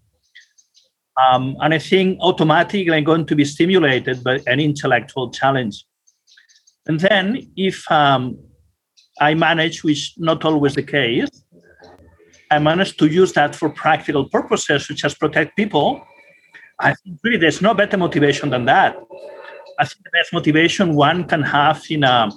Um, 1.22 1.56
and 1.61 1.72
I 1.72 1.78
think 1.78 2.18
automatically 2.20 2.92
I'm 2.92 3.04
going 3.04 3.26
to 3.26 3.37
be 3.37 3.44
stimulated 3.44 4.24
by 4.24 4.40
an 4.48 4.59
intellectual 4.59 5.30
challenge. 5.30 5.87
And 6.87 6.98
then 6.98 7.52
if 7.56 7.88
um, 7.88 8.38
I 9.20 9.35
manage, 9.35 9.85
which 9.85 10.14
not 10.16 10.44
always 10.44 10.74
the 10.74 10.83
case, 10.83 11.28
I 12.50 12.59
manage 12.59 12.96
to 12.96 13.06
use 13.06 13.33
that 13.35 13.54
for 13.54 13.68
practical 13.68 14.28
purposes, 14.28 14.88
such 14.88 15.04
as 15.04 15.14
protect 15.14 15.56
people. 15.56 16.04
I 16.80 16.94
think 16.94 17.20
really 17.22 17.37
there's 17.37 17.62
no 17.62 17.72
better 17.74 17.96
motivation 17.96 18.50
than 18.50 18.64
that. 18.64 18.96
I 19.78 19.85
think 19.85 20.02
the 20.02 20.11
best 20.18 20.33
motivation 20.33 20.96
one 20.96 21.24
can 21.24 21.42
have 21.42 21.85
in 21.88 22.02
a 22.02 22.30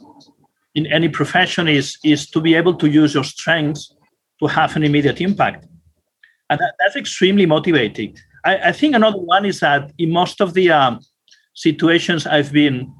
in 0.75 0.85
any 0.87 1.09
profession 1.09 1.67
is 1.67 1.97
is 2.03 2.29
to 2.31 2.41
be 2.41 2.53
able 2.53 2.75
to 2.75 2.87
use 2.87 3.13
your 3.13 3.23
strengths 3.23 3.92
to 4.43 4.53
have 4.53 4.75
an 4.75 4.83
immediate 4.83 5.21
impact, 5.21 5.65
and 6.49 6.59
that, 6.59 6.73
that's 6.79 6.95
extremely 6.95 7.45
motivating. 7.45 8.17
I, 8.45 8.69
I, 8.69 8.71
think 8.71 8.95
another 8.95 9.19
one 9.19 9.45
is 9.45 9.59
that 9.61 9.91
in 9.97 10.11
most 10.11 10.41
of 10.41 10.53
the 10.53 10.69
um, 10.71 10.99
situations 11.53 12.27
I've 12.27 12.51
been, 12.51 12.93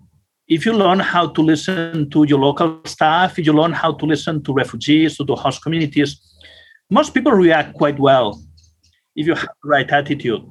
if 0.48 0.66
you 0.66 0.74
learn 0.74 1.00
how 1.00 1.28
to 1.28 1.42
listen 1.42 2.10
to 2.12 2.24
your 2.24 2.40
local 2.40 2.80
staff, 2.86 3.38
if 3.40 3.46
you 3.46 3.54
learn 3.54 3.74
how 3.74 3.94
to 3.94 4.06
listen 4.06 4.44
to 4.44 4.54
refugees, 4.54 5.18
to 5.18 5.24
the 5.24 5.36
host 5.36 5.62
communities, 5.62 6.20
most 6.90 7.14
people 7.14 7.32
react 7.32 7.74
quite 7.74 8.00
well 8.00 8.42
if 9.16 9.28
you 9.28 9.36
have 9.36 9.50
the 9.64 9.70
right 9.70 9.90
attitude. 9.90 10.44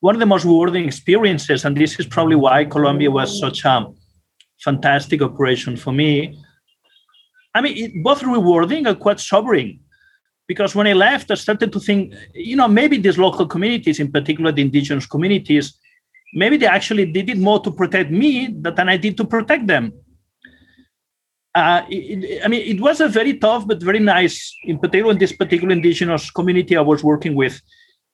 One 0.00 0.14
of 0.14 0.20
the 0.20 0.26
most 0.26 0.44
rewarding 0.44 0.86
experiences, 0.86 1.64
and 1.64 1.76
this 1.76 1.98
is 1.98 2.06
probably 2.06 2.36
why 2.36 2.64
Colombia 2.64 3.10
was 3.10 3.38
such 3.38 3.64
a 3.64 3.86
fantastic 4.60 5.22
operation 5.22 5.76
for 5.76 5.92
me. 5.92 6.38
I 7.58 7.60
mean, 7.60 7.76
it, 7.76 8.02
both 8.04 8.22
rewarding 8.22 8.86
and 8.86 8.98
quite 9.00 9.18
sobering 9.18 9.80
because 10.46 10.76
when 10.76 10.86
I 10.86 10.92
left, 10.92 11.30
I 11.32 11.34
started 11.34 11.72
to 11.72 11.80
think, 11.80 12.14
you 12.32 12.54
know, 12.54 12.68
maybe 12.68 12.96
these 12.98 13.18
local 13.18 13.46
communities, 13.46 13.98
in 13.98 14.12
particular 14.12 14.52
the 14.52 14.62
indigenous 14.62 15.06
communities, 15.06 15.74
maybe 16.32 16.56
they 16.56 16.66
actually 16.66 17.06
did 17.06 17.28
it 17.28 17.36
more 17.36 17.60
to 17.64 17.72
protect 17.72 18.12
me 18.12 18.54
than 18.60 18.88
I 18.88 18.96
did 18.96 19.16
to 19.16 19.24
protect 19.24 19.66
them. 19.66 19.92
Uh, 21.52 21.82
it, 21.88 22.44
I 22.44 22.48
mean, 22.48 22.62
it 22.76 22.80
was 22.80 23.00
a 23.00 23.08
very 23.08 23.36
tough 23.38 23.66
but 23.66 23.82
very 23.82 23.98
nice, 23.98 24.54
in 24.62 24.78
particular 24.78 25.10
in 25.10 25.18
this 25.18 25.32
particular 25.32 25.72
indigenous 25.72 26.30
community 26.30 26.76
I 26.76 26.82
was 26.82 27.02
working 27.02 27.34
with. 27.34 27.60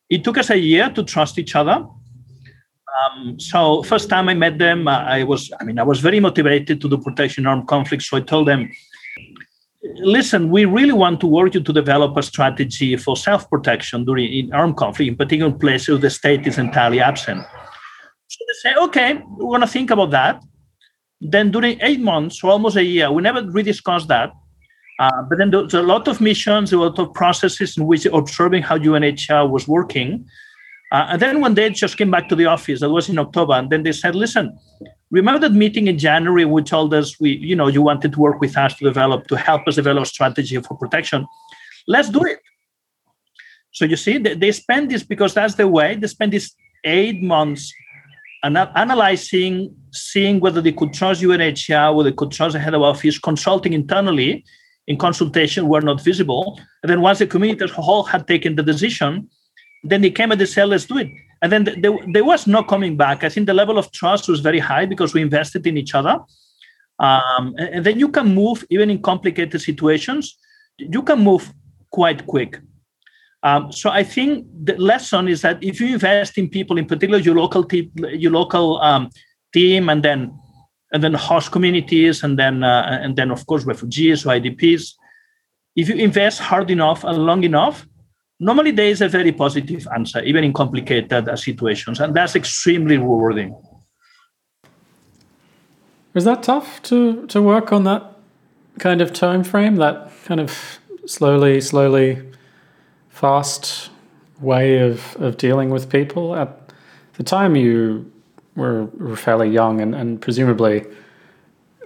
It 0.08 0.24
took 0.24 0.38
us 0.38 0.48
a 0.48 0.58
year 0.58 0.88
to 0.88 1.02
trust 1.02 1.38
each 1.38 1.54
other. 1.54 1.86
Um, 2.96 3.38
so 3.38 3.82
first 3.82 4.08
time 4.08 4.30
I 4.30 4.34
met 4.34 4.56
them, 4.58 4.88
I 4.88 5.22
was, 5.24 5.52
I 5.60 5.64
mean, 5.64 5.78
I 5.78 5.82
was 5.82 6.00
very 6.00 6.20
motivated 6.20 6.80
to 6.80 6.88
do 6.88 6.96
protection 6.96 7.46
armed 7.46 7.68
conflict. 7.68 8.04
So 8.04 8.16
I 8.16 8.20
told 8.20 8.48
them, 8.48 8.70
listen, 10.04 10.50
we 10.50 10.64
really 10.64 10.92
want 10.92 11.20
to 11.20 11.26
work 11.26 11.54
you 11.54 11.60
to 11.60 11.72
develop 11.72 12.16
a 12.16 12.22
strategy 12.22 12.96
for 12.96 13.16
self-protection 13.16 14.04
during 14.04 14.32
in 14.32 14.52
armed 14.52 14.76
conflict, 14.76 15.08
in 15.08 15.16
particular 15.16 15.52
places 15.52 15.88
where 15.88 15.98
the 15.98 16.10
state 16.10 16.46
is 16.46 16.58
entirely 16.58 17.00
absent. 17.00 17.44
So 18.28 18.44
they 18.48 18.70
say, 18.70 18.76
okay, 18.76 19.22
we're 19.36 19.50
going 19.50 19.60
to 19.60 19.66
think 19.66 19.90
about 19.90 20.10
that. 20.10 20.42
Then 21.20 21.50
during 21.50 21.80
eight 21.80 22.00
months 22.00 22.42
or 22.44 22.50
almost 22.50 22.76
a 22.76 22.84
year, 22.84 23.10
we 23.10 23.22
never 23.22 23.42
rediscussed 23.42 24.08
that. 24.08 24.32
Uh, 24.98 25.22
but 25.28 25.38
then 25.38 25.50
there's 25.50 25.74
a 25.74 25.82
lot 25.82 26.06
of 26.06 26.20
missions, 26.20 26.72
a 26.72 26.76
lot 26.76 26.98
of 26.98 27.12
processes 27.14 27.76
in 27.76 27.86
which 27.86 28.06
observing 28.06 28.62
how 28.62 28.78
UNHCR 28.78 29.48
was 29.48 29.66
working. 29.66 30.26
Uh, 30.92 31.06
and 31.10 31.22
then 31.22 31.40
when 31.40 31.54
they 31.54 31.68
just 31.70 31.96
came 31.96 32.10
back 32.10 32.28
to 32.28 32.36
the 32.36 32.46
office, 32.46 32.80
that 32.80 32.90
was 32.90 33.08
in 33.08 33.18
October, 33.18 33.54
and 33.54 33.70
then 33.70 33.82
they 33.82 33.92
said, 33.92 34.14
listen, 34.14 34.56
remember 35.10 35.40
that 35.40 35.52
meeting 35.52 35.86
in 35.86 35.98
January, 35.98 36.44
we 36.44 36.62
told 36.62 36.92
us 36.94 37.18
we, 37.20 37.36
you 37.36 37.56
know, 37.56 37.68
you 37.68 37.82
wanted 37.82 38.12
to 38.12 38.20
work 38.20 38.40
with 38.40 38.56
us 38.56 38.74
to 38.76 38.84
develop, 38.84 39.26
to 39.28 39.36
help 39.36 39.66
us 39.68 39.76
develop 39.76 40.04
a 40.04 40.06
strategy 40.06 40.60
for 40.60 40.76
protection. 40.76 41.26
Let's 41.86 42.08
do 42.08 42.24
it. 42.24 42.40
So 43.72 43.84
you 43.84 43.96
see, 43.96 44.18
they, 44.18 44.34
they 44.34 44.52
spend 44.52 44.90
this 44.90 45.02
because 45.02 45.34
that's 45.34 45.56
the 45.56 45.68
way, 45.68 45.96
they 45.96 46.06
spend 46.06 46.32
these 46.32 46.54
eight 46.84 47.22
months 47.22 47.72
and 48.44 48.58
analyzing, 48.58 49.74
seeing 49.90 50.38
whether 50.38 50.60
they 50.60 50.72
could 50.72 50.92
trust 50.92 51.22
UNHCR, 51.22 51.94
whether 51.94 52.10
they 52.10 52.16
could 52.16 52.30
trust 52.30 52.52
the 52.52 52.58
head 52.60 52.74
of 52.74 52.82
office, 52.82 53.18
consulting 53.18 53.72
internally 53.72 54.44
in 54.86 54.98
consultation 54.98 55.66
were 55.66 55.80
not 55.80 56.02
visible. 56.02 56.60
And 56.82 56.90
then 56.90 57.00
once 57.00 57.20
the 57.20 57.26
community 57.26 57.64
as 57.64 57.70
a 57.70 57.80
whole 57.80 58.02
had 58.02 58.28
taken 58.28 58.54
the 58.56 58.62
decision, 58.62 59.30
then 59.82 60.02
they 60.02 60.10
came 60.10 60.30
and 60.30 60.38
they 60.38 60.46
said, 60.46 60.68
let's 60.68 60.84
do 60.84 60.98
it. 60.98 61.08
And 61.44 61.52
then 61.52 61.64
there, 61.82 61.92
there 62.06 62.24
was 62.24 62.46
no 62.46 62.62
coming 62.62 62.96
back. 62.96 63.22
I 63.22 63.28
think 63.28 63.46
the 63.46 63.52
level 63.52 63.76
of 63.76 63.92
trust 63.92 64.30
was 64.30 64.40
very 64.40 64.58
high 64.58 64.86
because 64.86 65.12
we 65.12 65.20
invested 65.20 65.66
in 65.66 65.76
each 65.76 65.94
other. 65.94 66.18
Um, 66.98 67.54
and, 67.58 67.68
and 67.74 67.84
then 67.84 68.00
you 68.00 68.08
can 68.08 68.34
move, 68.34 68.64
even 68.70 68.88
in 68.88 69.02
complicated 69.02 69.60
situations, 69.60 70.38
you 70.78 71.02
can 71.02 71.18
move 71.18 71.52
quite 71.90 72.26
quick. 72.26 72.60
Um, 73.42 73.70
so 73.70 73.90
I 73.90 74.04
think 74.04 74.46
the 74.64 74.74
lesson 74.78 75.28
is 75.28 75.42
that 75.42 75.62
if 75.62 75.82
you 75.82 75.88
invest 75.88 76.38
in 76.38 76.48
people, 76.48 76.78
in 76.78 76.86
particular 76.86 77.18
your 77.18 77.34
local 77.34 77.66
your 78.24 78.32
local 78.32 78.80
um, 78.80 79.10
team, 79.52 79.90
and 79.90 80.02
then 80.02 80.32
and 80.92 81.04
then 81.04 81.12
host 81.12 81.52
communities, 81.52 82.24
and 82.24 82.38
then 82.38 82.64
uh, 82.64 83.00
and 83.02 83.16
then 83.16 83.30
of 83.30 83.46
course 83.46 83.66
refugees 83.66 84.24
or 84.24 84.30
IDPs, 84.30 84.94
if 85.76 85.90
you 85.90 85.96
invest 85.96 86.40
hard 86.40 86.70
enough 86.70 87.04
and 87.04 87.18
long 87.18 87.44
enough, 87.44 87.86
normally 88.44 88.70
there 88.70 88.88
is 88.88 89.00
a 89.00 89.08
very 89.08 89.32
positive 89.32 89.86
answer, 89.94 90.20
even 90.22 90.44
in 90.44 90.52
complicated 90.52 91.12
uh, 91.28 91.36
situations, 91.36 92.00
and 92.00 92.14
that's 92.14 92.36
extremely 92.36 92.98
rewarding. 92.98 93.56
Is 96.14 96.24
that 96.24 96.42
tough 96.42 96.82
to 96.82 97.26
to 97.26 97.42
work 97.42 97.72
on 97.72 97.84
that 97.84 98.02
kind 98.78 99.00
of 99.00 99.12
time 99.12 99.42
frame? 99.44 99.76
That 99.76 100.10
kind 100.24 100.40
of 100.40 100.78
slowly, 101.06 101.60
slowly 101.60 102.22
fast 103.08 103.90
way 104.40 104.78
of, 104.78 105.16
of 105.16 105.36
dealing 105.36 105.70
with 105.70 105.88
people. 105.88 106.34
At 106.34 106.72
the 107.14 107.22
time, 107.22 107.56
you 107.56 108.10
were, 108.56 108.88
fairly 109.16 109.48
young 109.48 109.80
and, 109.80 109.94
and 109.94 110.20
presumably 110.20 110.84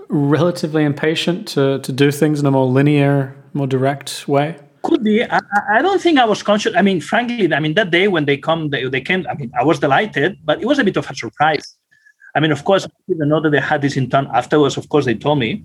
relatively 0.08 0.84
impatient 0.84 1.48
to, 1.48 1.78
to 1.80 1.92
do 1.92 2.10
things 2.10 2.40
in 2.40 2.46
a 2.46 2.50
more 2.50 2.66
linear, 2.66 3.36
more 3.52 3.66
direct 3.66 4.26
way. 4.26 4.56
Could 4.82 5.04
be. 5.04 5.24
I, 5.24 5.40
I 5.70 5.82
don't 5.82 6.00
think 6.00 6.18
I 6.18 6.24
was 6.24 6.42
conscious. 6.42 6.74
I 6.76 6.82
mean, 6.82 7.00
frankly, 7.00 7.52
I 7.52 7.60
mean, 7.60 7.74
that 7.74 7.90
day 7.90 8.08
when 8.08 8.24
they 8.24 8.36
come, 8.36 8.70
they, 8.70 8.88
they 8.88 9.00
came, 9.00 9.26
I 9.28 9.34
mean, 9.34 9.50
I 9.58 9.64
was 9.64 9.78
delighted, 9.78 10.38
but 10.44 10.60
it 10.60 10.66
was 10.66 10.78
a 10.78 10.84
bit 10.84 10.96
of 10.96 11.10
a 11.10 11.14
surprise. 11.14 11.76
I 12.34 12.40
mean, 12.40 12.52
of 12.52 12.64
course, 12.64 12.84
I 12.84 12.90
didn't 13.08 13.28
know 13.28 13.40
that 13.40 13.50
they 13.50 13.60
had 13.60 13.82
this 13.82 13.96
in 13.96 14.08
town. 14.08 14.30
Afterwards, 14.32 14.76
of 14.76 14.88
course, 14.88 15.04
they 15.04 15.14
told 15.14 15.38
me 15.38 15.64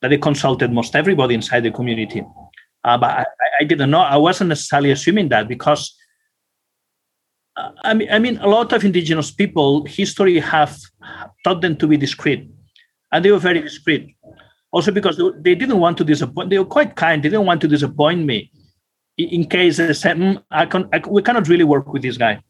that 0.00 0.08
they 0.08 0.18
consulted 0.18 0.72
most 0.72 0.96
everybody 0.96 1.34
inside 1.34 1.60
the 1.60 1.70
community. 1.70 2.22
Uh, 2.84 2.96
but 2.96 3.10
I, 3.10 3.24
I, 3.60 3.64
didn't 3.64 3.90
know. 3.90 4.00
I 4.00 4.16
wasn't 4.16 4.48
necessarily 4.48 4.90
assuming 4.90 5.28
that 5.28 5.46
because 5.46 5.94
I 7.82 7.94
mean, 7.94 8.08
I 8.10 8.18
mean, 8.18 8.38
a 8.38 8.48
lot 8.48 8.72
of 8.72 8.84
indigenous 8.84 9.30
people, 9.30 9.84
history 9.84 10.38
have 10.38 10.78
taught 11.44 11.60
them 11.60 11.76
to 11.76 11.86
be 11.86 11.96
discreet, 11.96 12.48
and 13.12 13.24
they 13.24 13.30
were 13.30 13.38
very 13.38 13.60
discreet. 13.60 14.16
Also, 14.72 14.92
because 14.92 15.20
they 15.40 15.54
didn't 15.54 15.78
want 15.78 15.98
to 15.98 16.04
disappoint. 16.04 16.50
They 16.50 16.58
were 16.58 16.64
quite 16.64 16.94
kind. 16.94 17.22
They 17.22 17.28
didn't 17.28 17.46
want 17.46 17.60
to 17.62 17.68
disappoint 17.68 18.24
me. 18.24 18.52
In 19.18 19.44
case 19.44 19.76
they 19.78 19.92
said, 19.92 20.16
mm, 20.16 20.42
I 20.50 20.64
can, 20.66 20.88
I, 20.92 21.02
"We 21.06 21.22
cannot 21.22 21.48
really 21.48 21.64
work 21.64 21.92
with 21.92 22.02
this 22.02 22.16
guy," 22.16 22.40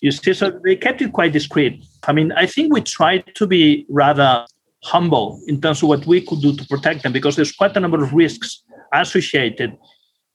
you 0.00 0.10
see. 0.10 0.34
So 0.34 0.60
they 0.64 0.76
kept 0.76 1.00
it 1.00 1.12
quite 1.12 1.32
discreet. 1.32 1.84
I 2.08 2.12
mean, 2.12 2.32
I 2.32 2.46
think 2.46 2.72
we 2.72 2.80
tried 2.80 3.24
to 3.36 3.46
be 3.46 3.86
rather 3.88 4.44
humble 4.82 5.40
in 5.46 5.60
terms 5.60 5.82
of 5.82 5.88
what 5.88 6.04
we 6.04 6.20
could 6.20 6.40
do 6.42 6.54
to 6.56 6.64
protect 6.66 7.04
them, 7.04 7.12
because 7.12 7.36
there's 7.36 7.52
quite 7.52 7.76
a 7.76 7.80
number 7.80 8.02
of 8.02 8.12
risks 8.12 8.64
associated 8.92 9.78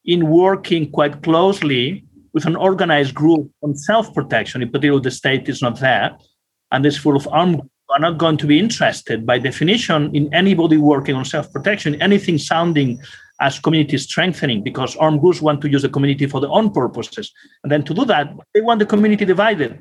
in 0.05 0.30
working 0.30 0.89
quite 0.89 1.21
closely 1.21 2.05
with 2.34 2.45
an 2.45 2.55
organized 2.55 3.13
group 3.13 3.51
on 3.61 3.75
self-protection. 3.75 4.61
In 4.61 4.69
particular, 4.71 5.01
the 5.01 5.11
state 5.11 5.49
is 5.49 5.61
not 5.61 5.80
there, 5.80 6.17
and 6.71 6.86
it's 6.86 6.97
full 6.97 7.17
of 7.17 7.28
armed 7.28 7.61
are 7.89 7.99
not 7.99 8.17
going 8.17 8.38
to 8.38 8.47
be 8.47 8.59
interested 8.59 9.25
by 9.25 9.39
definition 9.39 10.13
in 10.15 10.33
anybody 10.33 10.77
working 10.77 11.15
on 11.15 11.25
self-protection, 11.25 12.01
anything 12.01 12.38
sounding 12.38 13.01
as 13.39 13.59
community 13.59 13.97
strengthening, 13.97 14.63
because 14.63 14.95
armed 14.97 15.21
groups 15.21 15.41
want 15.41 15.61
to 15.61 15.69
use 15.69 15.83
the 15.83 15.89
community 15.89 16.25
for 16.25 16.41
their 16.41 16.49
own 16.49 16.71
purposes. 16.71 17.31
And 17.63 17.71
then 17.71 17.83
to 17.83 17.93
do 17.93 18.03
that, 18.05 18.33
they 18.53 18.61
want 18.61 18.79
the 18.79 18.85
community 18.85 19.25
divided. 19.25 19.79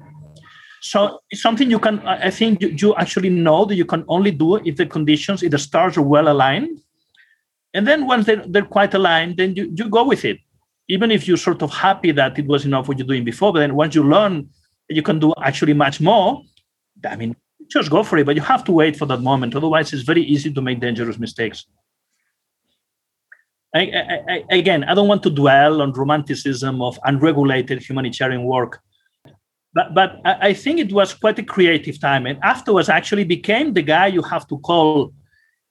So 0.82 1.20
it's 1.30 1.42
something 1.42 1.70
you 1.70 1.78
can, 1.78 2.00
I 2.06 2.30
think 2.30 2.60
you, 2.60 2.68
you 2.68 2.94
actually 2.96 3.30
know 3.30 3.64
that 3.64 3.74
you 3.74 3.86
can 3.86 4.04
only 4.08 4.30
do 4.30 4.56
if 4.56 4.76
the 4.76 4.86
conditions, 4.86 5.42
if 5.42 5.50
the 5.50 5.58
stars 5.58 5.96
are 5.96 6.02
well 6.02 6.28
aligned 6.28 6.80
and 7.76 7.86
then 7.86 8.06
once 8.06 8.24
they're, 8.24 8.44
they're 8.46 8.64
quite 8.64 8.94
aligned, 8.94 9.36
then 9.36 9.54
you, 9.54 9.70
you 9.74 9.88
go 9.88 10.02
with 10.04 10.24
it. 10.24 10.38
Even 10.88 11.10
if 11.10 11.26
you're 11.26 11.36
sort 11.36 11.62
of 11.62 11.70
happy 11.70 12.12
that 12.12 12.38
it 12.38 12.46
was 12.46 12.64
enough 12.64 12.88
what 12.88 12.98
you're 12.98 13.06
doing 13.06 13.24
before, 13.24 13.52
but 13.52 13.58
then 13.60 13.74
once 13.74 13.94
you 13.94 14.02
learn 14.02 14.48
you 14.88 15.02
can 15.02 15.18
do 15.18 15.34
actually 15.42 15.72
much 15.72 16.00
more, 16.00 16.42
I 17.04 17.16
mean, 17.16 17.36
just 17.70 17.90
go 17.90 18.02
for 18.02 18.18
it. 18.18 18.26
But 18.26 18.36
you 18.36 18.42
have 18.42 18.64
to 18.64 18.72
wait 18.72 18.96
for 18.96 19.06
that 19.06 19.20
moment. 19.20 19.54
Otherwise, 19.54 19.92
it's 19.92 20.02
very 20.02 20.22
easy 20.22 20.52
to 20.52 20.60
make 20.60 20.80
dangerous 20.80 21.18
mistakes. 21.18 21.66
I, 23.74 23.80
I, 23.80 24.20
I, 24.28 24.44
again, 24.50 24.84
I 24.84 24.94
don't 24.94 25.08
want 25.08 25.22
to 25.24 25.30
dwell 25.30 25.82
on 25.82 25.92
romanticism 25.92 26.80
of 26.80 26.98
unregulated 27.04 27.82
humanitarian 27.82 28.44
work, 28.44 28.80
but 29.74 29.94
but 29.94 30.20
I, 30.24 30.54
think 30.54 30.80
it 30.80 30.92
was 30.92 31.12
quite 31.12 31.38
a 31.38 31.42
creative 31.42 32.00
time. 32.00 32.24
And 32.24 32.38
afterwards, 32.42 32.88
I 32.88 32.96
actually 32.96 33.24
became 33.24 33.74
the 33.74 33.82
guy 33.82 34.06
you 34.06 34.22
have 34.22 34.46
to 34.48 34.58
call 34.58 35.12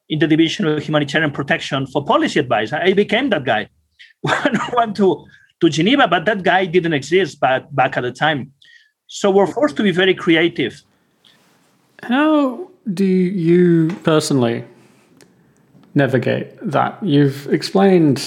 in 0.10 0.20
the 0.20 0.28
division 0.28 0.68
of 0.68 0.84
humanitarian 0.84 1.32
protection 1.32 1.88
for 1.88 2.06
policy 2.06 2.40
advice. 2.40 2.72
I 2.72 2.94
became 2.94 3.30
that 3.32 3.44
guy. 3.44 3.70
When 4.22 4.62
I 4.62 4.70
went 4.76 4.96
to, 4.98 5.26
to 5.62 5.70
Geneva, 5.70 6.08
but 6.08 6.26
that 6.26 6.44
guy 6.44 6.66
didn't 6.66 6.94
exist 6.94 7.40
back, 7.40 7.64
back 7.72 7.98
at 7.98 8.02
the 8.02 8.12
time. 8.12 8.52
So 9.08 9.32
we're 9.32 9.48
forced 9.48 9.78
to 9.78 9.84
be 9.84 9.92
very 9.92 10.14
creative. 10.14 10.84
How 12.08 12.70
do 12.94 13.04
you 13.04 13.88
personally 14.04 14.64
navigate 15.96 16.56
that? 16.62 17.02
You've 17.02 17.48
explained 17.52 18.24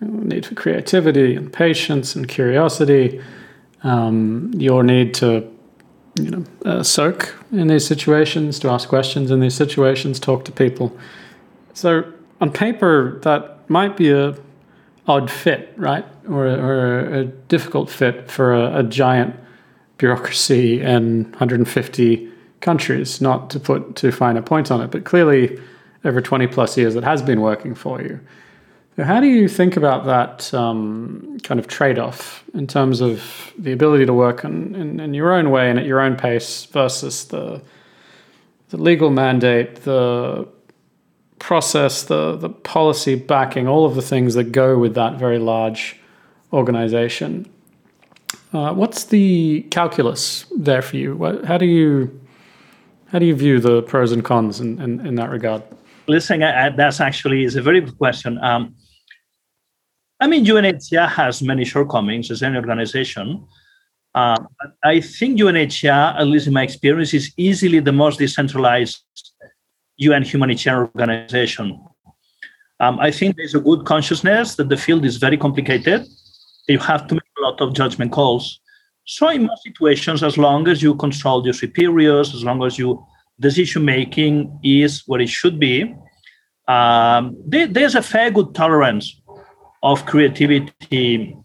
need 0.00 0.46
for 0.46 0.56
creativity 0.56 1.36
and 1.36 1.52
patience 1.52 2.16
and 2.16 2.26
curiosity, 2.26 3.20
um, 3.84 4.50
your 4.56 4.82
need 4.82 5.14
to 5.14 5.48
you 6.16 6.30
know, 6.30 6.44
uh, 6.64 6.82
soak 6.82 7.36
in 7.52 7.68
these 7.68 7.86
situations, 7.86 8.58
to 8.58 8.68
ask 8.68 8.88
questions 8.88 9.30
in 9.30 9.38
these 9.38 9.54
situations, 9.54 10.18
talk 10.18 10.44
to 10.46 10.50
people. 10.50 10.96
So 11.72 12.02
on 12.40 12.50
paper, 12.50 13.20
that 13.22 13.70
might 13.70 13.96
be 13.96 14.10
a 14.10 14.36
odd 15.06 15.30
fit, 15.30 15.72
right, 15.76 16.04
or, 16.28 16.46
or 16.46 17.14
a, 17.14 17.24
difficult 17.24 17.90
fit 17.90 18.28
for 18.28 18.54
a, 18.54 18.78
a 18.78 18.82
giant 18.82 19.36
bureaucracy 19.98 20.80
and 20.80 21.26
150 21.26 22.29
countries. 22.60 23.20
Not 23.20 23.50
to 23.50 23.60
put 23.60 23.96
too 23.96 24.12
fine 24.12 24.36
a 24.36 24.42
point 24.42 24.70
on 24.70 24.80
it, 24.80 24.90
but 24.90 25.04
clearly, 25.04 25.60
over 26.04 26.20
20 26.20 26.46
plus 26.46 26.76
years, 26.76 26.96
it 26.96 27.04
has 27.04 27.22
been 27.22 27.40
working 27.40 27.74
for 27.74 28.00
you. 28.00 28.20
So 28.96 29.04
how 29.04 29.20
do 29.20 29.26
you 29.26 29.48
think 29.48 29.76
about 29.76 30.04
that 30.06 30.52
um, 30.52 31.38
kind 31.42 31.58
of 31.58 31.68
trade 31.68 31.98
off 31.98 32.44
in 32.54 32.66
terms 32.66 33.00
of 33.00 33.52
the 33.56 33.72
ability 33.72 34.04
to 34.06 34.12
work 34.12 34.44
in, 34.44 34.74
in, 34.74 35.00
in, 35.00 35.14
your 35.14 35.32
own 35.32 35.50
way 35.50 35.70
and 35.70 35.78
at 35.78 35.86
your 35.86 36.00
own 36.00 36.16
pace 36.16 36.66
versus 36.66 37.24
the, 37.26 37.62
the 38.68 38.76
legal 38.76 39.10
mandate, 39.10 39.76
the 39.82 40.46
process, 41.38 42.02
the 42.04 42.36
the 42.36 42.50
policy 42.50 43.16
backing, 43.16 43.66
all 43.66 43.84
of 43.84 43.94
the 43.96 44.02
things 44.02 44.34
that 44.34 44.52
go 44.52 44.78
with 44.78 44.94
that 44.94 45.18
very 45.18 45.38
large 45.38 45.96
organization. 46.52 47.50
Uh, 48.52 48.72
what's 48.74 49.04
the 49.04 49.62
calculus 49.70 50.44
there 50.56 50.82
for 50.82 50.96
you? 50.96 51.42
How 51.46 51.56
do 51.56 51.66
you 51.66 52.20
how 53.10 53.18
do 53.18 53.26
you 53.26 53.34
view 53.34 53.58
the 53.58 53.82
pros 53.82 54.12
and 54.12 54.24
cons 54.24 54.60
in, 54.60 54.80
in, 54.80 55.04
in 55.06 55.14
that 55.16 55.30
regard? 55.30 55.62
Listen, 56.06 56.40
that's 56.40 57.00
actually 57.00 57.44
is 57.44 57.56
a 57.56 57.62
very 57.62 57.80
good 57.80 57.98
question. 57.98 58.38
Um, 58.42 58.74
I 60.20 60.26
mean, 60.26 60.44
UNHCR 60.44 61.08
has 61.08 61.42
many 61.42 61.64
shortcomings 61.64 62.30
as 62.30 62.42
any 62.42 62.56
organization. 62.56 63.46
Uh, 64.14 64.38
I 64.84 65.00
think 65.00 65.38
UNHCR, 65.40 66.20
at 66.20 66.26
least 66.26 66.46
in 66.46 66.52
my 66.52 66.62
experience, 66.62 67.14
is 67.14 67.32
easily 67.36 67.80
the 67.80 67.92
most 67.92 68.18
decentralized 68.18 69.02
UN 69.96 70.22
humanitarian 70.22 70.90
organization. 70.94 71.80
Um, 72.80 72.98
I 72.98 73.10
think 73.10 73.36
there's 73.36 73.54
a 73.54 73.60
good 73.60 73.84
consciousness 73.84 74.56
that 74.56 74.68
the 74.68 74.76
field 74.76 75.04
is 75.04 75.16
very 75.16 75.36
complicated. 75.36 76.06
You 76.68 76.78
have 76.78 77.06
to 77.08 77.14
make 77.14 77.30
a 77.38 77.42
lot 77.42 77.60
of 77.60 77.74
judgment 77.74 78.12
calls. 78.12 78.60
So 79.04 79.28
in 79.28 79.46
most 79.46 79.62
situations, 79.62 80.22
as 80.22 80.38
long 80.38 80.68
as 80.68 80.82
you 80.82 80.94
control 80.94 81.44
your 81.44 81.54
superiors, 81.54 82.34
as 82.34 82.44
long 82.44 82.62
as 82.62 82.78
your 82.78 83.04
decision 83.40 83.84
making 83.84 84.60
is 84.62 85.02
what 85.06 85.20
it 85.20 85.28
should 85.28 85.58
be, 85.58 85.94
um, 86.68 87.36
there, 87.46 87.66
there's 87.66 87.94
a 87.94 88.02
fair 88.02 88.30
good 88.30 88.54
tolerance 88.54 89.20
of 89.82 90.06
creativity 90.06 91.36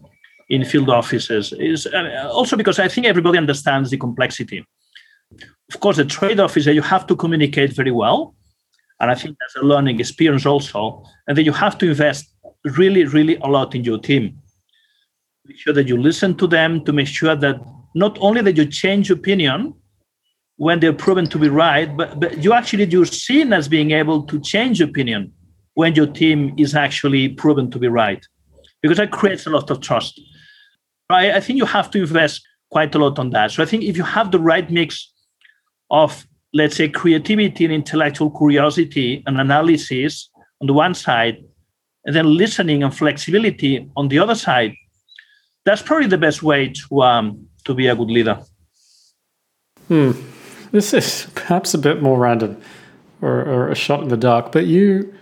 in 0.48 0.64
field 0.64 0.90
offices. 0.90 1.52
Is 1.58 1.86
uh, 1.86 2.28
also 2.32 2.56
because 2.56 2.78
I 2.78 2.88
think 2.88 3.06
everybody 3.06 3.38
understands 3.38 3.90
the 3.90 3.96
complexity. 3.96 4.64
Of 5.72 5.80
course, 5.80 5.96
the 5.96 6.04
trade-off 6.04 6.56
is 6.56 6.66
that 6.66 6.74
you 6.74 6.82
have 6.82 7.06
to 7.08 7.16
communicate 7.16 7.72
very 7.72 7.90
well, 7.90 8.36
and 9.00 9.10
I 9.10 9.16
think 9.16 9.36
that's 9.40 9.56
a 9.56 9.66
learning 9.66 9.98
experience 9.98 10.46
also. 10.46 11.02
And 11.26 11.36
then 11.36 11.44
you 11.44 11.52
have 11.52 11.76
to 11.78 11.88
invest 11.88 12.32
really, 12.64 13.04
really 13.04 13.36
a 13.36 13.46
lot 13.46 13.74
in 13.74 13.82
your 13.82 13.98
team. 13.98 14.38
Make 15.46 15.58
sure 15.58 15.74
that 15.74 15.86
you 15.86 15.96
listen 15.96 16.34
to 16.38 16.46
them 16.48 16.84
to 16.84 16.92
make 16.92 17.06
sure 17.06 17.36
that 17.36 17.60
not 17.94 18.18
only 18.20 18.42
that 18.42 18.56
you 18.56 18.66
change 18.66 19.12
opinion 19.12 19.74
when 20.56 20.80
they're 20.80 20.92
proven 20.92 21.26
to 21.26 21.38
be 21.38 21.48
right, 21.48 21.96
but, 21.96 22.18
but 22.18 22.42
you 22.42 22.52
actually 22.52 22.84
you're 22.84 23.06
seen 23.06 23.52
as 23.52 23.68
being 23.68 23.92
able 23.92 24.24
to 24.24 24.40
change 24.40 24.80
opinion 24.80 25.32
when 25.74 25.94
your 25.94 26.06
team 26.06 26.52
is 26.58 26.74
actually 26.74 27.28
proven 27.28 27.70
to 27.70 27.78
be 27.78 27.86
right, 27.86 28.26
because 28.82 28.96
that 28.96 29.12
creates 29.12 29.46
a 29.46 29.50
lot 29.50 29.70
of 29.70 29.80
trust. 29.80 30.20
I, 31.10 31.32
I 31.32 31.40
think 31.40 31.58
you 31.58 31.66
have 31.66 31.90
to 31.92 32.00
invest 32.00 32.42
quite 32.70 32.94
a 32.94 32.98
lot 32.98 33.18
on 33.18 33.30
that. 33.30 33.52
So 33.52 33.62
I 33.62 33.66
think 33.66 33.84
if 33.84 33.96
you 33.96 34.02
have 34.02 34.32
the 34.32 34.40
right 34.40 34.68
mix 34.68 35.12
of, 35.90 36.26
let's 36.54 36.76
say, 36.76 36.88
creativity 36.88 37.66
and 37.66 37.74
intellectual 37.74 38.30
curiosity 38.30 39.22
and 39.26 39.40
analysis 39.40 40.28
on 40.60 40.66
the 40.66 40.72
one 40.72 40.94
side, 40.94 41.36
and 42.04 42.16
then 42.16 42.36
listening 42.36 42.82
and 42.82 42.92
flexibility 42.92 43.88
on 43.96 44.08
the 44.08 44.18
other 44.18 44.34
side, 44.34 44.74
that's 45.66 45.82
probably 45.82 46.06
the 46.06 46.16
best 46.16 46.42
way 46.42 46.68
to 46.68 47.02
um, 47.02 47.46
to 47.64 47.74
be 47.74 47.88
a 47.88 47.94
good 47.94 48.08
leader. 48.08 48.38
Hmm. 49.88 50.12
This 50.72 50.94
is 50.94 51.26
perhaps 51.34 51.74
a 51.74 51.78
bit 51.78 52.00
more 52.02 52.18
random 52.18 52.60
or, 53.20 53.40
or, 53.42 53.68
a 53.68 53.74
shot 53.74 54.02
in 54.02 54.08
the 54.08 54.16
dark, 54.16 54.52
but 54.52 54.66
you 54.66 55.12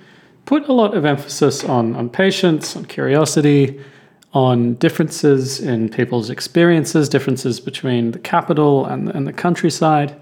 put 0.47 0.69
a 0.69 0.73
lot 0.73 0.95
of 0.95 1.05
emphasis 1.05 1.65
on, 1.65 1.95
on 1.97 2.09
patience, 2.09 2.77
on 2.77 2.85
curiosity, 2.87 3.81
on 4.33 4.75
differences 4.75 5.61
in 5.61 5.89
people's 5.89 6.29
experiences, 6.29 7.09
differences 7.09 7.61
between 7.61 8.11
the 8.11 8.19
capital 8.19 8.85
and, 8.87 9.11
and 9.11 9.27
the 9.27 9.33
countryside. 9.33 10.15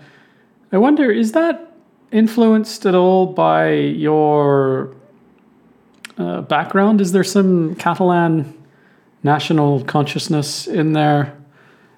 I 0.70 0.78
wonder, 0.78 1.10
is 1.10 1.32
that 1.32 1.74
influenced 2.10 2.84
at 2.84 2.94
all 2.94 3.26
by 3.26 3.72
your 3.72 4.94
uh, 6.18 6.42
background? 6.42 7.00
Is 7.00 7.12
there 7.12 7.24
some 7.24 7.74
Catalan 7.76 8.61
national 9.22 9.84
consciousness 9.84 10.66
in 10.66 10.92
there 10.92 11.36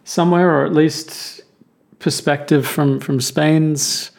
somewhere, 0.05 0.51
or 0.51 0.66
at 0.66 0.72
least 0.72 1.43
perspective 1.99 2.66
from, 2.66 3.01
from 3.01 3.20
Spain's 3.20 4.11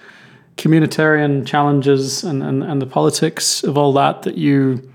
communitarian 0.57 1.45
challenges 1.45 2.23
and, 2.23 2.41
and, 2.41 2.63
and 2.63 2.81
the 2.81 2.85
politics 2.85 3.63
of 3.63 3.77
all 3.77 3.93
that 3.93 4.23
that 4.23 4.37
you 4.37 4.91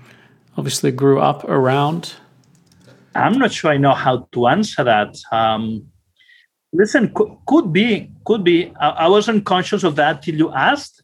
obviously 0.57 0.91
grew 0.91 1.19
up 1.19 1.43
around? 1.45 2.13
I'm 3.15 3.37
not 3.37 3.51
sure 3.51 3.71
I 3.71 3.77
know 3.77 3.93
how 3.93 4.27
to 4.31 4.47
answer 4.47 4.83
that. 4.83 5.15
Um, 5.31 5.87
listen, 6.73 7.13
could, 7.13 7.37
could, 7.45 7.73
be, 7.73 8.11
could 8.25 8.43
be. 8.43 8.73
I, 8.79 8.89
I, 8.89 9.07
wasn't 9.07 9.45
conscious 9.45 9.83
of 9.83 9.95
that 9.97 10.21
till 10.21 10.35
you 10.35 10.51
asked. 10.51 11.03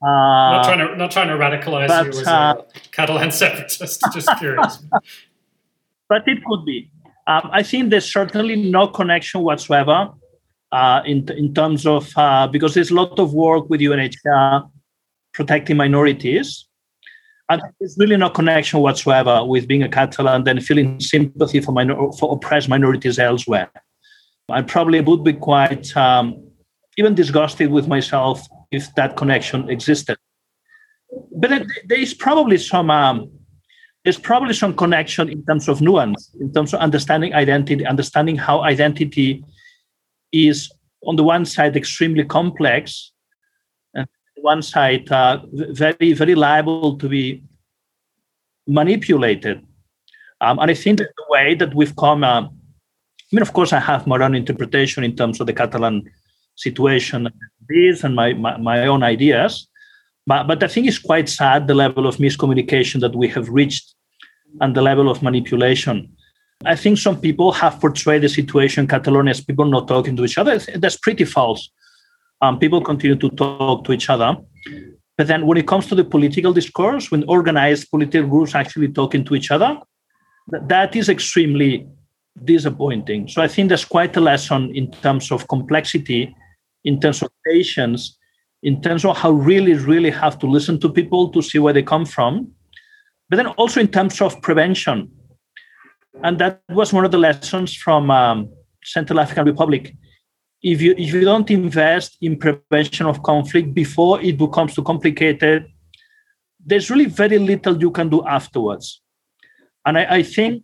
Uh, 0.00 0.06
not 0.06 0.64
trying 0.64 0.78
to 0.78 0.96
not 0.96 1.10
trying 1.12 1.28
to 1.28 1.34
radicalize 1.34 1.88
but, 1.88 2.06
you 2.06 2.20
as 2.20 2.26
uh, 2.26 2.54
a 2.58 2.80
Catalan 2.90 3.30
separatist. 3.42 4.02
Just 4.12 4.28
curious. 4.38 4.84
But 6.12 6.28
it 6.28 6.44
could 6.44 6.64
be. 6.66 6.78
Um, 7.26 7.48
I 7.60 7.62
think 7.62 7.90
there's 7.90 8.10
certainly 8.18 8.56
no 8.56 8.82
connection 8.98 9.40
whatsoever 9.48 9.98
uh, 10.78 11.00
in 11.12 11.18
in 11.42 11.54
terms 11.54 11.86
of 11.86 12.02
uh, 12.24 12.46
because 12.54 12.74
there's 12.74 12.90
a 12.90 12.98
lot 13.02 13.18
of 13.24 13.32
work 13.46 13.64
with 13.70 13.80
UNHCR 13.80 14.68
protecting 15.36 15.76
minorities 15.84 16.48
and 17.48 17.62
there's 17.78 17.96
really 17.98 18.18
no 18.24 18.30
connection 18.30 18.80
whatsoever 18.80 19.34
with 19.52 19.66
being 19.66 19.82
a 19.82 19.88
Catalan 19.88 20.46
and 20.48 20.64
feeling 20.68 21.00
sympathy 21.00 21.60
for, 21.60 21.72
minor- 21.72 22.12
for 22.18 22.32
oppressed 22.34 22.68
minorities 22.68 23.18
elsewhere. 23.18 23.70
I 24.50 24.62
probably 24.62 25.00
would 25.00 25.24
be 25.24 25.32
quite 25.32 25.96
um, 25.96 26.24
even 26.98 27.14
disgusted 27.14 27.70
with 27.70 27.86
myself 27.88 28.46
if 28.70 28.94
that 28.96 29.16
connection 29.16 29.70
existed. 29.70 30.16
But 31.40 31.50
there 31.88 32.02
is 32.06 32.14
probably 32.14 32.58
some 32.58 32.90
um, 32.90 33.30
there's 34.04 34.18
probably 34.18 34.54
some 34.54 34.74
connection 34.74 35.28
in 35.28 35.44
terms 35.44 35.68
of 35.68 35.80
nuance, 35.80 36.30
in 36.40 36.52
terms 36.52 36.74
of 36.74 36.80
understanding 36.80 37.34
identity, 37.34 37.86
understanding 37.86 38.36
how 38.36 38.62
identity 38.62 39.44
is 40.32 40.72
on 41.04 41.16
the 41.16 41.22
one 41.22 41.44
side 41.44 41.76
extremely 41.76 42.24
complex, 42.24 43.12
and 43.94 44.06
on 44.38 44.42
one 44.42 44.62
side 44.62 45.10
uh, 45.12 45.40
very 45.52 46.12
very 46.12 46.34
liable 46.34 46.96
to 46.98 47.08
be 47.08 47.42
manipulated. 48.66 49.64
Um, 50.40 50.58
and 50.58 50.70
I 50.70 50.74
think 50.74 50.98
that 50.98 51.10
the 51.16 51.24
way 51.28 51.54
that 51.54 51.72
we've 51.74 51.94
come, 51.94 52.24
uh, 52.24 52.42
I 52.42 52.48
mean, 53.30 53.42
of 53.42 53.52
course, 53.52 53.72
I 53.72 53.78
have 53.78 54.06
my 54.06 54.20
own 54.22 54.34
interpretation 54.34 55.04
in 55.04 55.14
terms 55.14 55.40
of 55.40 55.46
the 55.46 55.52
Catalan 55.52 56.10
situation, 56.56 57.28
this 57.68 58.02
and 58.02 58.16
my, 58.16 58.32
my, 58.32 58.56
my 58.56 58.86
own 58.86 59.02
ideas. 59.04 59.68
But, 60.26 60.46
but 60.46 60.62
I 60.62 60.68
think 60.68 60.86
it's 60.86 60.98
quite 60.98 61.28
sad 61.28 61.66
the 61.66 61.74
level 61.74 62.06
of 62.06 62.16
miscommunication 62.16 63.00
that 63.00 63.14
we 63.14 63.28
have 63.28 63.48
reached 63.48 63.94
and 64.60 64.74
the 64.74 64.82
level 64.82 65.10
of 65.10 65.22
manipulation. 65.22 66.14
I 66.64 66.76
think 66.76 66.98
some 66.98 67.20
people 67.20 67.50
have 67.52 67.80
portrayed 67.80 68.22
the 68.22 68.28
situation 68.28 68.84
in 68.84 68.88
Catalonia 68.88 69.30
as 69.30 69.40
people 69.40 69.64
not 69.64 69.88
talking 69.88 70.16
to 70.16 70.24
each 70.24 70.38
other. 70.38 70.58
That's 70.76 70.96
pretty 70.96 71.24
false 71.24 71.70
um, 72.42 72.58
people 72.58 72.82
continue 72.82 73.16
to 73.16 73.30
talk 73.30 73.84
to 73.84 73.92
each 73.92 74.10
other. 74.10 74.36
But 75.16 75.28
then 75.28 75.46
when 75.46 75.56
it 75.56 75.68
comes 75.68 75.86
to 75.86 75.94
the 75.94 76.04
political 76.04 76.52
discourse, 76.52 77.10
when 77.10 77.24
organized 77.28 77.90
political 77.90 78.28
groups 78.28 78.54
actually 78.54 78.88
talking 78.88 79.24
to 79.24 79.34
each 79.34 79.50
other, 79.50 79.78
that 80.48 80.96
is 80.96 81.08
extremely 81.08 81.86
disappointing. 82.44 83.28
So 83.28 83.40
I 83.42 83.48
think 83.48 83.68
there's 83.68 83.84
quite 83.84 84.16
a 84.16 84.20
lesson 84.20 84.74
in 84.74 84.90
terms 84.90 85.30
of 85.30 85.46
complexity, 85.48 86.34
in 86.84 87.00
terms 87.00 87.22
of 87.22 87.30
patience, 87.46 88.18
in 88.62 88.80
terms 88.80 89.04
of 89.04 89.16
how 89.16 89.30
really, 89.30 89.74
really 89.74 90.10
have 90.10 90.38
to 90.38 90.46
listen 90.46 90.78
to 90.80 90.88
people 90.88 91.30
to 91.32 91.42
see 91.42 91.58
where 91.58 91.72
they 91.72 91.82
come 91.82 92.04
from. 92.04 92.52
But 93.28 93.36
then 93.36 93.48
also 93.48 93.80
in 93.80 93.88
terms 93.88 94.20
of 94.20 94.40
prevention. 94.42 95.10
And 96.22 96.38
that 96.38 96.62
was 96.68 96.92
one 96.92 97.04
of 97.04 97.10
the 97.10 97.18
lessons 97.18 97.74
from 97.74 98.10
um, 98.10 98.50
Central 98.84 99.18
African 99.18 99.46
Republic 99.46 99.94
if 100.62 100.80
you 100.80 100.94
if 100.96 101.12
you 101.12 101.22
don't 101.22 101.50
invest 101.50 102.16
in 102.20 102.38
prevention 102.38 103.06
of 103.06 103.22
conflict 103.22 103.74
before 103.74 104.20
it 104.20 104.38
becomes 104.38 104.74
too 104.74 104.82
complicated, 104.82 105.66
there's 106.64 106.90
really 106.90 107.06
very 107.06 107.38
little 107.38 107.80
you 107.80 107.90
can 107.90 108.08
do 108.08 108.24
afterwards. 108.26 109.02
And 109.84 109.98
I, 109.98 110.16
I 110.16 110.22
think 110.22 110.62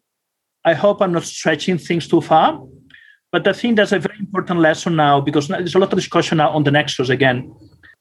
I 0.65 0.75
hope 0.75 1.03
I'm 1.03 1.13
not 1.13 1.25
stretching 1.25 1.79
things 1.79 2.07
too 2.07 2.21
far, 2.21 2.63
but 3.33 3.49
I 3.49 3.53
think 3.53 3.77
that's 3.77 3.93
a 3.93 3.99
very 3.99 4.19
important 4.21 4.61
lesson 4.61 4.95
now 4.95 5.21
because 5.21 5.49
there's 5.49 5.75
a 5.75 5.79
lot 5.79 5.93
of 5.93 5.99
discussion 5.99 6.39
now 6.39 6.51
on 6.51 6.63
the 6.63 6.71
nexus 6.71 7.09
again, 7.09 7.53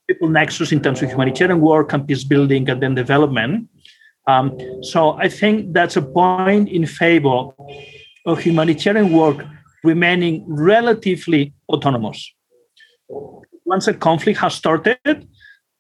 people 0.08 0.30
nexus 0.30 0.72
in 0.72 0.82
terms 0.82 1.02
of 1.02 1.10
humanitarian 1.10 1.60
work 1.60 1.94
and 1.94 2.08
peace 2.08 2.24
building 2.24 2.70
and 2.70 2.82
then 2.82 2.96
development. 2.96 3.68
Um, 4.28 4.58
so 4.82 5.14
I 5.14 5.30
think 5.30 5.74
that's 5.74 5.96
a 5.96 6.02
point 6.02 6.70
in 6.70 6.86
favor 6.86 7.50
of 8.26 8.40
humanitarian 8.40 9.12
work 9.12 9.46
remaining 9.84 10.44
relatively 10.48 11.54
autonomous. 11.70 12.34
Once 13.66 13.88
a 13.88 13.94
conflict 13.94 14.40
has 14.40 14.54
started, 14.56 15.28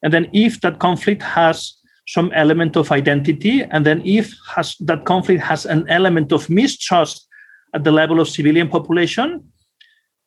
and 0.03 0.13
then 0.13 0.29
if 0.33 0.61
that 0.61 0.79
conflict 0.79 1.21
has 1.23 1.73
some 2.07 2.31
element 2.33 2.77
of 2.77 2.91
identity, 2.91 3.63
and 3.63 3.85
then 3.85 4.01
if 4.05 4.33
has, 4.55 4.75
that 4.79 5.05
conflict 5.05 5.41
has 5.41 5.65
an 5.65 5.87
element 5.89 6.31
of 6.31 6.49
mistrust 6.49 7.27
at 7.73 7.83
the 7.83 7.91
level 7.91 8.19
of 8.19 8.29
civilian 8.29 8.69
population, 8.69 9.43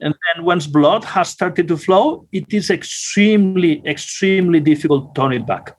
and 0.01 0.15
then 0.15 0.45
once 0.45 0.67
blood 0.67 1.05
has 1.05 1.29
started 1.29 1.69
to 1.69 1.77
flow, 1.77 2.27
it 2.33 2.53
is 2.53 2.71
extremely, 2.71 3.83
extremely 3.87 4.61
difficult 4.61 5.15
to 5.15 5.21
turn 5.21 5.33
it 5.33 5.47
back. 5.47 5.77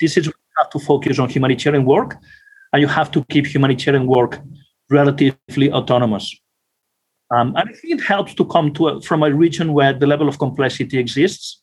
This 0.00 0.16
is 0.16 0.30
have 0.58 0.70
to 0.70 0.78
focus 0.78 1.18
on 1.18 1.28
humanitarian 1.28 1.84
work, 1.84 2.16
and 2.72 2.82
you 2.82 2.88
have 2.88 3.10
to 3.12 3.24
keep 3.26 3.46
humanitarian 3.46 4.06
work 4.06 4.40
relatively 4.90 5.70
autonomous. 5.72 6.36
Um, 7.30 7.54
and 7.56 7.68
I 7.68 7.72
think 7.72 8.00
it 8.00 8.04
helps 8.04 8.34
to 8.34 8.44
come 8.44 8.72
to 8.74 8.88
a, 8.88 9.02
from 9.02 9.22
a 9.22 9.32
region 9.32 9.72
where 9.72 9.92
the 9.92 10.06
level 10.06 10.28
of 10.28 10.38
complexity 10.38 10.98
exists, 10.98 11.62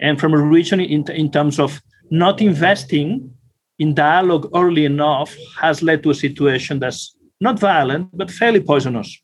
and 0.00 0.20
from 0.20 0.34
a 0.34 0.38
region 0.38 0.80
in, 0.80 1.10
in 1.10 1.30
terms 1.30 1.58
of 1.58 1.80
not 2.10 2.40
investing 2.40 3.30
in 3.78 3.94
dialogue 3.94 4.48
early 4.54 4.84
enough 4.84 5.36
has 5.60 5.82
led 5.82 6.02
to 6.02 6.10
a 6.10 6.14
situation 6.14 6.78
that's 6.78 7.16
not 7.40 7.58
violent 7.58 8.16
but 8.16 8.30
fairly 8.30 8.60
poisonous. 8.60 9.20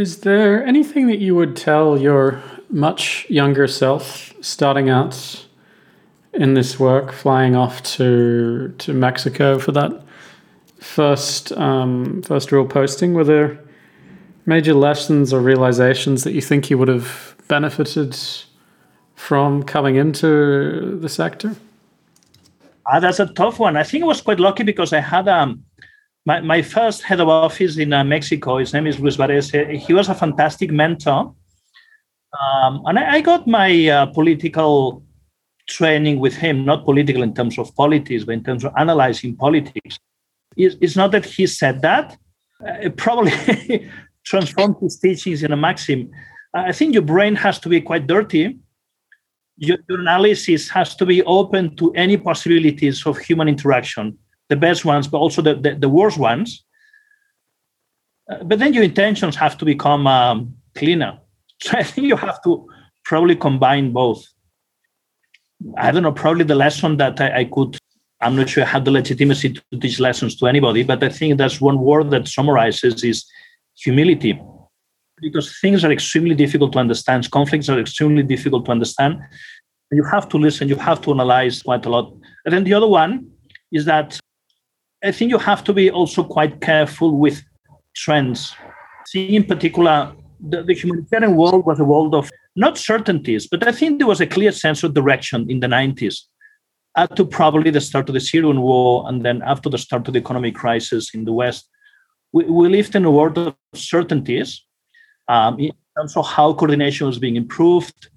Is 0.00 0.20
there 0.20 0.64
anything 0.64 1.08
that 1.08 1.18
you 1.18 1.34
would 1.34 1.54
tell 1.54 2.00
your 2.00 2.42
much 2.70 3.26
younger 3.28 3.66
self 3.66 4.32
starting 4.40 4.88
out 4.88 5.44
in 6.32 6.54
this 6.54 6.80
work, 6.80 7.12
flying 7.12 7.54
off 7.54 7.82
to 7.96 8.74
to 8.78 8.94
Mexico 8.94 9.58
for 9.58 9.72
that 9.72 9.92
first 10.78 11.52
um, 11.52 12.22
first 12.22 12.50
real 12.50 12.64
posting? 12.64 13.12
Were 13.12 13.24
there 13.24 13.60
major 14.46 14.72
lessons 14.72 15.34
or 15.34 15.40
realizations 15.42 16.24
that 16.24 16.32
you 16.32 16.40
think 16.40 16.70
you 16.70 16.78
would 16.78 16.88
have 16.88 17.36
benefited 17.46 18.16
from 19.16 19.62
coming 19.64 19.96
into 19.96 20.96
the 20.98 21.10
sector? 21.10 21.56
Ah, 22.86 23.00
that's 23.00 23.20
a 23.20 23.26
tough 23.26 23.58
one. 23.58 23.76
I 23.76 23.82
think 23.82 24.02
I 24.02 24.06
was 24.06 24.22
quite 24.22 24.40
lucky 24.40 24.62
because 24.62 24.94
I 24.94 25.00
had 25.00 25.28
um, 25.28 25.62
my, 26.30 26.40
my 26.54 26.62
first 26.62 27.02
head 27.02 27.20
of 27.20 27.28
office 27.28 27.76
in 27.76 27.92
uh, 27.92 28.04
Mexico. 28.04 28.58
His 28.58 28.72
name 28.72 28.86
is 28.86 29.00
Luis 29.00 29.16
Vares. 29.16 29.48
He 29.86 29.92
was 29.92 30.08
a 30.08 30.14
fantastic 30.14 30.70
mentor. 30.70 31.34
Um, 32.40 32.72
and 32.86 32.96
I, 33.00 33.04
I, 33.16 33.20
got 33.20 33.48
my 33.48 33.70
uh, 33.88 34.06
political 34.06 35.02
training 35.68 36.20
with 36.20 36.36
him, 36.44 36.64
not 36.64 36.84
political 36.84 37.22
in 37.24 37.34
terms 37.34 37.58
of 37.58 37.74
politics, 37.74 38.22
but 38.22 38.34
in 38.38 38.44
terms 38.44 38.62
of 38.64 38.72
analyzing 38.76 39.34
politics. 39.34 39.98
It's, 40.56 40.76
it's 40.80 40.94
not 40.94 41.10
that 41.10 41.24
he 41.24 41.48
said 41.48 41.82
that. 41.82 42.16
Uh, 42.64 42.86
it 42.86 42.96
probably 42.96 43.34
transformed 44.24 44.76
his 44.80 45.00
teachings 45.00 45.42
in 45.42 45.50
a 45.50 45.56
maxim. 45.56 46.10
I 46.54 46.70
think 46.70 46.94
your 46.94 47.06
brain 47.14 47.34
has 47.34 47.58
to 47.60 47.68
be 47.68 47.80
quite 47.80 48.06
dirty 48.06 48.60
your, 49.60 49.76
your 49.88 50.00
analysis 50.00 50.70
has 50.70 50.96
to 50.96 51.04
be 51.04 51.22
open 51.24 51.76
to 51.76 51.92
any 51.92 52.16
possibilities 52.16 53.06
of 53.06 53.18
human 53.18 53.46
interaction, 53.46 54.16
the 54.50 54.56
best 54.56 54.84
ones, 54.84 55.08
but 55.08 55.18
also 55.18 55.40
the, 55.40 55.54
the, 55.54 55.74
the 55.76 55.88
worst 55.88 56.18
ones. 56.18 56.64
Uh, 58.30 58.44
but 58.44 58.58
then 58.58 58.74
your 58.74 58.82
intentions 58.82 59.36
have 59.36 59.56
to 59.58 59.64
become 59.64 60.06
um, 60.06 60.54
cleaner. 60.76 61.18
So 61.62 61.76
I 61.76 61.82
think 61.82 62.06
you 62.06 62.16
have 62.16 62.42
to 62.44 62.66
probably 63.04 63.36
combine 63.36 63.92
both. 63.92 64.24
I 65.76 65.90
don't 65.90 66.02
know, 66.02 66.12
probably 66.12 66.44
the 66.44 66.54
lesson 66.54 66.96
that 66.96 67.20
I, 67.20 67.40
I 67.40 67.44
could, 67.44 67.76
I'm 68.22 68.34
not 68.34 68.48
sure 68.48 68.64
I 68.64 68.66
have 68.66 68.86
the 68.86 68.90
legitimacy 68.90 69.52
to 69.52 69.78
teach 69.78 70.00
lessons 70.00 70.36
to 70.36 70.46
anybody, 70.46 70.84
but 70.84 71.04
I 71.04 71.10
think 71.10 71.36
that's 71.36 71.60
one 71.60 71.78
word 71.80 72.10
that 72.12 72.28
summarizes 72.28 73.04
is 73.04 73.26
humility 73.76 74.40
because 75.20 75.60
things 75.60 75.84
are 75.84 75.92
extremely 75.92 76.34
difficult 76.34 76.72
to 76.72 76.78
understand. 76.78 77.30
Conflicts 77.30 77.68
are 77.68 77.78
extremely 77.78 78.22
difficult 78.22 78.64
to 78.64 78.70
understand. 78.70 79.20
You 79.92 80.04
have 80.04 80.30
to 80.30 80.38
listen, 80.38 80.66
you 80.66 80.76
have 80.76 81.02
to 81.02 81.10
analyze 81.10 81.62
quite 81.62 81.84
a 81.84 81.90
lot. 81.90 82.10
And 82.46 82.54
then 82.54 82.64
the 82.64 82.72
other 82.72 82.88
one 82.88 83.30
is 83.70 83.84
that 83.84 84.18
I 85.02 85.12
think 85.12 85.30
you 85.30 85.38
have 85.38 85.64
to 85.64 85.72
be 85.72 85.90
also 85.90 86.22
quite 86.22 86.60
careful 86.60 87.16
with 87.16 87.42
trends. 87.96 88.54
See, 89.06 89.34
in 89.34 89.44
particular, 89.44 90.12
the, 90.40 90.62
the 90.62 90.74
humanitarian 90.74 91.36
world 91.36 91.64
was 91.66 91.80
a 91.80 91.84
world 91.84 92.14
of 92.14 92.30
not 92.56 92.76
certainties, 92.76 93.46
but 93.46 93.66
I 93.66 93.72
think 93.72 93.98
there 93.98 94.06
was 94.06 94.20
a 94.20 94.26
clear 94.26 94.52
sense 94.52 94.82
of 94.82 94.94
direction 94.94 95.50
in 95.50 95.60
the 95.60 95.66
90s 95.66 96.22
up 96.96 97.14
to 97.14 97.24
probably 97.24 97.70
the 97.70 97.80
start 97.80 98.08
of 98.08 98.14
the 98.14 98.20
Syrian 98.20 98.60
war 98.60 99.04
and 99.08 99.24
then 99.24 99.42
after 99.42 99.70
the 99.70 99.78
start 99.78 100.06
of 100.08 100.14
the 100.14 100.20
economic 100.20 100.54
crisis 100.54 101.14
in 101.14 101.24
the 101.24 101.32
West. 101.32 101.68
We, 102.32 102.44
we 102.44 102.68
lived 102.68 102.94
in 102.94 103.04
a 103.04 103.10
world 103.10 103.38
of 103.38 103.54
certainties 103.74 104.64
um, 105.28 105.58
in 105.58 105.72
terms 105.96 106.16
of 106.16 106.26
how 106.26 106.52
coordination 106.54 107.06
was 107.06 107.18
being 107.18 107.36
improved, 107.36 108.08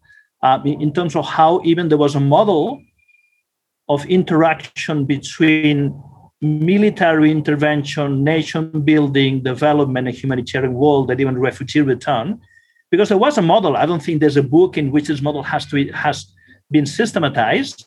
uh, 0.42 0.60
in 0.66 0.92
terms 0.92 1.16
of 1.16 1.26
how 1.26 1.62
even 1.64 1.90
there 1.90 1.98
was 1.98 2.16
a 2.16 2.20
model 2.20 2.82
of 3.90 4.06
interaction 4.08 5.06
between 5.06 5.94
military 6.44 7.32
intervention, 7.32 8.24
nation 8.24 8.82
building, 8.82 9.42
development, 9.42 10.08
and 10.08 10.16
humanitarian 10.16 10.74
world, 10.74 11.08
that 11.08 11.20
even 11.20 11.38
refugee 11.38 11.82
return. 11.82 12.40
Because 12.92 13.10
there 13.10 13.18
was 13.18 13.38
a 13.38 13.42
model. 13.42 13.76
I 13.76 13.86
don't 13.86 14.04
think 14.04 14.20
there's 14.20 14.38
a 14.38 14.44
book 14.44 14.78
in 14.78 14.92
which 14.92 15.08
this 15.08 15.22
model 15.22 15.42
has 15.42 15.66
to 15.68 15.92
has 15.94 16.28
been 16.70 16.86
systematized, 16.86 17.86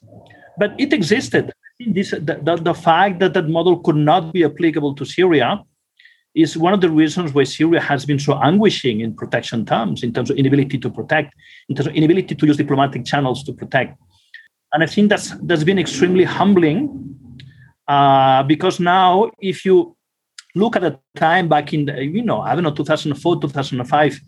but 0.59 0.75
it 0.79 0.93
existed. 0.93 1.53
This, 1.79 2.11
the, 2.11 2.41
the, 2.43 2.57
the 2.57 2.75
fact 2.75 3.21
that 3.21 3.35
that 3.35 3.49
model 3.49 3.79
could 3.79 3.97
not 3.97 4.33
be 4.33 4.45
applicable 4.45 4.95
to 4.95 5.05
Syria 5.05 5.63
is 6.35 6.57
one 6.57 6.73
of 6.73 6.81
the 6.81 6.91
reasons 6.91 7.35
why 7.35 7.45
Syria 7.45 7.81
has 7.81 8.05
been 8.05 8.19
so 8.19 8.35
anguishing 8.43 9.01
in 9.01 9.15
protection 9.15 9.65
terms, 9.65 10.03
in 10.03 10.13
terms 10.13 10.31
of 10.31 10.37
inability 10.37 10.79
to 10.79 10.91
protect, 10.91 11.35
in 11.69 11.77
terms 11.77 11.87
of 11.87 11.95
inability 11.95 12.35
to 12.35 12.47
use 12.47 12.57
diplomatic 12.57 13.05
channels 13.05 13.45
to 13.45 13.53
protect. 13.53 13.99
And 14.73 14.83
I 14.83 14.87
think 14.87 15.09
that's 15.09 15.31
that's 15.43 15.65
been 15.65 15.79
extremely 15.79 16.25
humbling 16.25 17.17
uh, 17.89 18.43
because 18.43 18.81
now, 18.81 19.31
if 19.41 19.65
you 19.65 19.97
look 20.55 20.77
at 20.77 20.83
the 20.83 20.99
time 21.15 21.49
back 21.49 21.73
in 21.73 21.87
the, 21.87 22.05
you 22.05 22.23
know, 22.23 22.41
I 22.41 22.55
don't 22.55 22.65
know, 22.65 22.73
2004, 22.73 23.41
2005, 23.41 24.21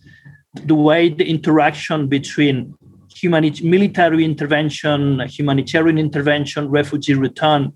the 0.65 0.75
way 0.75 1.09
the 1.09 1.29
interaction 1.29 2.09
between 2.09 2.75
military 3.23 4.25
intervention, 4.25 5.21
humanitarian 5.21 5.99
intervention, 5.99 6.69
refugee 6.69 7.15
return, 7.15 7.73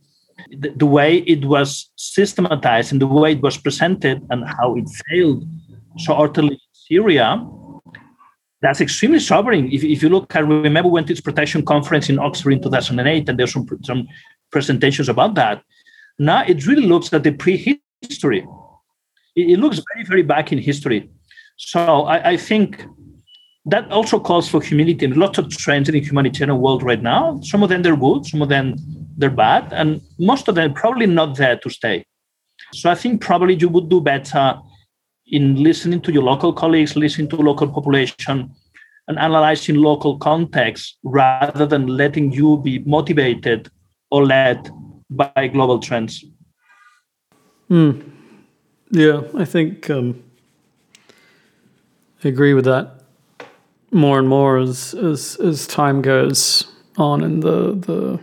the, 0.50 0.70
the, 0.70 0.86
way 0.86 1.18
it 1.18 1.44
was 1.44 1.90
systematized 1.96 2.92
and 2.92 3.00
the 3.00 3.06
way 3.06 3.32
it 3.32 3.42
was 3.42 3.56
presented 3.56 4.22
and 4.30 4.44
how 4.46 4.74
it 4.76 4.88
failed 5.08 5.44
so 5.98 6.14
utterly 6.14 6.54
in 6.54 6.58
Syria, 6.72 7.44
that's 8.60 8.80
extremely 8.80 9.18
sobering. 9.18 9.72
If, 9.72 9.82
if 9.82 10.02
you 10.02 10.08
look, 10.08 10.34
I 10.36 10.40
remember 10.40 10.88
went 10.88 11.08
to 11.08 11.12
its 11.12 11.20
protection 11.20 11.64
conference 11.64 12.08
in 12.08 12.18
Oxford 12.18 12.52
in 12.52 12.62
2008, 12.62 13.28
and 13.28 13.38
there's 13.38 13.52
some, 13.52 13.66
some 13.82 14.08
presentations 14.52 15.08
about 15.08 15.34
that. 15.34 15.62
Now 16.18 16.44
it 16.44 16.66
really 16.66 16.86
looks 16.86 17.12
at 17.12 17.22
the 17.24 17.32
prehistory. 17.32 18.46
It, 19.34 19.50
it 19.50 19.58
looks 19.58 19.80
very, 19.94 20.04
very 20.06 20.22
back 20.22 20.52
in 20.52 20.58
history. 20.58 21.10
So 21.56 22.02
I, 22.02 22.30
I 22.30 22.36
think 22.36 22.84
that 23.66 23.90
also 23.90 24.18
calls 24.18 24.48
for 24.48 24.60
humility 24.60 25.04
and 25.04 25.16
lots 25.16 25.38
of 25.38 25.48
trends 25.56 25.88
in 25.88 25.94
the 25.94 26.00
humanitarian 26.00 26.58
world 26.58 26.82
right 26.82 27.02
now. 27.02 27.40
Some 27.42 27.62
of 27.62 27.68
them 27.68 27.82
they're 27.82 27.96
good, 27.96 28.26
some 28.26 28.42
of 28.42 28.48
them 28.48 28.76
they're 29.16 29.30
bad, 29.30 29.72
and 29.72 30.00
most 30.18 30.48
of 30.48 30.54
them 30.54 30.74
probably 30.74 31.06
not 31.06 31.36
there 31.36 31.56
to 31.58 31.70
stay. 31.70 32.04
So 32.72 32.90
I 32.90 32.94
think 32.94 33.20
probably 33.20 33.54
you 33.54 33.68
would 33.68 33.88
do 33.88 34.00
better 34.00 34.58
in 35.26 35.62
listening 35.62 36.00
to 36.02 36.12
your 36.12 36.22
local 36.22 36.52
colleagues, 36.52 36.96
listening 36.96 37.28
to 37.28 37.36
local 37.36 37.68
population, 37.68 38.52
and 39.08 39.18
analyzing 39.18 39.76
local 39.76 40.18
context 40.18 40.98
rather 41.02 41.66
than 41.66 41.86
letting 41.86 42.32
you 42.32 42.58
be 42.58 42.78
motivated 42.80 43.70
or 44.12 44.26
led 44.26 44.70
by 45.08 45.48
global 45.48 45.78
trends. 45.78 46.22
Mm. 47.70 48.10
Yeah, 48.90 49.22
I 49.34 49.46
think 49.46 49.88
um, 49.88 50.22
I 52.22 52.28
agree 52.28 52.52
with 52.52 52.66
that 52.66 53.00
more 53.90 54.18
and 54.18 54.28
more 54.28 54.58
as 54.58 54.92
as 54.94 55.36
as 55.36 55.66
time 55.66 56.02
goes 56.02 56.66
on 56.98 57.24
and 57.24 57.42
the 57.42 57.72
the 57.74 58.20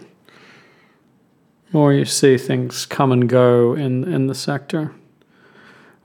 more 1.72 1.92
you 1.92 2.06
see 2.06 2.38
things 2.38 2.86
come 2.86 3.12
and 3.12 3.28
go 3.28 3.74
in 3.74 4.04
in 4.14 4.28
the 4.28 4.36
sector. 4.36 4.94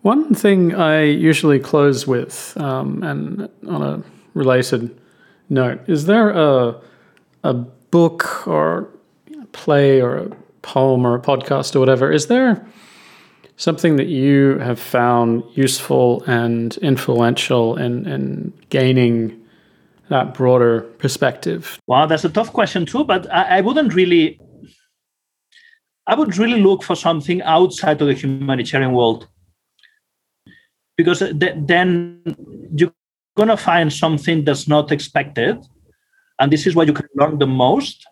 One 0.00 0.34
thing 0.34 0.74
I 0.74 1.02
usually 1.02 1.58
close 1.58 2.06
with, 2.06 2.56
um, 2.58 3.02
and 3.02 3.48
on 3.68 3.82
a 3.82 4.02
related 4.32 4.98
note, 5.50 5.80
is 5.86 6.06
there 6.06 6.30
a 6.30 6.80
a 7.42 7.52
book 7.52 8.48
or 8.48 8.88
play 9.54 10.02
or 10.02 10.16
a 10.16 10.28
poem 10.60 11.06
or 11.06 11.14
a 11.14 11.20
podcast 11.20 11.74
or 11.74 11.80
whatever? 11.80 12.12
Is 12.12 12.26
there 12.26 12.64
something 13.56 13.96
that 13.96 14.08
you 14.08 14.58
have 14.58 14.80
found 14.80 15.42
useful 15.54 16.22
and 16.26 16.76
influential 16.78 17.76
in 17.76 18.06
in 18.06 18.52
gaining 18.68 19.40
that 20.10 20.34
broader 20.34 20.82
perspective? 20.98 21.78
Well, 21.86 22.06
that's 22.06 22.24
a 22.24 22.28
tough 22.28 22.52
question 22.52 22.84
too, 22.84 23.04
but 23.04 23.32
I, 23.32 23.58
I 23.58 23.60
wouldn't 23.60 23.94
really. 23.94 24.38
I 26.06 26.14
would 26.14 26.36
really 26.36 26.60
look 26.60 26.82
for 26.82 26.96
something 26.96 27.40
outside 27.42 28.02
of 28.02 28.08
the 28.08 28.12
humanitarian 28.12 28.92
world, 28.92 29.26
because 30.98 31.20
th- 31.20 31.56
then 31.66 32.20
you're 32.76 32.92
gonna 33.36 33.56
find 33.56 33.90
something 33.90 34.44
that's 34.44 34.68
not 34.68 34.92
expected, 34.92 35.56
and 36.38 36.52
this 36.52 36.66
is 36.66 36.74
where 36.74 36.86
you 36.86 36.92
can 36.92 37.08
learn 37.14 37.38
the 37.38 37.46
most. 37.46 38.04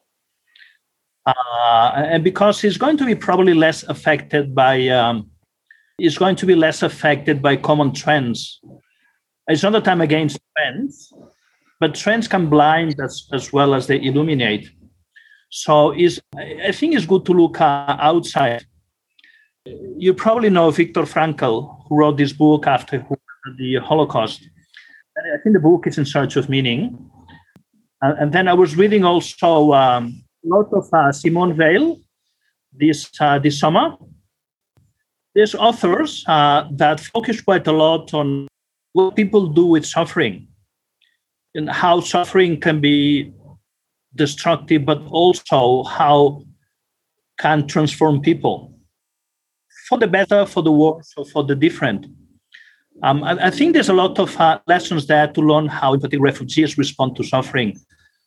Uh, 1.25 1.93
and 1.95 2.25
because 2.25 2.64
it's 2.64 2.77
going 2.77 2.97
to 2.97 3.07
be 3.07 3.14
probably 3.14 3.55
less 3.55 3.85
affected 3.85 4.55
by, 4.55 4.89
um, 4.89 5.31
it's 5.99 6.18
going 6.18 6.37
to 6.37 6.47
be 6.47 6.55
less 6.55 6.83
affected 6.83 7.41
by 7.41 7.57
common 7.57 7.93
trends. 7.93 8.61
It's 9.47 9.62
not 9.62 9.73
the 9.73 9.81
time 9.81 10.01
against 10.01 10.41
trends, 10.57 11.12
but 11.81 11.95
trends 11.95 12.29
can 12.29 12.49
blind 12.49 13.01
as, 13.01 13.29
as 13.33 13.53
well 13.53 13.75
as 13.75 13.87
they 13.87 14.03
illuminate. 14.03 14.70
So 15.51 15.93
is 15.93 16.20
I 16.37 16.73
think 16.73 16.95
it's 16.95 17.07
good 17.07 17.27
to 17.27 17.33
look 17.33 17.61
uh, 17.61 17.97
outside. 18.01 18.64
You 19.97 20.14
probably 20.14 20.49
know 20.49 20.70
Viktor 20.70 21.03
Frankl, 21.03 21.85
who 21.87 21.97
wrote 21.97 22.16
this 22.16 22.33
book 22.33 22.66
after 22.66 23.07
the 23.59 23.77
Holocaust. 23.77 24.49
I 25.18 25.39
think 25.43 25.53
the 25.53 25.61
book 25.61 25.87
is 25.87 25.99
in 25.99 26.07
search 26.07 26.37
of 26.37 26.49
meaning. 26.49 27.11
And, 28.01 28.18
and 28.18 28.33
then 28.33 28.49
I 28.49 28.55
was 28.55 28.77
reading 28.77 29.05
also 29.05 29.73
um, 29.73 30.25
lot 30.45 30.72
of 30.72 30.88
uh, 30.93 31.12
Simone 31.12 32.03
this 32.72 33.11
uh, 33.20 33.38
this 33.38 33.59
summer. 33.59 33.97
There's 35.34 35.55
authors 35.55 36.24
uh, 36.26 36.68
that 36.72 37.01
focus 37.01 37.40
quite 37.40 37.66
a 37.66 37.72
lot 37.72 38.12
on 38.12 38.49
what 38.93 39.16
people 39.16 39.47
do 39.47 39.66
with 39.66 39.86
suffering 39.86 40.49
and 41.55 41.70
how 41.70 42.01
suffering 42.01 42.61
can 42.61 42.80
be 42.80 43.32
destructive, 44.14 44.84
but 44.84 45.03
also 45.09 45.84
how 45.84 46.45
can 47.38 47.66
transform 47.66 48.20
people 48.20 48.74
for 49.88 49.99
the 49.99 50.07
better, 50.07 50.47
for 50.47 50.62
the 50.62 50.72
worse, 50.72 51.12
or 51.16 51.24
for 51.24 51.45
the 51.45 51.55
different. 51.55 52.07
Um, 53.03 53.24
I, 53.24 53.47
I, 53.47 53.51
think 53.51 53.72
there's 53.72 53.88
a 53.88 53.95
lot 53.95 54.18
of 54.18 54.38
uh, 54.38 54.61
lessons 54.66 55.07
there 55.07 55.26
to 55.28 55.40
learn 55.40 55.66
how, 55.66 55.95
in 55.95 56.01
particular, 56.01 56.24
refugees 56.24 56.78
respond 56.78 57.16
to 57.16 57.24
suffering 57.24 57.78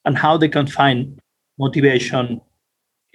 and 0.05 0.17
how 0.17 0.37
they 0.37 0.49
can 0.49 0.67
find 0.67 1.19
motivation 1.57 2.41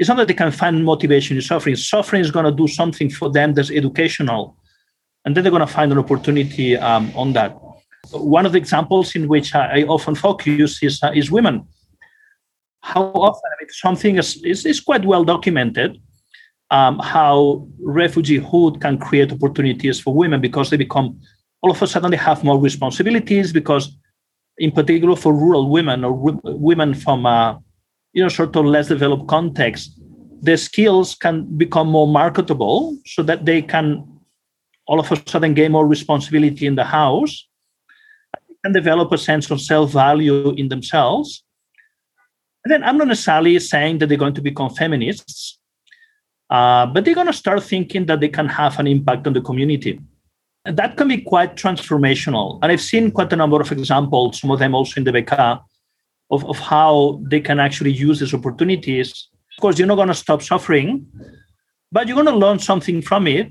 it's 0.00 0.08
not 0.08 0.16
that 0.16 0.28
they 0.28 0.34
can 0.34 0.50
find 0.50 0.82
motivation 0.82 1.36
in 1.36 1.42
suffering. 1.42 1.76
Suffering 1.76 2.22
is 2.22 2.30
going 2.30 2.46
to 2.46 2.50
do 2.50 2.66
something 2.66 3.10
for 3.10 3.30
them 3.30 3.52
that's 3.52 3.70
educational. 3.70 4.56
And 5.26 5.36
then 5.36 5.44
they're 5.44 5.50
going 5.50 5.60
to 5.60 5.66
find 5.66 5.92
an 5.92 5.98
opportunity 5.98 6.74
um, 6.78 7.12
on 7.14 7.34
that. 7.34 7.54
One 8.12 8.46
of 8.46 8.52
the 8.52 8.58
examples 8.58 9.14
in 9.14 9.28
which 9.28 9.54
I, 9.54 9.80
I 9.80 9.82
often 9.82 10.14
focus 10.14 10.82
is, 10.82 11.02
uh, 11.02 11.12
is 11.14 11.30
women. 11.30 11.66
How 12.80 13.02
often, 13.02 13.42
I 13.44 13.56
mean, 13.62 13.68
something 13.68 14.16
is, 14.16 14.42
is, 14.42 14.64
is 14.64 14.80
quite 14.80 15.04
well 15.04 15.22
documented, 15.22 16.00
um, 16.70 16.98
how 17.00 17.68
refugeehood 17.84 18.80
can 18.80 18.96
create 18.96 19.30
opportunities 19.30 20.00
for 20.00 20.14
women 20.14 20.40
because 20.40 20.70
they 20.70 20.78
become, 20.78 21.20
all 21.60 21.70
of 21.70 21.82
a 21.82 21.86
sudden, 21.86 22.10
they 22.10 22.16
have 22.16 22.42
more 22.42 22.58
responsibilities 22.58 23.52
because, 23.52 23.98
in 24.56 24.72
particular, 24.72 25.14
for 25.14 25.34
rural 25.34 25.68
women 25.68 26.04
or 26.04 26.32
w- 26.32 26.40
women 26.56 26.94
from 26.94 27.26
uh, 27.26 27.58
you 28.12 28.22
know 28.22 28.28
sort 28.28 28.54
of 28.56 28.64
less 28.64 28.88
developed 28.88 29.26
context 29.28 30.00
the 30.42 30.56
skills 30.56 31.14
can 31.14 31.44
become 31.56 31.88
more 31.88 32.08
marketable 32.08 32.96
so 33.04 33.22
that 33.22 33.44
they 33.44 33.60
can 33.60 34.06
all 34.86 34.98
of 34.98 35.12
a 35.12 35.30
sudden 35.30 35.54
gain 35.54 35.72
more 35.72 35.86
responsibility 35.86 36.66
in 36.66 36.74
the 36.74 36.84
house. 36.84 37.46
And 38.62 38.74
develop 38.74 39.10
a 39.10 39.16
sense 39.16 39.50
of 39.50 39.58
self-value 39.58 40.50
in 40.50 40.68
themselves. 40.68 41.42
And 42.62 42.70
then 42.70 42.84
i'm 42.84 42.98
not 42.98 43.08
necessarily 43.08 43.58
saying 43.58 43.98
that 43.98 44.08
they're 44.08 44.24
going 44.24 44.34
to 44.34 44.42
become 44.42 44.68
feminists 44.68 45.58
uh, 46.50 46.84
but 46.84 47.04
they're 47.04 47.14
going 47.14 47.26
to 47.26 47.32
start 47.32 47.62
thinking 47.62 48.04
that 48.04 48.20
they 48.20 48.28
can 48.28 48.46
have 48.46 48.78
an 48.78 48.86
impact 48.86 49.26
on 49.26 49.32
the 49.32 49.40
community. 49.40 50.00
And 50.66 50.76
that 50.76 50.96
can 50.96 51.08
be 51.08 51.22
quite 51.22 51.56
transformational. 51.56 52.58
And 52.60 52.70
i've 52.70 52.82
seen 52.82 53.10
quite 53.12 53.32
a 53.32 53.36
number 53.36 53.60
of 53.60 53.72
examples 53.72 54.40
some 54.40 54.50
of 54.50 54.58
them 54.58 54.74
also 54.74 55.00
in 55.00 55.04
the 55.04 55.12
Bekaa 55.12 55.62
of, 56.30 56.44
of 56.46 56.58
how 56.58 57.20
they 57.28 57.40
can 57.40 57.60
actually 57.60 57.92
use 57.92 58.20
these 58.20 58.34
opportunities. 58.34 59.28
Of 59.56 59.60
course, 59.60 59.78
you're 59.78 59.88
not 59.88 59.96
going 59.96 60.08
to 60.08 60.14
stop 60.14 60.42
suffering, 60.42 61.06
but 61.92 62.06
you're 62.06 62.14
going 62.14 62.26
to 62.26 62.36
learn 62.36 62.58
something 62.58 63.02
from 63.02 63.26
it. 63.26 63.50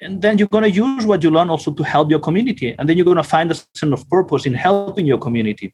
And 0.00 0.20
then 0.20 0.36
you're 0.36 0.48
going 0.48 0.64
to 0.64 0.70
use 0.70 1.06
what 1.06 1.22
you 1.22 1.30
learn 1.30 1.48
also 1.48 1.72
to 1.72 1.82
help 1.82 2.10
your 2.10 2.20
community. 2.20 2.74
And 2.78 2.88
then 2.88 2.96
you're 2.96 3.04
going 3.04 3.16
to 3.16 3.22
find 3.22 3.50
a 3.50 3.54
sense 3.54 3.92
of 3.92 4.08
purpose 4.10 4.44
in 4.44 4.52
helping 4.52 5.06
your 5.06 5.18
community. 5.18 5.72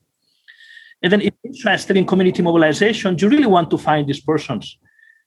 And 1.03 1.13
then 1.13 1.21
if 1.21 1.35
you're 1.43 1.53
interested 1.53 1.97
in 1.97 2.07
community 2.07 2.43
mobilization, 2.43 3.19
you 3.19 3.29
really 3.29 3.47
want 3.47 3.71
to 3.71 3.79
find 3.79 4.09
these 4.09 4.21
persons. 4.21 4.79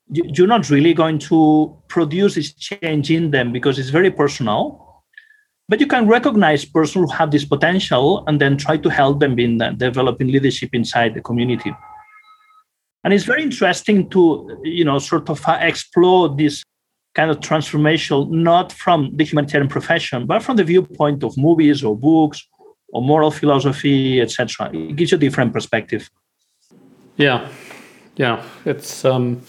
You're 0.09 0.47
not 0.47 0.70
really 0.70 0.93
going 0.93 1.20
to 1.20 1.78
produce 1.89 2.36
this 2.36 2.53
change 2.53 3.11
in 3.11 3.32
them 3.32 3.51
because 3.51 3.80
it's 3.80 3.89
very 3.89 4.11
personal 4.11 4.84
but 5.68 5.80
you 5.80 5.88
can 5.88 6.07
recognize 6.07 6.63
persons 6.63 7.09
who 7.09 7.16
have 7.16 7.32
this 7.32 7.45
potential 7.45 8.24
and 8.28 8.39
then 8.39 8.57
try 8.57 8.78
to 8.78 8.89
help 8.89 9.20
them 9.20 9.39
in 9.39 9.57
developing 9.78 10.28
leadership 10.28 10.70
inside 10.74 11.13
the 11.13 11.22
community. 11.22 11.76
And 13.03 13.13
it's 13.13 13.24
very 13.24 13.43
interesting 13.43 14.09
to 14.11 14.59
you 14.63 14.84
know 14.84 14.99
sort 14.99 15.30
of 15.30 15.47
uh, 15.47 15.57
explore 15.61 16.30
this 16.30 16.63
kind 17.13 17.32
of 17.32 17.39
transformation 17.39 18.43
not 18.43 18.74
from 18.74 19.16
the 19.16 19.24
humanitarian 19.24 19.70
profession 19.70 20.26
but 20.26 20.43
from 20.43 20.57
the 20.57 20.63
viewpoint 20.63 21.24
of 21.24 21.38
movies 21.38 21.82
or 21.82 21.95
books 21.95 22.45
or 22.89 23.01
moral 23.01 23.32
philosophy 23.32 24.20
etc 24.20 24.70
it 24.74 24.95
gives 24.97 25.11
you 25.11 25.18
a 25.18 25.20
different 25.20 25.53
perspective. 25.53 26.09
Yeah. 27.16 27.47
Yeah. 28.18 28.43
It's 28.66 29.05
um 29.05 29.41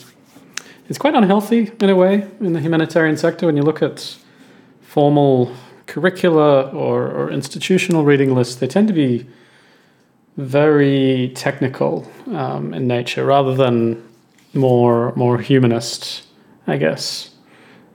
it's 0.89 0.99
quite 0.99 1.15
unhealthy 1.15 1.71
in 1.81 1.91
a 1.91 1.97
way 1.97 2.27
in 2.41 2.53
the 2.53 2.61
humanitarian 2.61 3.17
sector 3.17 3.47
when 3.47 3.57
you 3.57 3.63
look 3.63 3.83
at 3.83 4.17
formal 4.83 5.51
curricula 5.87 6.71
or, 6.71 7.09
or 7.09 7.31
institutional 7.31 8.05
reading 8.05 8.35
lists, 8.35 8.57
they 8.57 8.67
tend 8.67 8.89
to 8.89 8.95
be 8.95 9.27
very 10.37 11.33
technical 11.35 12.07
um, 12.33 12.75
in 12.75 12.87
nature 12.87 13.25
rather 13.25 13.55
than 13.55 14.03
more 14.53 15.15
more 15.17 15.39
humanist, 15.39 16.25
I 16.67 16.77
guess, 16.77 17.31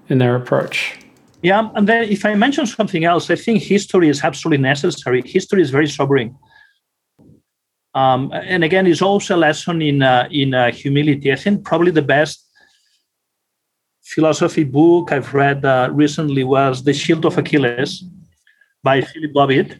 in 0.09 0.17
their 0.17 0.35
approach. 0.35 0.97
Yeah, 1.43 1.69
and 1.75 1.87
then 1.87 2.03
if 2.03 2.23
I 2.23 2.35
mention 2.35 2.65
something 2.67 3.03
else, 3.03 3.29
I 3.29 3.35
think 3.35 3.63
history 3.63 4.09
is 4.09 4.23
absolutely 4.23 4.61
necessary. 4.61 5.23
History 5.25 5.61
is 5.61 5.71
very 5.71 5.87
sobering. 5.87 6.37
Um, 7.93 8.31
and 8.31 8.63
again, 8.63 8.87
it's 8.87 9.01
also 9.01 9.35
a 9.35 9.37
lesson 9.37 9.81
in 9.81 10.01
uh, 10.01 10.27
in 10.31 10.53
uh, 10.53 10.71
humility. 10.71 11.31
I 11.31 11.35
think 11.35 11.65
probably 11.65 11.91
the 11.91 12.01
best 12.01 12.47
philosophy 14.13 14.65
book 14.65 15.11
I've 15.11 15.33
read 15.33 15.63
uh, 15.63 15.89
recently 15.91 16.43
was 16.43 16.83
The 16.83 16.93
Shield 16.93 17.25
of 17.25 17.37
Achilles 17.37 18.03
by 18.83 19.01
Philip 19.01 19.33
Bobbitt. 19.33 19.79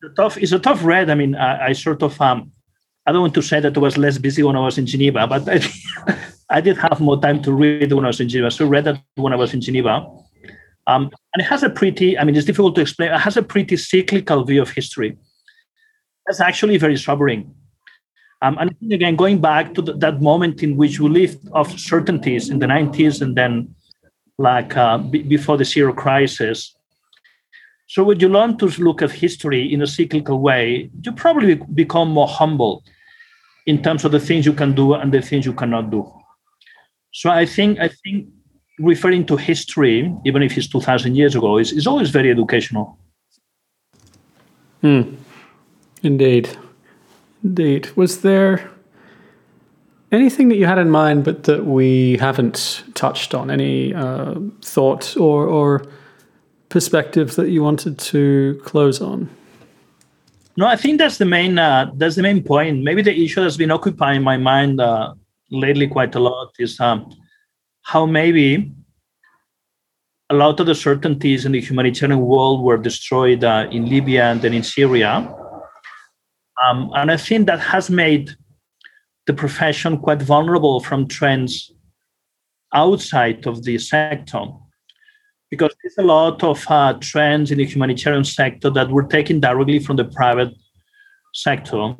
The 0.00 0.08
tough, 0.16 0.38
it's 0.38 0.52
a 0.52 0.58
tough 0.58 0.82
read. 0.82 1.10
I 1.10 1.14
mean, 1.14 1.34
I, 1.34 1.66
I, 1.66 1.72
sort 1.72 2.02
of, 2.02 2.18
um, 2.20 2.50
I 3.06 3.12
don't 3.12 3.20
want 3.20 3.34
to 3.34 3.42
say 3.42 3.60
that 3.60 3.76
I 3.76 3.80
was 3.80 3.98
less 3.98 4.16
busy 4.16 4.42
when 4.42 4.56
I 4.56 4.60
was 4.60 4.78
in 4.78 4.86
Geneva, 4.86 5.26
but 5.26 5.46
I, 5.48 5.60
I 6.50 6.60
did 6.60 6.78
have 6.78 7.00
more 7.00 7.20
time 7.20 7.42
to 7.42 7.52
read 7.52 7.92
when 7.92 8.04
I 8.04 8.08
was 8.08 8.20
in 8.20 8.28
Geneva. 8.28 8.50
So 8.50 8.64
I 8.64 8.68
read 8.68 8.84
that 8.84 9.02
when 9.16 9.32
I 9.32 9.36
was 9.36 9.52
in 9.52 9.60
Geneva. 9.60 10.06
Um, 10.86 11.10
and 11.34 11.42
it 11.42 11.44
has 11.44 11.62
a 11.62 11.68
pretty, 11.68 12.18
I 12.18 12.24
mean, 12.24 12.34
it's 12.34 12.46
difficult 12.46 12.74
to 12.76 12.80
explain. 12.80 13.12
It 13.12 13.20
has 13.20 13.36
a 13.36 13.42
pretty 13.42 13.76
cyclical 13.76 14.44
view 14.44 14.62
of 14.62 14.70
history. 14.70 15.18
That's 16.26 16.40
actually 16.40 16.78
very 16.78 16.96
sobering. 16.96 17.54
Um, 18.40 18.56
and 18.58 18.92
again, 18.92 19.16
going 19.16 19.40
back 19.40 19.74
to 19.74 19.82
the, 19.82 19.94
that 19.94 20.20
moment 20.20 20.62
in 20.62 20.76
which 20.76 21.00
we 21.00 21.08
lived 21.08 21.48
of 21.52 21.78
certainties 21.78 22.50
in 22.50 22.60
the 22.60 22.66
90s 22.66 23.20
and 23.20 23.36
then 23.36 23.74
like 24.38 24.76
uh, 24.76 24.98
b- 24.98 25.22
before 25.22 25.56
the 25.56 25.64
zero 25.64 25.92
crisis. 25.92 26.76
So 27.88 28.04
when 28.04 28.20
you 28.20 28.28
learn 28.28 28.56
to 28.58 28.66
look 28.82 29.02
at 29.02 29.10
history 29.10 29.72
in 29.72 29.82
a 29.82 29.86
cyclical 29.86 30.40
way, 30.40 30.90
you 31.02 31.12
probably 31.12 31.56
become 31.74 32.10
more 32.10 32.28
humble 32.28 32.84
in 33.66 33.82
terms 33.82 34.04
of 34.04 34.12
the 34.12 34.20
things 34.20 34.46
you 34.46 34.52
can 34.52 34.74
do 34.74 34.94
and 34.94 35.12
the 35.12 35.20
things 35.20 35.44
you 35.44 35.52
cannot 35.52 35.90
do. 35.90 36.10
So 37.12 37.30
I 37.30 37.44
think 37.44 37.80
I 37.80 37.88
think 37.88 38.28
referring 38.78 39.26
to 39.26 39.36
history, 39.36 40.14
even 40.24 40.42
if 40.42 40.56
it's 40.56 40.68
2,000 40.68 41.16
years 41.16 41.34
ago, 41.34 41.58
is, 41.58 41.72
is 41.72 41.86
always 41.86 42.10
very 42.10 42.30
educational. 42.30 42.98
Hmm. 44.80 45.16
Indeed. 46.02 46.56
Indeed. 47.44 47.90
Was 47.96 48.22
there 48.22 48.70
anything 50.10 50.48
that 50.48 50.56
you 50.56 50.66
had 50.66 50.78
in 50.78 50.90
mind, 50.90 51.24
but 51.24 51.44
that 51.44 51.66
we 51.66 52.16
haven't 52.18 52.84
touched 52.94 53.34
on? 53.34 53.50
Any 53.50 53.94
uh, 53.94 54.34
thought 54.62 55.16
or, 55.16 55.46
or 55.46 55.84
perspective 56.68 57.36
that 57.36 57.50
you 57.50 57.62
wanted 57.62 57.98
to 57.98 58.60
close 58.64 59.00
on? 59.00 59.28
No, 60.56 60.66
I 60.66 60.74
think 60.74 60.98
that's 60.98 61.18
the 61.18 61.24
main 61.24 61.56
uh, 61.56 61.92
that's 61.94 62.16
the 62.16 62.22
main 62.22 62.42
point. 62.42 62.82
Maybe 62.82 63.00
the 63.00 63.16
issue 63.16 63.40
that's 63.40 63.56
been 63.56 63.70
occupying 63.70 64.22
my 64.22 64.36
mind 64.36 64.80
uh, 64.80 65.14
lately 65.52 65.86
quite 65.86 66.14
a 66.16 66.18
lot 66.18 66.52
is 66.58 66.80
um, 66.80 67.14
how 67.82 68.06
maybe 68.06 68.72
a 70.30 70.34
lot 70.34 70.58
of 70.58 70.66
the 70.66 70.74
certainties 70.74 71.46
in 71.46 71.52
the 71.52 71.60
humanitarian 71.60 72.20
world 72.20 72.62
were 72.62 72.76
destroyed 72.76 73.44
uh, 73.44 73.68
in 73.70 73.88
Libya 73.88 74.24
and 74.24 74.42
then 74.42 74.52
in 74.52 74.64
Syria 74.64 75.32
um, 76.64 76.90
and 76.94 77.10
I 77.10 77.16
think 77.16 77.46
that 77.46 77.60
has 77.60 77.90
made 77.90 78.30
the 79.26 79.34
profession 79.34 79.98
quite 79.98 80.22
vulnerable 80.22 80.80
from 80.80 81.06
trends 81.06 81.70
outside 82.74 83.46
of 83.46 83.64
the 83.64 83.78
sector 83.78 84.46
because 85.50 85.74
there's 85.82 85.98
a 85.98 86.02
lot 86.02 86.42
of 86.42 86.64
uh, 86.68 86.94
trends 87.00 87.50
in 87.50 87.58
the 87.58 87.64
humanitarian 87.64 88.24
sector 88.24 88.70
that 88.70 88.90
were 88.90 89.04
taken 89.04 89.40
directly 89.40 89.78
from 89.78 89.96
the 89.96 90.04
private 90.04 90.52
sector. 91.34 91.94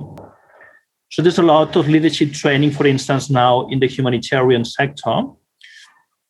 So 1.10 1.22
there's 1.22 1.38
a 1.38 1.42
lot 1.42 1.74
of 1.76 1.88
leadership 1.88 2.32
training, 2.32 2.72
for 2.72 2.86
instance, 2.86 3.30
now 3.30 3.66
in 3.68 3.80
the 3.80 3.86
humanitarian 3.86 4.64
sector. 4.64 5.22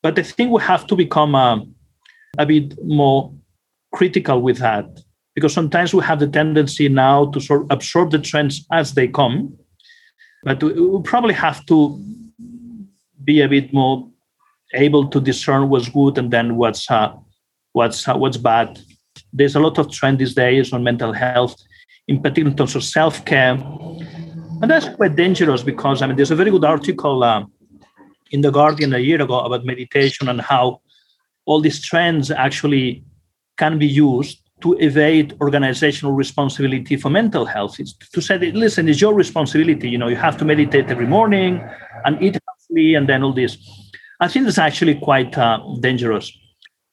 But 0.01 0.17
I 0.17 0.23
think 0.23 0.51
we 0.51 0.61
have 0.61 0.87
to 0.87 0.95
become 0.95 1.35
uh, 1.35 1.59
a 2.37 2.45
bit 2.45 2.73
more 2.83 3.33
critical 3.91 4.41
with 4.41 4.59
that 4.59 4.87
because 5.35 5.53
sometimes 5.53 5.93
we 5.93 6.03
have 6.03 6.19
the 6.19 6.27
tendency 6.27 6.89
now 6.89 7.25
to 7.31 7.39
sort 7.39 7.61
of 7.61 7.67
absorb 7.69 8.11
the 8.11 8.19
trends 8.19 8.65
as 8.71 8.93
they 8.93 9.07
come. 9.07 9.57
But 10.43 10.63
we 10.63 11.01
probably 11.03 11.33
have 11.33 11.65
to 11.67 12.01
be 13.23 13.41
a 13.41 13.49
bit 13.49 13.73
more 13.73 14.09
able 14.73 15.07
to 15.07 15.19
discern 15.19 15.69
what's 15.69 15.89
good 15.89 16.17
and 16.17 16.31
then 16.31 16.55
what's 16.55 16.89
uh, 16.89 17.13
what's 17.73 18.07
uh, 18.07 18.15
what's 18.15 18.37
bad. 18.37 18.79
There's 19.33 19.55
a 19.55 19.59
lot 19.59 19.77
of 19.77 19.91
trend 19.91 20.19
these 20.19 20.33
days 20.33 20.73
on 20.73 20.83
mental 20.83 21.13
health, 21.13 21.55
in 22.07 22.21
particular 22.21 22.51
in 22.51 22.57
terms 22.57 22.75
of 22.75 22.83
self 22.83 23.25
care, 23.25 23.53
and 24.61 24.71
that's 24.71 24.89
quite 24.89 25.15
dangerous 25.15 25.63
because 25.63 26.01
I 26.01 26.07
mean 26.07 26.15
there's 26.15 26.31
a 26.31 26.35
very 26.35 26.51
good 26.51 26.65
article 26.65 27.23
uh, 27.23 27.45
in 28.31 28.41
the 28.41 28.51
Guardian 28.51 28.93
a 28.93 28.99
year 28.99 29.21
ago 29.21 29.39
about 29.39 29.65
meditation 29.65 30.29
and 30.29 30.39
how 30.41 30.81
all 31.45 31.59
these 31.59 31.81
trends 31.81 32.31
actually 32.31 33.03
can 33.57 33.77
be 33.77 33.87
used 33.87 34.48
to 34.61 34.73
evade 34.79 35.35
organizational 35.41 36.13
responsibility 36.13 36.95
for 36.97 37.09
mental 37.09 37.45
health. 37.45 37.79
It's 37.79 37.93
to 37.93 38.21
say 38.21 38.37
that, 38.37 38.55
listen, 38.55 38.89
it's 38.89 39.01
your 39.01 39.13
responsibility. 39.13 39.89
You 39.89 39.97
know, 39.97 40.07
you 40.07 40.15
have 40.15 40.37
to 40.37 40.45
meditate 40.45 40.89
every 40.89 41.07
morning 41.07 41.61
and 42.05 42.21
eat 42.21 42.37
healthily 42.45 42.95
and 42.95 43.07
then 43.07 43.23
all 43.23 43.33
this. 43.33 43.57
I 44.19 44.27
think 44.27 44.45
that's 44.45 44.57
actually 44.57 44.95
quite 44.95 45.37
uh, 45.37 45.59
dangerous 45.79 46.31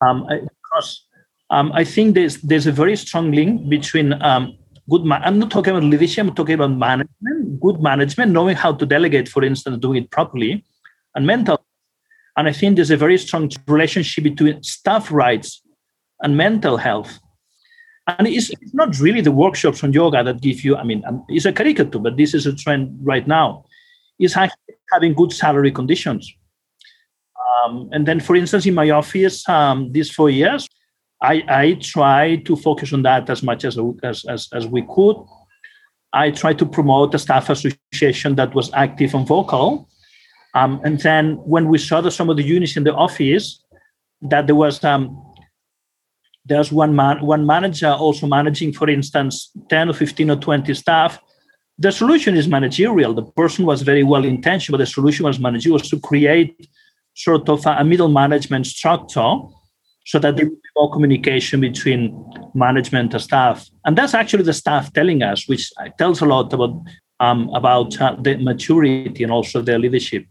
um, 0.07 0.27
because 0.27 1.07
um, 1.51 1.73
I 1.73 1.85
think 1.85 2.15
there's, 2.15 2.41
there's 2.43 2.67
a 2.67 2.73
very 2.73 2.97
strong 2.97 3.33
link 3.33 3.69
between 3.69 4.13
um, 4.23 4.57
good, 4.89 5.05
ma- 5.05 5.21
I'm 5.23 5.39
not 5.39 5.51
talking 5.51 5.73
about 5.73 5.85
leadership, 5.85 6.27
I'm 6.27 6.35
talking 6.35 6.55
about 6.55 6.73
management, 6.73 7.61
good 7.61 7.81
management, 7.81 8.33
knowing 8.33 8.57
how 8.57 8.73
to 8.73 8.87
delegate, 8.87 9.29
for 9.29 9.45
instance, 9.45 9.79
doing 9.79 10.05
it 10.05 10.11
properly, 10.11 10.65
and 11.15 11.27
mental. 11.27 11.65
And 12.37 12.49
I 12.49 12.53
think 12.53 12.77
there's 12.77 12.91
a 12.91 12.97
very 12.97 13.19
strong 13.19 13.51
relationship 13.67 14.25
between 14.25 14.63
staff 14.63 15.11
rights 15.11 15.63
and 16.21 16.37
mental 16.37 16.77
health. 16.77 17.19
And 18.07 18.27
it's, 18.29 18.53
not 18.73 18.99
really 19.01 19.21
the 19.21 19.33
workshops 19.33 19.83
on 19.83 19.93
yoga 19.93 20.23
that 20.23 20.41
give 20.41 20.65
you, 20.65 20.77
I 20.77 20.85
mean, 20.85 21.03
um, 21.07 21.25
it's 21.29 21.45
a 21.45 21.53
caricature, 21.53 21.99
but 21.99 22.17
this 22.17 22.35
is 22.35 22.47
a 22.47 22.55
trend 22.55 22.97
right 23.03 23.27
now, 23.27 23.65
is 24.21 24.35
having 24.93 25.15
good 25.15 25.33
salary 25.33 25.73
conditions. 25.73 26.33
Um, 27.65 27.89
and 27.93 28.07
then, 28.07 28.21
for 28.21 28.37
instance, 28.37 28.65
in 28.67 28.75
my 28.75 28.91
office, 28.91 29.49
um, 29.49 29.91
these 29.93 30.11
four 30.11 30.31
years, 30.31 30.69
I, 31.23 31.43
I 31.49 31.73
try 31.81 32.37
to 32.37 32.55
focus 32.55 32.93
on 32.93 33.03
that 33.03 33.29
as 33.29 33.43
much 33.43 33.65
as, 33.65 33.79
as, 34.03 34.25
as, 34.27 34.49
as 34.53 34.67
we 34.67 34.83
could. 34.83 35.17
I 36.13 36.31
try 36.31 36.53
to 36.55 36.67
promote 36.67 37.15
a 37.15 37.19
staff 37.19 37.51
association 37.51 38.37
that 38.37 38.55
was 38.55 38.71
active 38.73 39.15
and 39.15 39.27
vocal. 39.27 39.89
Um, 40.55 40.81
and 40.85 41.01
then 41.01 41.35
when 41.39 41.69
we 41.69 41.79
saw 41.79 42.01
that 42.03 42.13
some 42.13 42.31
of 42.31 42.37
the 42.37 42.45
units 42.45 42.77
in 42.77 42.85
the 42.85 42.95
office, 42.95 43.63
that 44.23 44.47
there 44.47 44.55
was 44.55 44.83
um, 44.85 45.26
there's 46.47 46.71
one 46.73 46.95
man 46.95 47.21
one 47.21 47.45
manager 47.45 47.91
also 47.91 48.27
managing, 48.27 48.73
for 48.73 48.89
instance, 48.89 49.51
10 49.69 49.91
or 49.91 49.93
15 49.93 50.31
or 50.31 50.37
20 50.37 50.75
staff. 50.75 51.19
The 51.79 51.93
solution 51.93 52.37
is 52.37 52.49
managerial. 52.49 53.13
The 53.13 53.23
person 53.23 53.67
was 53.67 53.83
very 53.83 54.03
well 54.03 54.25
intentioned, 54.25 54.73
but 54.73 54.79
the 54.79 54.87
solution 54.87 55.27
was 55.27 55.39
managerial 55.39 55.79
was 55.79 55.91
to 55.91 56.01
create 56.01 56.69
sort 57.15 57.49
of 57.49 57.67
a 57.67 57.85
middle 57.85 58.09
management 58.09 58.67
structure 58.67 59.35
so 60.07 60.19
that 60.21 60.37
there 60.37 60.47
would 60.47 60.63
be 60.63 60.69
more 60.77 60.93
communication 60.93 61.61
between 61.61 62.01
management 62.55 63.13
and 63.13 63.23
staff. 63.23 63.69
And 63.85 63.99
that's 63.99 64.15
actually 64.15 64.45
the 64.45 64.53
staff 64.53 64.93
telling 64.93 65.23
us, 65.23 65.49
which 65.49 65.73
tells 65.99 66.21
a 66.21 66.27
lot 66.27 66.53
about 66.53 66.81
um, 67.19 67.51
about 67.55 68.01
uh, 68.01 68.15
the 68.21 68.37
maturity 68.37 69.23
and 69.25 69.33
also 69.33 69.63
their 69.63 69.79
leadership. 69.79 70.27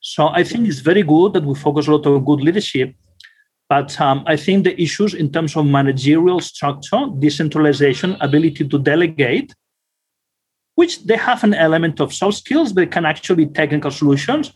So 0.00 0.28
I 0.28 0.44
think 0.44 0.68
it's 0.68 0.78
very 0.78 1.02
good 1.02 1.34
that 1.34 1.44
we 1.44 1.54
focus 1.54 1.86
a 1.86 1.92
lot 1.92 2.06
on 2.06 2.24
good 2.24 2.40
leadership. 2.40 2.94
But 3.70 3.98
um, 4.00 4.24
I 4.26 4.36
think 4.36 4.64
the 4.64 4.74
issues 4.82 5.14
in 5.14 5.30
terms 5.30 5.56
of 5.56 5.64
managerial 5.64 6.40
structure, 6.40 7.06
decentralization, 7.20 8.16
ability 8.20 8.66
to 8.66 8.78
delegate, 8.80 9.54
which 10.74 11.04
they 11.04 11.16
have 11.16 11.44
an 11.44 11.54
element 11.54 12.00
of 12.00 12.12
soft 12.12 12.38
skills, 12.38 12.72
but 12.72 12.90
can 12.90 13.06
actually 13.06 13.46
be 13.46 13.52
technical 13.52 13.92
solutions. 13.92 14.52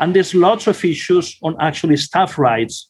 And 0.00 0.16
there's 0.16 0.34
lots 0.34 0.66
of 0.66 0.84
issues 0.84 1.38
on 1.42 1.54
actually 1.60 1.96
staff 1.96 2.38
rights 2.38 2.88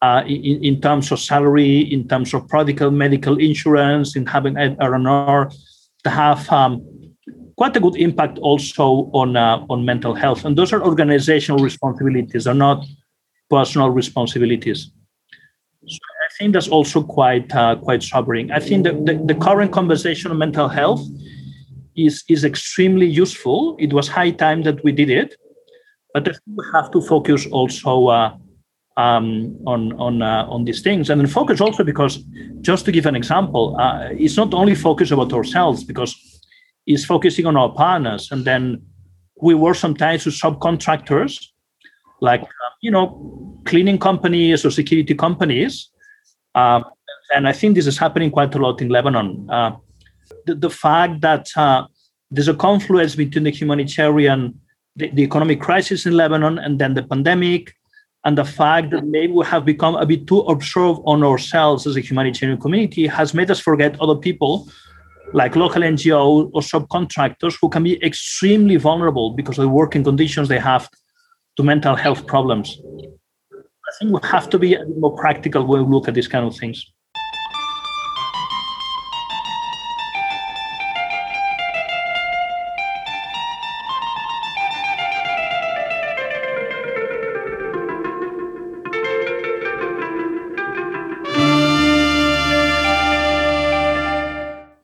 uh, 0.00 0.22
in, 0.26 0.64
in, 0.64 0.80
terms 0.80 1.12
of 1.12 1.20
salary, 1.20 1.80
in 1.80 2.08
terms 2.08 2.32
of 2.32 2.48
practical 2.48 2.90
medical 2.90 3.36
insurance, 3.36 4.16
in 4.16 4.24
having 4.24 4.56
R&R, 4.56 5.50
to 6.04 6.10
have 6.10 6.50
um, 6.50 6.80
quite 7.58 7.76
a 7.76 7.80
good 7.80 7.96
impact 7.96 8.38
also 8.38 9.10
on 9.12 9.36
uh, 9.36 9.58
on 9.68 9.84
mental 9.84 10.14
health. 10.14 10.46
And 10.46 10.56
those 10.56 10.72
are 10.72 10.82
organizational 10.82 11.62
responsibilities, 11.62 12.46
are 12.46 12.54
not 12.54 12.86
personal 13.50 13.90
responsibilities. 13.90 14.90
So 15.86 15.98
I 16.26 16.28
think 16.38 16.52
that's 16.52 16.68
also 16.68 17.02
quite 17.02 17.54
uh, 17.54 17.76
quite 17.76 18.02
sobering. 18.02 18.50
I 18.50 18.60
think 18.60 18.84
that 18.84 19.06
the, 19.06 19.14
the 19.14 19.34
current 19.34 19.72
conversation 19.72 20.30
on 20.30 20.38
mental 20.38 20.68
health 20.68 21.02
is 21.96 22.24
is 22.28 22.44
extremely 22.44 23.06
useful. 23.06 23.76
It 23.78 23.92
was 23.92 24.08
high 24.08 24.30
time 24.30 24.62
that 24.62 24.82
we 24.84 24.92
did 24.92 25.10
it, 25.10 25.36
but 26.14 26.28
we 26.56 26.64
have 26.72 26.90
to 26.92 27.00
focus 27.00 27.46
also. 27.46 28.08
Uh, 28.08 28.36
um, 28.96 29.56
on 29.66 29.92
on 29.98 30.20
uh, 30.20 30.44
on 30.48 30.64
these 30.64 30.82
things, 30.82 31.10
and 31.10 31.20
then 31.20 31.28
focus 31.28 31.60
also 31.60 31.84
because, 31.84 32.18
just 32.60 32.84
to 32.84 32.92
give 32.92 33.06
an 33.06 33.16
example, 33.16 33.76
uh, 33.78 34.08
it's 34.10 34.36
not 34.36 34.52
only 34.52 34.74
focus 34.74 35.10
about 35.10 35.32
ourselves 35.32 35.84
because 35.84 36.14
it's 36.86 37.04
focusing 37.04 37.46
on 37.46 37.56
our 37.56 37.72
partners, 37.72 38.30
and 38.30 38.44
then 38.44 38.82
we 39.40 39.54
work 39.54 39.76
sometimes 39.76 40.26
with 40.26 40.34
subcontractors, 40.34 41.49
like 42.20 42.42
uh, 42.42 42.70
you 42.80 42.90
know, 42.90 43.60
cleaning 43.64 43.98
companies 43.98 44.64
or 44.64 44.70
security 44.70 45.14
companies, 45.14 45.90
um, 46.54 46.84
and 47.34 47.48
I 47.48 47.52
think 47.52 47.74
this 47.74 47.86
is 47.86 47.98
happening 47.98 48.30
quite 48.30 48.54
a 48.54 48.58
lot 48.58 48.80
in 48.80 48.88
Lebanon. 48.88 49.48
Uh, 49.50 49.76
the, 50.46 50.54
the 50.54 50.70
fact 50.70 51.20
that 51.20 51.48
uh, 51.56 51.86
there's 52.30 52.48
a 52.48 52.54
confluence 52.54 53.14
between 53.14 53.44
the 53.44 53.50
humanitarian, 53.50 54.58
the, 54.96 55.10
the 55.10 55.22
economic 55.22 55.60
crisis 55.60 56.06
in 56.06 56.16
Lebanon, 56.16 56.58
and 56.58 56.78
then 56.78 56.94
the 56.94 57.02
pandemic 57.02 57.74
and 58.24 58.36
the 58.36 58.44
fact 58.44 58.90
that 58.90 59.06
maybe 59.06 59.32
we 59.32 59.44
have 59.46 59.64
become 59.64 59.96
a 59.96 60.04
bit 60.04 60.26
too 60.26 60.40
absorbed 60.40 61.00
on 61.06 61.24
ourselves 61.24 61.86
as 61.86 61.96
a 61.96 62.00
humanitarian 62.00 62.60
community 62.60 63.06
has 63.06 63.32
made 63.32 63.50
us 63.50 63.60
forget 63.60 63.98
other 64.00 64.14
people 64.14 64.68
like 65.32 65.56
local 65.56 65.82
NGOs 65.82 66.50
or 66.52 66.60
subcontractors 66.60 67.56
who 67.60 67.68
can 67.68 67.82
be 67.82 68.02
extremely 68.04 68.76
vulnerable 68.76 69.30
because 69.30 69.58
of 69.58 69.62
the 69.62 69.68
working 69.68 70.04
conditions 70.04 70.48
they 70.48 70.58
have 70.58 70.88
to 71.60 71.66
mental 71.66 71.94
health 71.94 72.26
problems. 72.26 72.80
I 73.52 73.92
think 73.98 74.12
we 74.12 74.28
have 74.28 74.48
to 74.48 74.58
be 74.58 74.74
a 74.74 74.78
bit 74.78 74.96
more 74.96 75.14
practical 75.14 75.66
when 75.66 75.84
we 75.84 75.94
look 75.94 76.08
at 76.08 76.14
these 76.14 76.26
kind 76.26 76.46
of 76.46 76.56
things. 76.56 76.86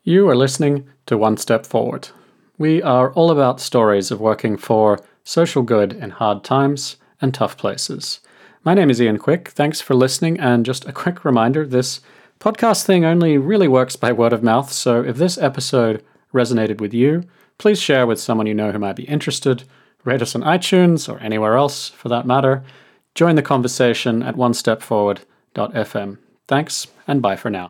You 0.05 0.29
are 0.29 0.37
listening 0.37 0.89
to 1.07 1.17
One 1.17 1.39
Step 1.39 1.65
Forward. 1.65 2.09
We 2.59 2.83
are 2.83 3.13
all 3.15 3.31
about 3.31 3.61
stories 3.61 4.11
of 4.11 4.21
working 4.21 4.59
for 4.59 5.01
social 5.27 5.65
good 5.65 5.93
in 5.93 6.11
hard 6.11 6.45
times 6.45 6.97
and 7.21 7.35
tough 7.35 7.59
places. 7.59 8.21
My 8.63 8.75
name 8.75 8.91
is 8.91 9.03
Ian 9.03 9.19
Quick. 9.19 9.49
Thanks 9.49 9.81
for 9.81 9.95
listening. 9.95 10.39
And 10.39 10.65
just 10.65 10.87
a 10.87 10.93
quick 11.03 11.25
reminder 11.25 11.67
this 11.67 12.01
podcast 12.39 12.85
thing 12.85 13.05
only 13.05 13.37
really 13.37 13.69
works 13.69 13.97
by 13.97 14.13
word 14.13 14.33
of 14.33 14.45
mouth. 14.45 14.73
So 14.73 15.03
if 15.03 15.17
this 15.17 15.37
episode 15.37 16.05
resonated 16.33 16.81
with 16.81 16.95
you, 16.95 17.25
please 17.59 17.83
share 17.83 18.07
with 18.07 18.21
someone 18.21 18.47
you 18.47 18.55
know 18.55 18.71
who 18.71 18.79
might 18.79 18.97
be 18.97 19.05
interested. 19.05 19.65
Rate 20.05 20.23
us 20.23 20.37
on 20.37 20.43
iTunes 20.43 21.13
or 21.13 21.19
anywhere 21.19 21.57
else 21.57 21.89
for 21.89 22.09
that 22.09 22.27
matter. 22.27 22.63
Join 23.17 23.35
the 23.35 23.43
conversation 23.43 24.23
at 24.23 24.37
onestepforward.fm. 24.37 26.19
Thanks 26.47 26.87
and 27.09 27.21
bye 27.21 27.37
for 27.37 27.51
now. 27.51 27.65